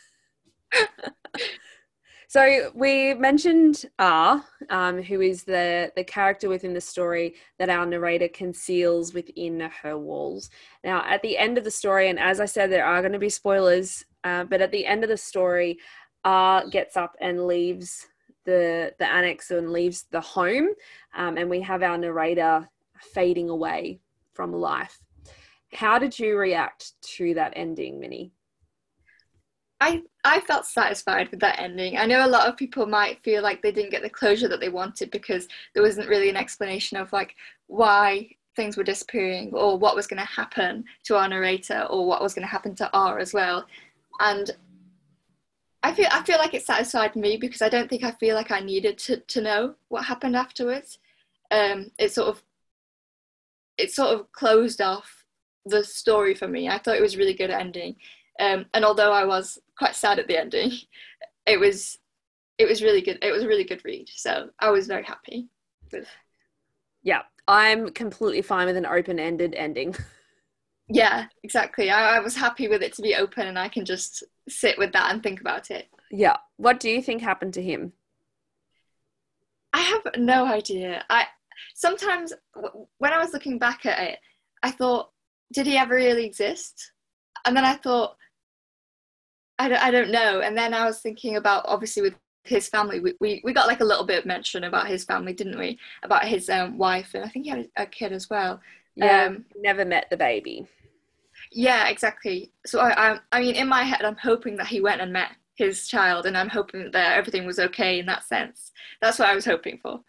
so 2.28 2.72
we 2.74 3.14
mentioned 3.14 3.86
R, 4.00 4.44
um, 4.70 5.02
who 5.02 5.22
is 5.22 5.44
the 5.44 5.92
the 5.96 6.04
character 6.04 6.50
within 6.50 6.74
the 6.74 6.82
story 6.82 7.36
that 7.60 7.70
our 7.70 7.86
narrator 7.86 8.28
conceals 8.28 9.14
within 9.14 9.60
her 9.82 9.98
walls. 9.98 10.50
Now, 10.84 11.04
at 11.08 11.22
the 11.22 11.38
end 11.38 11.58
of 11.58 11.64
the 11.64 11.72
story, 11.72 12.10
and 12.10 12.20
as 12.20 12.40
I 12.40 12.46
said, 12.46 12.72
there 12.72 12.86
are 12.86 13.02
going 13.02 13.14
to 13.14 13.20
be 13.20 13.30
spoilers, 13.30 14.06
uh, 14.24 14.46
but 14.46 14.62
at 14.62 14.72
the 14.72 14.86
end 14.86 15.04
of 15.04 15.10
the 15.10 15.18
story, 15.18 15.80
R 16.24 16.68
gets 16.70 16.98
up 16.98 17.16
and 17.20 17.48
leaves 17.48 18.08
the 18.46 18.94
the 19.00 19.08
annex 19.08 19.52
and 19.52 19.72
leaves 19.72 20.06
the 20.12 20.22
home, 20.22 20.70
um, 21.16 21.38
and 21.38 21.50
we 21.50 21.62
have 21.62 21.84
our 21.84 21.98
narrator 21.98 22.68
fading 23.00 23.50
away 23.50 24.00
from 24.34 24.54
life. 24.54 25.00
How 25.74 26.00
did 26.00 26.18
you 26.20 26.38
react 26.38 26.94
to 27.16 27.34
that 27.36 27.54
ending, 27.56 28.00
Minnie? 28.00 28.34
I 29.82 30.04
I 30.24 30.40
felt 30.42 30.68
satisfied 30.68 31.30
with 31.32 31.40
that 31.40 31.60
ending. 31.60 31.98
I 31.98 32.06
know 32.06 32.26
a 32.26 32.30
lot 32.30 32.48
of 32.48 32.56
people 32.56 32.86
might 32.86 33.24
feel 33.24 33.42
like 33.42 33.62
they 33.62 33.72
didn't 33.72 33.90
get 33.90 34.04
the 34.04 34.10
closure 34.10 34.48
that 34.48 34.60
they 34.60 34.70
wanted 34.70 35.10
because 35.10 35.48
there 35.74 35.84
wasn't 35.84 36.08
really 36.08 36.30
an 36.30 36.38
explanation 36.38 36.98
of 36.98 37.12
like 37.12 37.36
why 37.66 38.30
things 38.56 38.78
were 38.78 38.84
disappearing 38.84 39.52
or 39.54 39.78
what 39.78 39.96
was 39.96 40.06
going 40.06 40.20
to 40.20 40.26
happen 40.26 40.84
to 41.06 41.18
our 41.18 41.28
narrator 41.28 41.88
or 41.90 42.06
what 42.06 42.22
was 42.22 42.36
going 42.36 42.46
to 42.46 42.52
happen 42.52 42.76
to 42.76 42.90
R 42.94 43.18
as 43.18 43.34
well. 43.34 43.66
And 44.20 44.52
I 45.82 45.94
feel 45.94 46.08
I 46.12 46.22
feel 46.24 46.38
like 46.38 46.54
it 46.54 46.64
satisfied 46.64 47.16
me 47.16 47.38
because 47.38 47.64
I 47.64 47.70
don't 47.70 47.90
think 47.90 48.04
I 48.04 48.12
feel 48.12 48.36
like 48.36 48.52
I 48.52 48.60
needed 48.60 49.00
to 49.00 49.18
to 49.18 49.42
know 49.42 49.76
what 49.90 50.06
happened 50.06 50.36
afterwards. 50.36 51.00
Um, 51.50 51.92
it 51.98 52.14
sort 52.14 52.30
of 52.30 52.44
it 53.80 53.92
sort 53.92 54.14
of 54.14 54.32
closed 54.32 54.80
off 54.80 55.26
the 55.66 55.84
story 55.84 56.36
for 56.36 56.48
me. 56.48 56.70
I 56.70 56.78
thought 56.78 56.98
it 56.98 57.02
was 57.02 57.18
really 57.18 57.34
good 57.34 57.50
ending. 57.50 57.96
Um, 58.40 58.66
and 58.74 58.86
although 58.86 59.12
I 59.12 59.26
was 59.26 59.60
quite 59.78 59.96
sad 59.96 60.20
at 60.20 60.28
the 60.28 60.40
ending, 60.40 60.72
it 61.46 61.60
was 61.60 61.98
it 62.58 62.68
was 62.68 62.84
really 62.84 63.02
good. 63.02 63.20
It 63.22 63.32
was 63.32 63.44
a 63.44 63.48
really 63.48 63.64
good 63.64 63.84
read. 63.84 64.10
So 64.14 64.50
I 64.60 64.70
was 64.70 64.88
very 64.88 65.04
happy 65.04 65.50
with. 65.92 66.08
Yeah, 67.04 67.24
I'm 67.48 67.90
completely 67.90 68.44
fine 68.44 68.68
with 68.68 68.78
an 68.78 68.86
open-ended 68.86 69.56
ending. 69.56 69.96
yeah, 70.88 71.26
exactly. 71.44 71.90
I, 71.90 72.18
I 72.18 72.20
was 72.20 72.36
happy 72.36 72.68
with 72.68 72.84
it 72.84 72.94
to 72.94 73.02
be 73.02 73.16
open, 73.16 73.48
and 73.48 73.58
I 73.58 73.68
can 73.68 73.86
just 73.86 74.24
sit 74.48 74.78
with 74.78 74.94
that 74.94 75.12
and 75.12 75.24
think 75.24 75.42
about 75.42 75.72
it. 75.72 75.88
Yeah. 76.12 76.38
What 76.58 76.80
do 76.80 76.90
you 76.90 77.02
think 77.02 77.22
happened 77.22 77.56
to 77.56 77.64
him? 77.64 77.94
I 79.74 79.80
have 79.80 80.02
no 80.18 80.46
idea. 80.46 81.04
I 81.10 81.26
sometimes 81.74 82.34
when 82.98 83.14
I 83.14 83.20
was 83.20 83.34
looking 83.34 83.58
back 83.58 83.86
at 83.86 84.00
it, 84.00 84.20
I 84.62 84.72
thought, 84.72 85.12
did 85.54 85.66
he 85.66 85.78
ever 85.78 85.96
really 85.96 86.26
exist? 86.26 86.91
And 87.46 87.56
then 87.56 87.66
I 87.66 87.74
thought, 87.74 88.16
I 89.60 89.70
don't, 89.70 89.84
I 89.84 89.92
don't 89.92 90.12
know. 90.12 90.42
And 90.42 90.58
then 90.58 90.74
I 90.74 90.86
was 90.86 91.00
thinking 91.00 91.36
about 91.36 91.66
obviously 91.68 92.02
with 92.02 92.16
his 92.44 92.68
family, 92.68 93.00
we, 93.00 93.14
we, 93.20 93.42
we 93.44 93.54
got 93.54 93.68
like 93.68 93.82
a 93.82 93.86
little 93.86 94.06
bit 94.06 94.20
of 94.20 94.26
mention 94.26 94.64
about 94.64 94.88
his 94.88 95.04
family, 95.04 95.34
didn't 95.34 95.60
we? 95.60 95.78
About 96.04 96.26
his 96.26 96.50
um, 96.50 96.78
wife, 96.78 97.12
and 97.14 97.24
I 97.24 97.28
think 97.28 97.46
he 97.46 97.52
had 97.52 97.68
a 97.78 97.86
kid 97.86 98.12
as 98.12 98.30
well. 98.30 98.60
Yeah, 98.96 99.26
um, 99.26 99.46
never 99.58 99.86
met 99.86 100.08
the 100.10 100.18
baby. 100.18 100.68
Yeah, 101.52 101.88
exactly. 101.88 102.52
So 102.66 102.80
I, 102.80 103.14
I, 103.14 103.20
I 103.32 103.40
mean, 103.40 103.56
in 103.56 103.68
my 103.68 103.84
head, 103.84 104.04
I'm 104.04 104.18
hoping 104.18 104.58
that 104.58 104.68
he 104.68 104.82
went 104.82 105.02
and 105.02 105.14
met 105.14 105.32
his 105.56 105.88
child, 105.88 106.26
and 106.26 106.38
I'm 106.38 106.50
hoping 106.50 106.90
that 106.92 107.18
everything 107.18 107.46
was 107.46 107.60
okay 107.60 108.00
in 108.00 108.06
that 108.08 108.24
sense. 108.24 108.72
That's 109.02 109.20
what 109.20 109.30
I 109.30 109.36
was 109.36 109.46
hoping 109.46 109.80
for. 109.82 110.02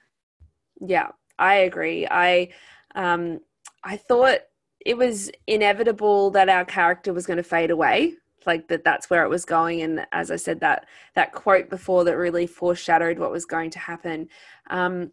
Yeah, 0.80 1.08
I 1.38 1.56
agree. 1.56 2.06
I, 2.10 2.48
um, 2.94 3.40
I 3.84 3.96
thought 3.96 4.38
it 4.84 4.96
was 4.96 5.30
inevitable 5.46 6.30
that 6.30 6.48
our 6.48 6.64
character 6.64 7.12
was 7.12 7.26
going 7.26 7.36
to 7.36 7.42
fade 7.42 7.70
away 7.70 8.14
like 8.46 8.68
that 8.68 8.84
that's 8.84 9.10
where 9.10 9.24
it 9.24 9.28
was 9.28 9.44
going. 9.44 9.82
And 9.82 10.06
as 10.12 10.30
i 10.30 10.36
said 10.36 10.60
that 10.60 10.86
that 11.14 11.32
quote 11.32 11.68
before 11.70 12.04
that 12.04 12.16
really 12.16 12.46
foreshadowed 12.46 13.18
what 13.18 13.30
was 13.30 13.44
going 13.44 13.70
to 13.70 13.78
happen. 13.78 14.28
Um 14.70 15.12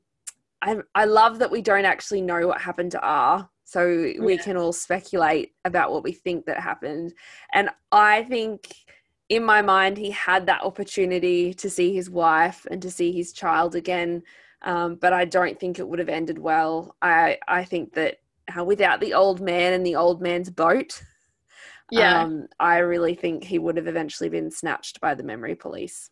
i 0.62 0.78
i 0.96 1.06
love 1.06 1.40
that 1.40 1.52
we 1.52 1.62
don't 1.62 1.86
actually 1.86 2.22
know 2.22 2.48
what 2.48 2.62
happened 2.62 2.92
to 2.92 3.02
r 3.02 3.50
so 3.64 3.88
yeah. 3.88 4.20
we 4.20 4.38
can 4.38 4.58
all 4.58 4.74
speculate 4.74 5.54
about 5.64 5.92
what 5.92 6.04
we 6.04 6.12
think 6.12 6.46
that 6.46 6.60
happened. 6.60 7.14
And 7.54 7.70
i 7.92 8.24
think 8.24 8.76
in 9.30 9.44
my 9.44 9.62
mind 9.62 9.98
he 9.98 10.12
had 10.12 10.46
that 10.48 10.64
opportunity 10.64 11.54
to 11.54 11.70
see 11.70 11.94
his 11.94 12.10
wife 12.10 12.66
and 12.72 12.82
to 12.82 12.90
see 12.90 13.12
his 13.12 13.32
child 13.32 13.76
again 13.76 14.24
um, 14.64 14.96
but 14.96 15.14
i 15.14 15.24
don't 15.24 15.60
think 15.60 15.80
it 15.80 15.88
would 15.88 16.00
have 16.00 16.10
ended 16.10 16.40
well. 16.40 16.96
I 17.02 17.38
i 17.48 17.64
think 17.64 17.94
that 17.94 18.18
uh, 18.58 18.64
without 18.64 19.00
the 19.00 19.14
old 19.14 19.42
man 19.42 19.74
and 19.74 19.86
the 19.86 19.96
old 19.96 20.22
man's 20.22 20.50
boat 20.50 21.02
yeah. 21.92 22.22
Um, 22.22 22.48
I 22.60 22.78
really 22.80 23.16
think 23.16 23.44
he 23.44 23.60
would 23.60 23.78
have 23.78 23.88
eventually 23.88 24.30
been 24.30 24.52
snatched 24.52 25.02
by 25.02 25.16
the 25.16 25.24
memory 25.24 25.56
police. 25.56 26.10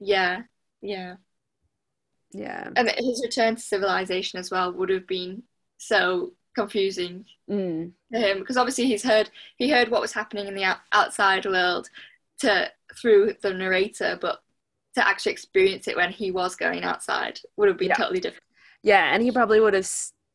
Yeah, 0.00 0.42
yeah. 0.80 1.16
Yeah. 2.32 2.68
And 2.76 2.90
his 2.98 3.22
return 3.22 3.56
to 3.56 3.62
civilization 3.62 4.38
as 4.38 4.50
well 4.50 4.72
would 4.72 4.90
have 4.90 5.06
been 5.06 5.42
so 5.78 6.32
confusing 6.54 7.24
mm. 7.48 7.90
to 8.12 8.18
him 8.18 8.40
because 8.40 8.56
obviously 8.56 8.84
he's 8.84 9.04
heard 9.04 9.30
he 9.58 9.70
heard 9.70 9.88
what 9.88 10.00
was 10.00 10.12
happening 10.12 10.48
in 10.48 10.56
the 10.56 10.76
outside 10.92 11.46
world 11.46 11.88
to 12.40 12.68
through 13.00 13.32
the 13.42 13.54
narrator 13.54 14.18
but 14.20 14.42
to 14.96 15.06
actually 15.06 15.30
experience 15.30 15.86
it 15.86 15.94
when 15.94 16.10
he 16.10 16.32
was 16.32 16.56
going 16.56 16.82
outside 16.82 17.38
would 17.56 17.68
have 17.68 17.78
been 17.78 17.90
yeah. 17.90 17.94
totally 17.94 18.18
different 18.18 18.42
yeah 18.82 19.14
and 19.14 19.22
he 19.22 19.30
probably 19.30 19.60
would 19.60 19.72
have 19.72 19.88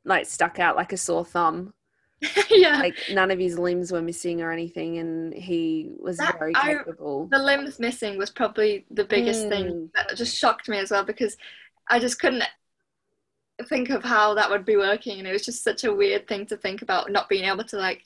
like 0.05 0.25
stuck 0.25 0.59
out 0.59 0.75
like 0.75 0.93
a 0.93 0.97
sore 0.97 1.25
thumb 1.25 1.73
yeah. 2.49 2.79
Like 2.79 2.97
none 3.11 3.31
of 3.31 3.39
his 3.39 3.57
limbs 3.57 3.91
were 3.91 4.01
missing 4.01 4.41
or 4.41 4.51
anything, 4.51 4.97
and 4.97 5.33
he 5.33 5.91
was 5.99 6.17
that, 6.17 6.39
very 6.39 6.53
capable. 6.53 7.29
I, 7.31 7.37
the 7.37 7.43
limbs 7.43 7.79
missing 7.79 8.17
was 8.17 8.29
probably 8.29 8.85
the 8.91 9.03
biggest 9.03 9.45
mm. 9.45 9.49
thing 9.49 9.89
that 9.95 10.15
just 10.15 10.37
shocked 10.37 10.69
me 10.69 10.77
as 10.77 10.91
well 10.91 11.03
because 11.03 11.37
I 11.89 11.99
just 11.99 12.19
couldn't 12.19 12.43
think 13.67 13.89
of 13.89 14.03
how 14.03 14.33
that 14.35 14.49
would 14.49 14.65
be 14.65 14.77
working, 14.77 15.19
and 15.19 15.27
it 15.27 15.31
was 15.31 15.45
just 15.45 15.63
such 15.63 15.83
a 15.83 15.93
weird 15.93 16.27
thing 16.27 16.45
to 16.47 16.57
think 16.57 16.81
about 16.81 17.11
not 17.11 17.29
being 17.29 17.45
able 17.45 17.63
to 17.65 17.77
like 17.77 18.03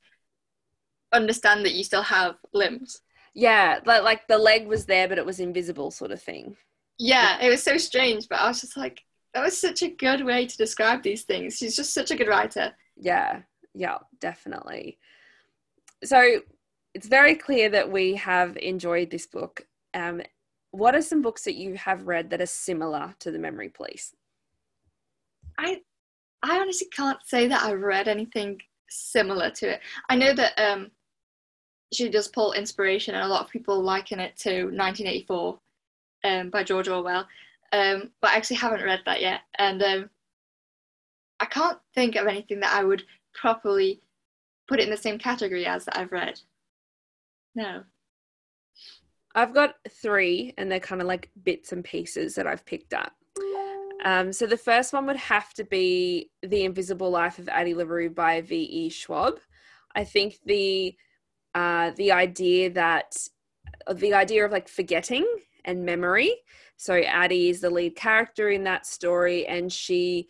understand 1.12 1.66
that 1.66 1.74
you 1.74 1.84
still 1.84 2.04
have 2.04 2.36
limbs. 2.54 3.02
Yeah, 3.34 3.80
like 3.86 4.04
like 4.04 4.28
the 4.28 4.38
leg 4.38 4.68
was 4.68 4.86
there, 4.86 5.08
but 5.08 5.18
it 5.18 5.26
was 5.26 5.40
invisible, 5.40 5.92
sort 5.92 6.12
of 6.12 6.22
thing. 6.22 6.56
Yeah, 6.98 7.40
it 7.40 7.50
was 7.50 7.62
so 7.62 7.78
strange, 7.78 8.28
but 8.28 8.40
I 8.40 8.48
was 8.48 8.62
just 8.62 8.76
like, 8.76 9.04
that 9.34 9.44
was 9.44 9.60
such 9.60 9.84
a 9.84 9.90
good 9.90 10.24
way 10.26 10.46
to 10.46 10.58
describe 10.58 11.04
these 11.04 11.24
things. 11.24 11.58
She's 11.58 11.76
just 11.76 11.94
such 11.94 12.12
a 12.12 12.16
good 12.16 12.28
writer. 12.28 12.74
Yeah, 12.96 13.42
yeah, 13.74 13.98
definitely. 14.20 14.98
So 16.04 16.42
it's 16.94 17.08
very 17.08 17.36
clear 17.36 17.70
that 17.70 17.92
we 17.92 18.16
have 18.16 18.58
enjoyed 18.58 19.12
this 19.12 19.28
book. 19.28 19.68
Um, 19.94 20.22
what 20.72 20.96
are 20.96 21.02
some 21.02 21.22
books 21.22 21.44
that 21.44 21.56
you 21.56 21.76
have 21.76 22.08
read 22.08 22.30
that 22.30 22.42
are 22.42 22.48
similar 22.48 23.16
to 23.20 23.32
The 23.32 23.40
Memory 23.40 23.70
Police? 23.70 24.14
I 25.58 25.82
I 26.44 26.60
honestly 26.60 26.88
can't 26.92 27.20
say 27.26 27.48
that 27.48 27.64
I've 27.64 27.82
read 27.82 28.08
anything 28.08 28.60
similar 28.90 29.50
to 29.50 29.74
it. 29.74 29.82
I 30.10 30.16
know 30.16 30.34
that 30.34 30.54
um, 30.60 30.92
she 31.92 32.10
does 32.10 32.28
pull 32.28 32.54
inspiration, 32.54 33.16
and 33.16 33.24
a 33.24 33.28
lot 33.28 33.44
of 33.44 33.52
people 33.52 33.82
liken 33.82 34.20
it 34.20 34.36
to 34.38 34.66
1984 34.66 35.60
um, 36.24 36.50
by 36.50 36.64
George 36.64 36.88
Orwell. 36.88 37.28
Um, 37.72 38.12
but 38.22 38.32
I 38.32 38.36
actually 38.38 38.58
haven't 38.58 38.84
read 38.84 39.02
that 39.06 39.22
yet, 39.22 39.42
and 39.58 39.82
um, 39.84 40.10
I 41.40 41.46
can't 41.46 41.78
think 41.94 42.16
of 42.16 42.28
anything 42.28 42.62
that 42.62 42.74
I 42.74 42.84
would 42.84 43.04
properly 43.34 44.02
put 44.68 44.80
it 44.80 44.84
in 44.84 44.90
the 44.90 44.98
same 44.98 45.18
category 45.18 45.66
as 45.66 45.86
that 45.86 45.98
I've 45.98 46.12
read. 46.12 46.40
No. 47.56 47.84
I've 49.36 49.54
got 49.54 49.76
three, 49.90 50.54
and 50.58 50.72
they're 50.72 50.80
kind 50.80 51.02
of 51.02 51.08
like 51.08 51.30
bits 51.44 51.72
and 51.72 51.84
pieces 51.84 52.36
that 52.36 52.48
I've 52.48 52.66
picked 52.66 52.94
up. 52.94 53.14
Um, 54.06 54.32
so 54.32 54.46
the 54.46 54.58
first 54.58 54.94
one 54.94 55.06
would 55.08 55.18
have 55.18 55.54
to 55.56 55.64
be 55.64 56.30
The 56.44 56.64
Invisible 56.64 57.10
Life 57.10 57.40
of 57.40 57.50
Addie 57.50 57.74
LaRue 57.74 58.12
by 58.12 58.42
V.E. 58.42 58.90
Schwab. 58.90 59.40
I 59.96 60.04
think 60.04 60.38
the 60.46 60.96
uh, 61.56 61.92
the 61.98 62.12
idea 62.12 62.70
that 62.70 63.18
the 63.92 64.14
idea 64.14 64.46
of 64.46 64.52
like 64.52 64.68
forgetting 64.68 65.26
and 65.66 65.86
memory. 65.86 66.34
So 66.78 66.96
Addie 66.96 67.50
is 67.50 67.62
the 67.62 67.70
lead 67.70 67.96
character 67.96 68.50
in 68.50 68.64
that 68.64 68.86
story, 68.86 69.46
and 69.48 69.72
she 69.72 70.28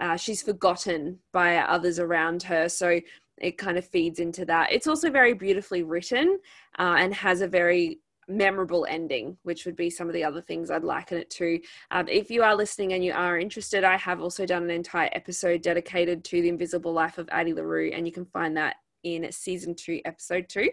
uh, 0.00 0.16
she's 0.16 0.42
forgotten 0.42 1.18
by 1.32 1.56
others 1.56 1.98
around 1.98 2.42
her. 2.44 2.68
So 2.68 3.00
it 3.38 3.58
kind 3.58 3.78
of 3.78 3.86
feeds 3.86 4.18
into 4.18 4.44
that. 4.44 4.72
It's 4.72 4.86
also 4.86 5.10
very 5.10 5.32
beautifully 5.32 5.82
written 5.82 6.38
uh, 6.78 6.96
and 6.98 7.14
has 7.14 7.40
a 7.40 7.48
very 7.48 8.00
memorable 8.28 8.86
ending, 8.88 9.36
which 9.42 9.64
would 9.64 9.76
be 9.76 9.88
some 9.88 10.08
of 10.08 10.14
the 10.14 10.24
other 10.24 10.40
things 10.40 10.70
I'd 10.70 10.84
liken 10.84 11.18
it 11.18 11.30
to. 11.30 11.60
Um, 11.90 12.08
if 12.08 12.30
you 12.30 12.42
are 12.42 12.56
listening 12.56 12.92
and 12.92 13.04
you 13.04 13.12
are 13.12 13.38
interested, 13.38 13.84
I 13.84 13.96
have 13.96 14.20
also 14.20 14.46
done 14.46 14.64
an 14.64 14.70
entire 14.70 15.10
episode 15.12 15.62
dedicated 15.62 16.24
to 16.24 16.42
the 16.42 16.48
invisible 16.48 16.92
life 16.92 17.18
of 17.18 17.28
Addie 17.30 17.54
LaRue, 17.54 17.92
and 17.92 18.06
you 18.06 18.12
can 18.12 18.26
find 18.26 18.56
that 18.56 18.76
in 19.02 19.30
season 19.30 19.74
two, 19.74 20.00
episode 20.04 20.48
two. 20.48 20.70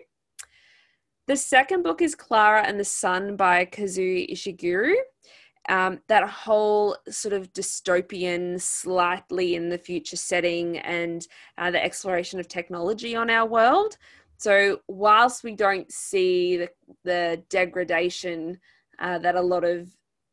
The 1.27 1.37
second 1.37 1.83
book 1.83 2.01
is 2.01 2.15
Klara 2.15 2.63
and 2.67 2.79
the 2.79 2.85
Sun 2.85 3.37
by 3.37 3.65
Kazuo 3.65 4.29
Ishiguro 4.31 4.95
um, 5.69 5.99
that 6.07 6.27
whole 6.29 6.97
sort 7.09 7.33
of 7.33 7.53
dystopian, 7.53 8.59
slightly 8.59 9.55
in 9.55 9.69
the 9.69 9.77
future 9.77 10.17
setting, 10.17 10.77
and 10.79 11.25
uh, 11.57 11.71
the 11.71 11.83
exploration 11.83 12.39
of 12.39 12.47
technology 12.47 13.15
on 13.15 13.29
our 13.29 13.47
world. 13.47 13.97
So, 14.37 14.81
whilst 14.87 15.43
we 15.43 15.55
don't 15.55 15.89
see 15.91 16.57
the, 16.57 16.69
the 17.05 17.43
degradation 17.49 18.59
uh, 18.99 19.19
that 19.19 19.35
a 19.35 19.41
lot 19.41 19.63
of 19.63 19.89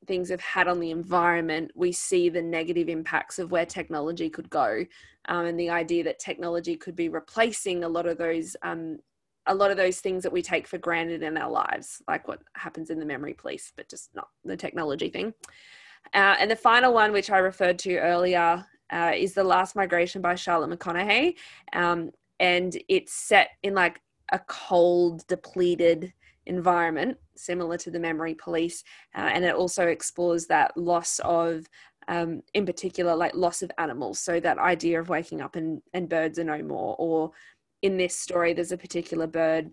things 0.07 0.31
have 0.31 0.41
had 0.41 0.67
on 0.67 0.81
the 0.81 0.91
environment, 0.91 1.71
we 1.77 1.93
see 1.93 2.29
the 2.29 2.43
negative 2.43 2.89
impacts 2.89 3.39
of 3.39 3.53
where 3.53 3.67
technology 3.67 4.29
could 4.29 4.51
go, 4.51 4.85
um, 5.29 5.47
and 5.47 5.61
the 5.61 5.71
idea 5.71 6.03
that 6.03 6.19
technology 6.19 6.77
could 6.77 6.97
be 6.97 7.09
replacing 7.09 7.85
a 7.85 7.89
lot 7.89 8.07
of 8.07 8.19
those 8.19 8.57
um, 8.63 8.99
a 9.47 9.55
lot 9.55 9.71
of 9.71 9.77
those 9.77 10.01
things 10.01 10.23
that 10.23 10.33
we 10.33 10.43
take 10.43 10.67
for 10.67 10.79
granted 10.79 11.23
in 11.23 11.37
our 11.37 11.51
lives, 11.51 12.03
like 12.09 12.29
what 12.29 12.41
happens 12.55 12.91
in 12.91 12.99
the 12.99 13.07
memory 13.07 13.35
police, 13.35 13.73
but 13.77 13.89
just 13.89 14.15
not 14.15 14.29
the 14.45 14.57
technology 14.57 15.09
thing. 15.09 15.33
Uh, 16.15 16.37
and 16.39 16.51
the 16.51 16.57
final 16.57 16.93
one, 16.93 17.13
which 17.13 17.31
I 17.31 17.39
referred 17.39 17.79
to 17.81 17.99
earlier, 17.99 18.65
uh, 18.91 19.13
is 19.15 19.35
The 19.35 19.45
Last 19.45 19.77
Migration 19.77 20.21
by 20.21 20.35
Charlotte 20.35 20.79
McConaghy. 20.79 21.35
Um, 21.73 22.11
and 22.39 22.77
it's 22.89 23.13
set 23.13 23.51
in 23.63 23.75
like 23.75 24.01
a 24.33 24.39
cold, 24.41 25.27
depleted 25.27 26.13
environment, 26.47 27.19
similar 27.37 27.77
to 27.79 27.91
the 27.91 28.01
memory 28.01 28.35
police. 28.35 28.83
Uh, 29.15 29.31
and 29.33 29.45
it 29.45 29.55
also 29.55 29.87
explores 29.87 30.47
that 30.47 30.77
loss 30.77 31.21
of 31.21 31.67
um, 32.09 32.43
in 32.55 32.67
particular, 32.67 33.15
like 33.15 33.35
loss 33.35 33.63
of 33.63 33.71
animals. 33.79 34.19
So 34.19 34.41
that 34.41 34.59
idea 34.59 35.01
of 35.01 35.09
waking 35.09 35.41
up 35.41 35.55
and, 35.55 35.81
and 35.95 36.09
birds 36.09 36.39
are 36.39 36.45
no 36.45 36.61
more, 36.63 36.97
or 36.99 37.31
in 37.83 37.97
this 37.97 38.17
story, 38.17 38.53
there's 38.53 38.73
a 38.73 38.77
particular 38.77 39.27
bird 39.27 39.71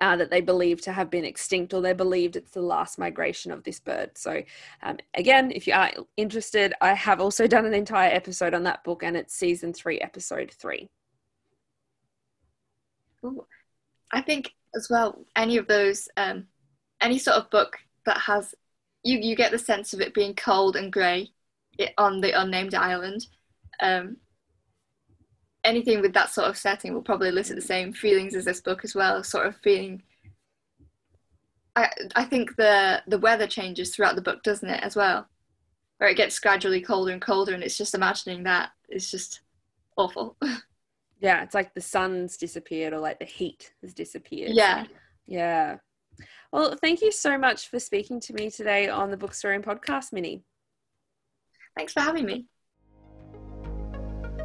uh, 0.00 0.16
that 0.16 0.30
they 0.30 0.40
believe 0.40 0.80
to 0.82 0.92
have 0.92 1.10
been 1.10 1.24
extinct, 1.24 1.72
or 1.72 1.80
they 1.80 1.92
believed 1.92 2.36
it's 2.36 2.50
the 2.50 2.60
last 2.60 2.98
migration 2.98 3.52
of 3.52 3.62
this 3.64 3.80
bird. 3.80 4.10
So, 4.16 4.42
um, 4.82 4.98
again, 5.14 5.52
if 5.52 5.66
you 5.66 5.74
are 5.74 5.92
interested, 6.16 6.74
I 6.80 6.94
have 6.94 7.20
also 7.20 7.46
done 7.46 7.66
an 7.66 7.74
entire 7.74 8.10
episode 8.10 8.54
on 8.54 8.64
that 8.64 8.84
book, 8.84 9.02
and 9.02 9.16
it's 9.16 9.34
season 9.34 9.72
three, 9.72 10.00
episode 10.00 10.50
three. 10.50 10.88
Ooh. 13.24 13.46
I 14.12 14.20
think 14.20 14.52
as 14.74 14.88
well, 14.90 15.24
any 15.34 15.56
of 15.56 15.66
those, 15.66 16.08
um, 16.16 16.46
any 17.00 17.18
sort 17.18 17.36
of 17.36 17.50
book 17.50 17.78
that 18.04 18.18
has 18.18 18.54
you, 19.02 19.18
you 19.18 19.36
get 19.36 19.52
the 19.52 19.58
sense 19.58 19.92
of 19.94 20.00
it 20.00 20.14
being 20.14 20.34
cold 20.34 20.76
and 20.76 20.92
grey 20.92 21.30
on 21.96 22.20
the 22.20 22.38
unnamed 22.40 22.74
island. 22.74 23.26
Um, 23.80 24.16
anything 25.66 26.00
with 26.00 26.14
that 26.14 26.30
sort 26.30 26.48
of 26.48 26.56
setting 26.56 26.94
will 26.94 27.02
probably 27.02 27.28
elicit 27.28 27.56
the 27.56 27.62
same 27.62 27.92
feelings 27.92 28.34
as 28.34 28.44
this 28.44 28.60
book 28.60 28.84
as 28.84 28.94
well. 28.94 29.22
Sort 29.22 29.46
of 29.46 29.56
feeling. 29.56 30.02
I 31.74 31.90
I 32.14 32.24
think 32.24 32.56
the 32.56 33.02
the 33.06 33.18
weather 33.18 33.46
changes 33.46 33.94
throughout 33.94 34.16
the 34.16 34.22
book, 34.22 34.42
doesn't 34.42 34.68
it, 34.68 34.82
as 34.82 34.96
well? 34.96 35.28
Where 35.98 36.08
it 36.08 36.16
gets 36.16 36.38
gradually 36.38 36.80
colder 36.80 37.12
and 37.12 37.20
colder, 37.20 37.52
and 37.52 37.62
it's 37.62 37.76
just 37.76 37.94
imagining 37.94 38.44
that 38.44 38.70
is 38.88 39.10
just 39.10 39.40
awful. 39.96 40.36
Yeah, 41.18 41.42
it's 41.42 41.54
like 41.54 41.72
the 41.72 41.80
sun's 41.80 42.36
disappeared, 42.36 42.92
or 42.92 42.98
like 42.98 43.18
the 43.18 43.24
heat 43.24 43.72
has 43.80 43.94
disappeared. 43.94 44.50
Yeah, 44.52 44.84
yeah. 45.26 45.78
Well, 46.52 46.76
thank 46.80 47.00
you 47.00 47.10
so 47.10 47.38
much 47.38 47.68
for 47.68 47.80
speaking 47.80 48.20
to 48.20 48.34
me 48.34 48.50
today 48.50 48.88
on 48.88 49.10
the 49.10 49.16
Bookstorian 49.16 49.64
podcast, 49.64 50.12
Minnie. 50.12 50.44
Thanks 51.74 51.94
for 51.94 52.00
having 52.00 52.26
me. 52.26 52.46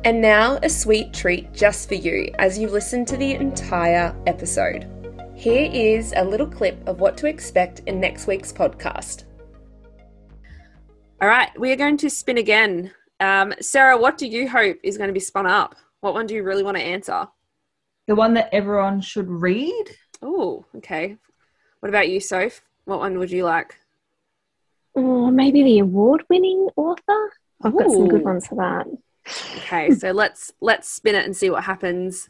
And 0.03 0.19
now, 0.19 0.57
a 0.63 0.69
sweet 0.69 1.13
treat 1.13 1.53
just 1.53 1.87
for 1.87 1.93
you 1.93 2.33
as 2.39 2.57
you 2.57 2.67
listen 2.67 3.05
to 3.05 3.15
the 3.15 3.33
entire 3.33 4.15
episode. 4.25 4.87
Here 5.35 5.69
is 5.71 6.11
a 6.15 6.25
little 6.25 6.47
clip 6.47 6.81
of 6.87 6.99
what 6.99 7.17
to 7.17 7.27
expect 7.27 7.81
in 7.85 7.99
next 7.99 8.25
week's 8.25 8.51
podcast. 8.51 9.25
All 11.21 11.27
right, 11.27 11.49
we 11.59 11.71
are 11.71 11.75
going 11.75 11.97
to 11.97 12.09
spin 12.09 12.39
again. 12.39 12.91
Um, 13.19 13.53
Sarah, 13.61 13.95
what 13.95 14.17
do 14.17 14.25
you 14.25 14.49
hope 14.49 14.77
is 14.83 14.97
going 14.97 15.09
to 15.09 15.13
be 15.13 15.19
spun 15.19 15.45
up? 15.45 15.75
What 15.99 16.15
one 16.15 16.25
do 16.25 16.33
you 16.33 16.41
really 16.41 16.63
want 16.63 16.77
to 16.77 16.83
answer? 16.83 17.27
The 18.07 18.15
one 18.15 18.33
that 18.33 18.49
everyone 18.51 19.01
should 19.01 19.29
read. 19.29 19.85
Oh, 20.23 20.65
okay. 20.77 21.17
What 21.79 21.89
about 21.89 22.09
you, 22.09 22.19
Soph? 22.19 22.61
What 22.85 22.97
one 22.97 23.19
would 23.19 23.29
you 23.29 23.43
like? 23.43 23.77
Or 24.95 25.31
maybe 25.31 25.61
the 25.61 25.77
award-winning 25.79 26.69
author. 26.75 27.33
I've 27.63 27.77
got 27.77 27.91
some 27.91 28.07
good 28.07 28.23
ones 28.23 28.47
for 28.47 28.55
that. 28.55 28.87
Okay, 29.27 29.91
so 29.91 30.11
let's 30.11 30.51
let's 30.61 30.89
spin 30.89 31.15
it 31.15 31.25
and 31.25 31.35
see 31.35 31.49
what 31.49 31.63
happens. 31.63 32.29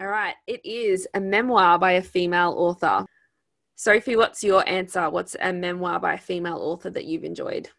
All 0.00 0.06
right, 0.06 0.34
it 0.46 0.60
is 0.64 1.08
a 1.14 1.20
memoir 1.20 1.78
by 1.78 1.92
a 1.92 2.02
female 2.02 2.54
author. 2.56 3.06
Sophie, 3.76 4.16
what's 4.16 4.44
your 4.44 4.68
answer? 4.68 5.08
What's 5.10 5.34
a 5.40 5.52
memoir 5.52 5.98
by 5.98 6.14
a 6.14 6.18
female 6.18 6.58
author 6.58 6.90
that 6.90 7.06
you've 7.06 7.24
enjoyed? 7.24 7.70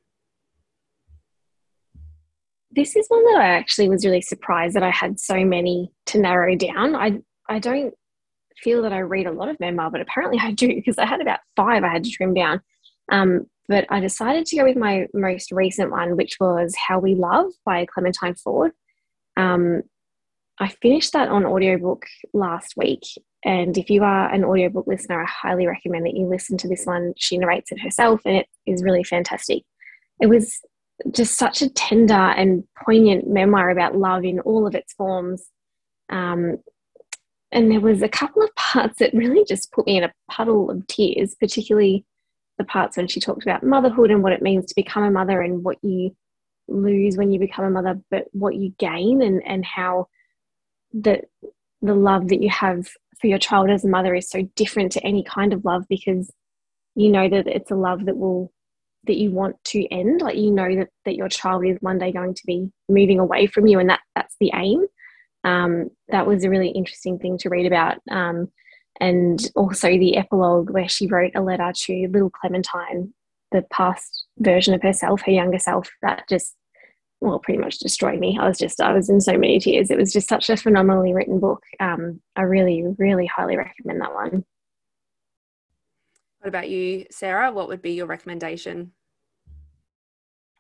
This 2.72 2.96
is 2.96 3.06
one 3.08 3.24
that 3.26 3.42
I 3.42 3.48
actually 3.50 3.90
was 3.90 4.06
really 4.06 4.22
surprised 4.22 4.76
that 4.76 4.84
I 4.84 4.90
had 4.90 5.20
so 5.20 5.46
many 5.46 5.94
to 6.08 6.20
narrow 6.20 6.56
down. 6.56 6.96
I 6.96 7.20
I 7.48 7.60
don't 7.60 7.94
feel 8.64 8.82
that 8.84 8.94
I 8.94 9.00
read 9.00 9.28
a 9.28 9.32
lot 9.32 9.50
of 9.50 9.60
memoir, 9.60 9.92
but 9.92 10.02
apparently 10.02 10.40
I 10.42 10.52
do 10.52 10.68
because 10.68 10.98
I 10.98 11.06
had 11.06 11.22
about 11.22 11.40
five 11.56 11.84
I 11.84 11.90
had 11.90 12.04
to 12.04 12.10
trim 12.10 12.34
down. 12.34 12.62
Um, 13.12 13.48
but 13.68 13.86
I 13.90 14.00
decided 14.00 14.46
to 14.48 14.58
go 14.58 14.64
with 14.64 14.78
my 14.78 15.08
most 15.14 15.52
recent 15.52 15.92
one, 15.92 16.16
which 16.16 16.38
was 16.40 16.76
How 16.76 17.00
We 17.00 17.16
Love 17.16 17.52
by 17.66 17.86
Clementine 17.86 18.36
Ford. 18.36 18.72
Um, 19.38 19.82
I 20.60 20.70
finished 20.70 21.14
that 21.14 21.30
on 21.30 21.46
audiobook 21.46 22.06
last 22.34 22.76
week. 22.78 23.02
And 23.44 23.78
if 23.78 23.90
you 23.90 24.04
are 24.04 24.32
an 24.34 24.44
audiobook 24.44 24.88
listener, 24.88 25.22
I 25.22 25.28
highly 25.28 25.68
recommend 25.68 26.06
that 26.06 26.16
you 26.16 26.28
listen 26.28 26.58
to 26.58 26.68
this 26.68 26.86
one. 26.86 27.14
She 27.18 27.38
narrates 27.38 27.72
it 27.72 27.82
herself, 27.82 28.22
and 28.26 28.38
it 28.38 28.48
is 28.66 28.84
really 28.84 29.04
fantastic. 29.04 29.64
It 30.22 30.28
was 30.28 30.60
just 31.12 31.38
such 31.38 31.62
a 31.62 31.70
tender 31.70 32.14
and 32.14 32.64
poignant 32.86 33.28
memoir 33.28 33.70
about 33.70 33.98
love 33.98 34.24
in 34.24 34.40
all 34.40 34.66
of 34.66 34.76
its 34.76 34.94
forms. 34.94 35.44
Um, 36.10 36.58
and 37.56 37.72
there 37.72 37.80
was 37.80 38.02
a 38.02 38.10
couple 38.10 38.44
of 38.44 38.54
parts 38.56 39.00
that 39.00 39.14
really 39.14 39.46
just 39.46 39.72
put 39.72 39.88
me 39.88 39.98
in 39.98 40.04
a 40.04 40.14
puddle 40.30 40.70
of 40.70 40.86
tears, 40.88 41.36
particularly 41.40 42.06
the 42.58 42.66
parts 42.66 42.98
when 42.98 43.08
she 43.08 43.22
talked 43.22 43.44
about 43.44 43.64
motherhood 43.64 44.12
and 44.12 44.22
what 44.22 44.34
it 44.34 44.42
means 44.42 44.66
to 44.66 44.76
become 44.76 45.04
a 45.04 45.10
mother 45.10 45.42
and 45.42 45.64
what 45.64 45.78
you 45.82 46.14
lose 46.68 47.16
when 47.16 47.32
you 47.32 47.40
become 47.40 47.64
a 47.64 47.70
mother, 47.70 47.98
but 48.12 48.26
what 48.34 48.56
you 48.56 48.74
gain 48.78 49.22
and, 49.22 49.42
and 49.48 49.66
how 49.66 50.08
the 50.94 51.22
the 51.82 51.96
love 51.96 52.28
that 52.28 52.42
you 52.42 52.50
have 52.50 52.88
for 53.22 53.28
your 53.28 53.38
child 53.38 53.70
as 53.70 53.86
a 53.86 53.90
mother 53.90 54.14
is 54.14 54.30
so 54.30 54.42
different 54.56 54.92
to 54.92 55.06
any 55.06 55.24
kind 55.24 55.54
of 55.54 55.64
love 55.64 55.86
because 55.88 56.32
you 56.96 57.10
know 57.10 57.30
that 57.30 57.48
it's 57.48 57.72
a 57.72 57.76
love 57.76 58.06
that 58.06 58.18
will 58.18 58.52
that 59.06 59.18
you 59.18 59.32
want 59.32 59.56
to 59.66 59.86
end. 59.94 60.22
Like 60.22 60.36
you 60.36 60.52
know 60.52 60.76
that, 60.76 60.90
that 61.06 61.16
your 61.16 61.30
child 61.30 61.66
is 61.66 61.78
one 61.80 62.00
day 62.00 62.12
going 62.12 62.34
to 62.34 62.46
be 62.46 62.70
moving 62.90 63.20
away 63.20 63.48
from 63.48 63.66
you 63.66 63.80
and 63.80 63.90
that 63.90 64.02
that's 64.14 64.36
the 64.42 64.52
aim 64.54 64.88
um, 65.46 65.92
that 66.10 66.28
was 66.28 66.44
a 66.44 66.50
really 66.50 66.70
interesting 66.70 67.20
thing 67.20 67.38
to 67.38 67.50
read 67.50 67.66
about. 67.68 68.00
Um, 68.10 68.50
and 69.00 69.40
also 69.56 69.90
the 69.90 70.18
epilogue 70.18 70.70
where 70.70 70.90
she 70.90 71.08
wrote 71.08 71.34
a 71.36 71.42
letter 71.42 71.72
to 71.74 72.08
little 72.12 72.30
clementine 72.30 73.14
the 73.52 73.62
past 73.72 74.26
version 74.40 74.74
of 74.74 74.82
herself 74.82 75.22
her 75.26 75.32
younger 75.32 75.60
self 75.60 75.90
that 76.02 76.24
just 76.30 76.56
well 77.22 77.40
pretty 77.40 77.60
much 77.60 77.80
destroyed 77.80 78.20
me. 78.20 78.38
I 78.40 78.48
was 78.48 78.58
just 78.58 78.82
i 78.82 78.92
was 78.92 79.10
in 79.10 79.22
so 79.22 79.38
many 79.38 79.60
tears. 79.60 79.92
It 79.92 79.98
was 79.98 80.12
just 80.12 80.28
such 80.28 80.50
a 80.50 80.58
phenomenally 80.58 81.14
written 81.14 81.40
book. 81.40 81.64
Um, 81.80 82.22
i 82.36 82.42
really 82.42 82.84
really 82.98 83.28
highly 83.28 83.58
recommend 83.58 84.02
that 84.02 84.14
one. 84.14 84.44
What 86.40 86.50
about 86.50 86.70
you, 86.70 87.06
Sarah? 87.12 87.52
What 87.52 87.68
would 87.70 87.82
be 87.82 87.94
your 87.94 88.08
recommendation? 88.08 88.92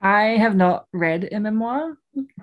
I 0.02 0.38
have 0.38 0.56
not 0.56 0.88
read 0.94 1.30
a 1.32 1.40
memoir, 1.40 1.98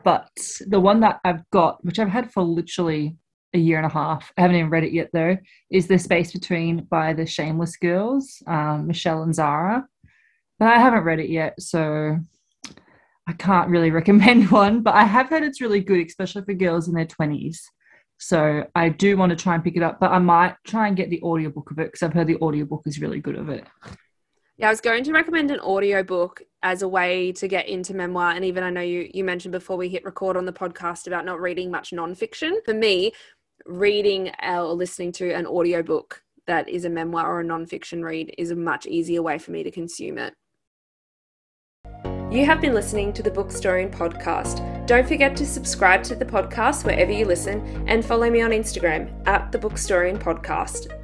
but 0.04 0.30
the 0.66 0.80
one 0.80 1.00
that 1.00 1.20
I've 1.24 1.48
got, 1.50 1.84
which 1.84 1.98
I've 1.98 2.08
had 2.08 2.32
for 2.32 2.42
literally 2.42 3.16
a 3.54 3.58
year 3.58 3.78
and 3.78 3.86
a 3.86 3.92
half, 3.92 4.32
I 4.36 4.42
haven't 4.42 4.56
even 4.56 4.70
read 4.70 4.84
it 4.84 4.92
yet 4.92 5.10
though, 5.12 5.36
is 5.70 5.86
The 5.86 5.98
Space 5.98 6.32
Between 6.32 6.84
by 6.84 7.12
the 7.12 7.26
Shameless 7.26 7.76
Girls, 7.76 8.42
um, 8.46 8.86
Michelle 8.86 9.22
and 9.22 9.34
Zara. 9.34 9.86
But 10.58 10.68
I 10.68 10.78
haven't 10.78 11.04
read 11.04 11.20
it 11.20 11.30
yet, 11.30 11.60
so 11.60 12.18
I 13.26 13.32
can't 13.32 13.70
really 13.70 13.90
recommend 14.00 14.50
one. 14.50 14.82
But 14.82 14.94
I 14.94 15.04
have 15.04 15.28
heard 15.28 15.42
it's 15.42 15.60
really 15.60 15.80
good, 15.80 16.06
especially 16.06 16.42
for 16.44 16.54
girls 16.54 16.88
in 16.88 16.94
their 16.94 17.06
20s. 17.06 17.58
So 18.18 18.64
I 18.76 18.88
do 18.88 19.16
want 19.16 19.30
to 19.30 19.36
try 19.36 19.54
and 19.54 19.64
pick 19.64 19.76
it 19.76 19.82
up, 19.82 19.98
but 19.98 20.12
I 20.12 20.18
might 20.20 20.54
try 20.64 20.86
and 20.86 20.96
get 20.96 21.10
the 21.10 21.20
audiobook 21.22 21.72
of 21.72 21.80
it 21.80 21.86
because 21.86 22.04
I've 22.04 22.12
heard 22.12 22.28
the 22.28 22.38
audiobook 22.40 22.82
is 22.86 23.00
really 23.00 23.18
good 23.18 23.34
of 23.34 23.48
it. 23.48 23.66
Yeah, 24.62 24.68
I 24.68 24.70
was 24.70 24.80
going 24.80 25.02
to 25.02 25.12
recommend 25.12 25.50
an 25.50 25.58
audiobook 25.58 26.40
as 26.62 26.82
a 26.82 26.88
way 26.88 27.32
to 27.32 27.48
get 27.48 27.66
into 27.66 27.94
memoir. 27.94 28.30
And 28.30 28.44
even 28.44 28.62
I 28.62 28.70
know 28.70 28.80
you, 28.80 29.10
you 29.12 29.24
mentioned 29.24 29.50
before 29.50 29.76
we 29.76 29.88
hit 29.88 30.04
record 30.04 30.36
on 30.36 30.44
the 30.44 30.52
podcast 30.52 31.08
about 31.08 31.24
not 31.24 31.40
reading 31.40 31.68
much 31.68 31.90
nonfiction. 31.90 32.64
For 32.64 32.72
me, 32.72 33.10
reading 33.66 34.30
or 34.40 34.72
listening 34.72 35.10
to 35.14 35.32
an 35.32 35.48
audiobook 35.48 36.22
that 36.46 36.68
is 36.68 36.84
a 36.84 36.88
memoir 36.88 37.26
or 37.26 37.40
a 37.40 37.44
nonfiction 37.44 38.04
read 38.04 38.32
is 38.38 38.52
a 38.52 38.56
much 38.56 38.86
easier 38.86 39.20
way 39.20 39.36
for 39.36 39.50
me 39.50 39.64
to 39.64 39.70
consume 39.72 40.16
it. 40.16 40.32
You 42.30 42.46
have 42.46 42.60
been 42.60 42.72
listening 42.72 43.12
to 43.14 43.22
the 43.24 43.32
Bookstorian 43.32 43.90
podcast. 43.92 44.86
Don't 44.86 45.08
forget 45.08 45.36
to 45.38 45.44
subscribe 45.44 46.04
to 46.04 46.14
the 46.14 46.24
podcast 46.24 46.84
wherever 46.84 47.10
you 47.10 47.24
listen 47.24 47.84
and 47.88 48.04
follow 48.04 48.30
me 48.30 48.42
on 48.42 48.52
Instagram 48.52 49.26
at 49.26 49.50
the 49.50 49.58
Bookstorian 49.58 50.22
Podcast. 50.22 51.01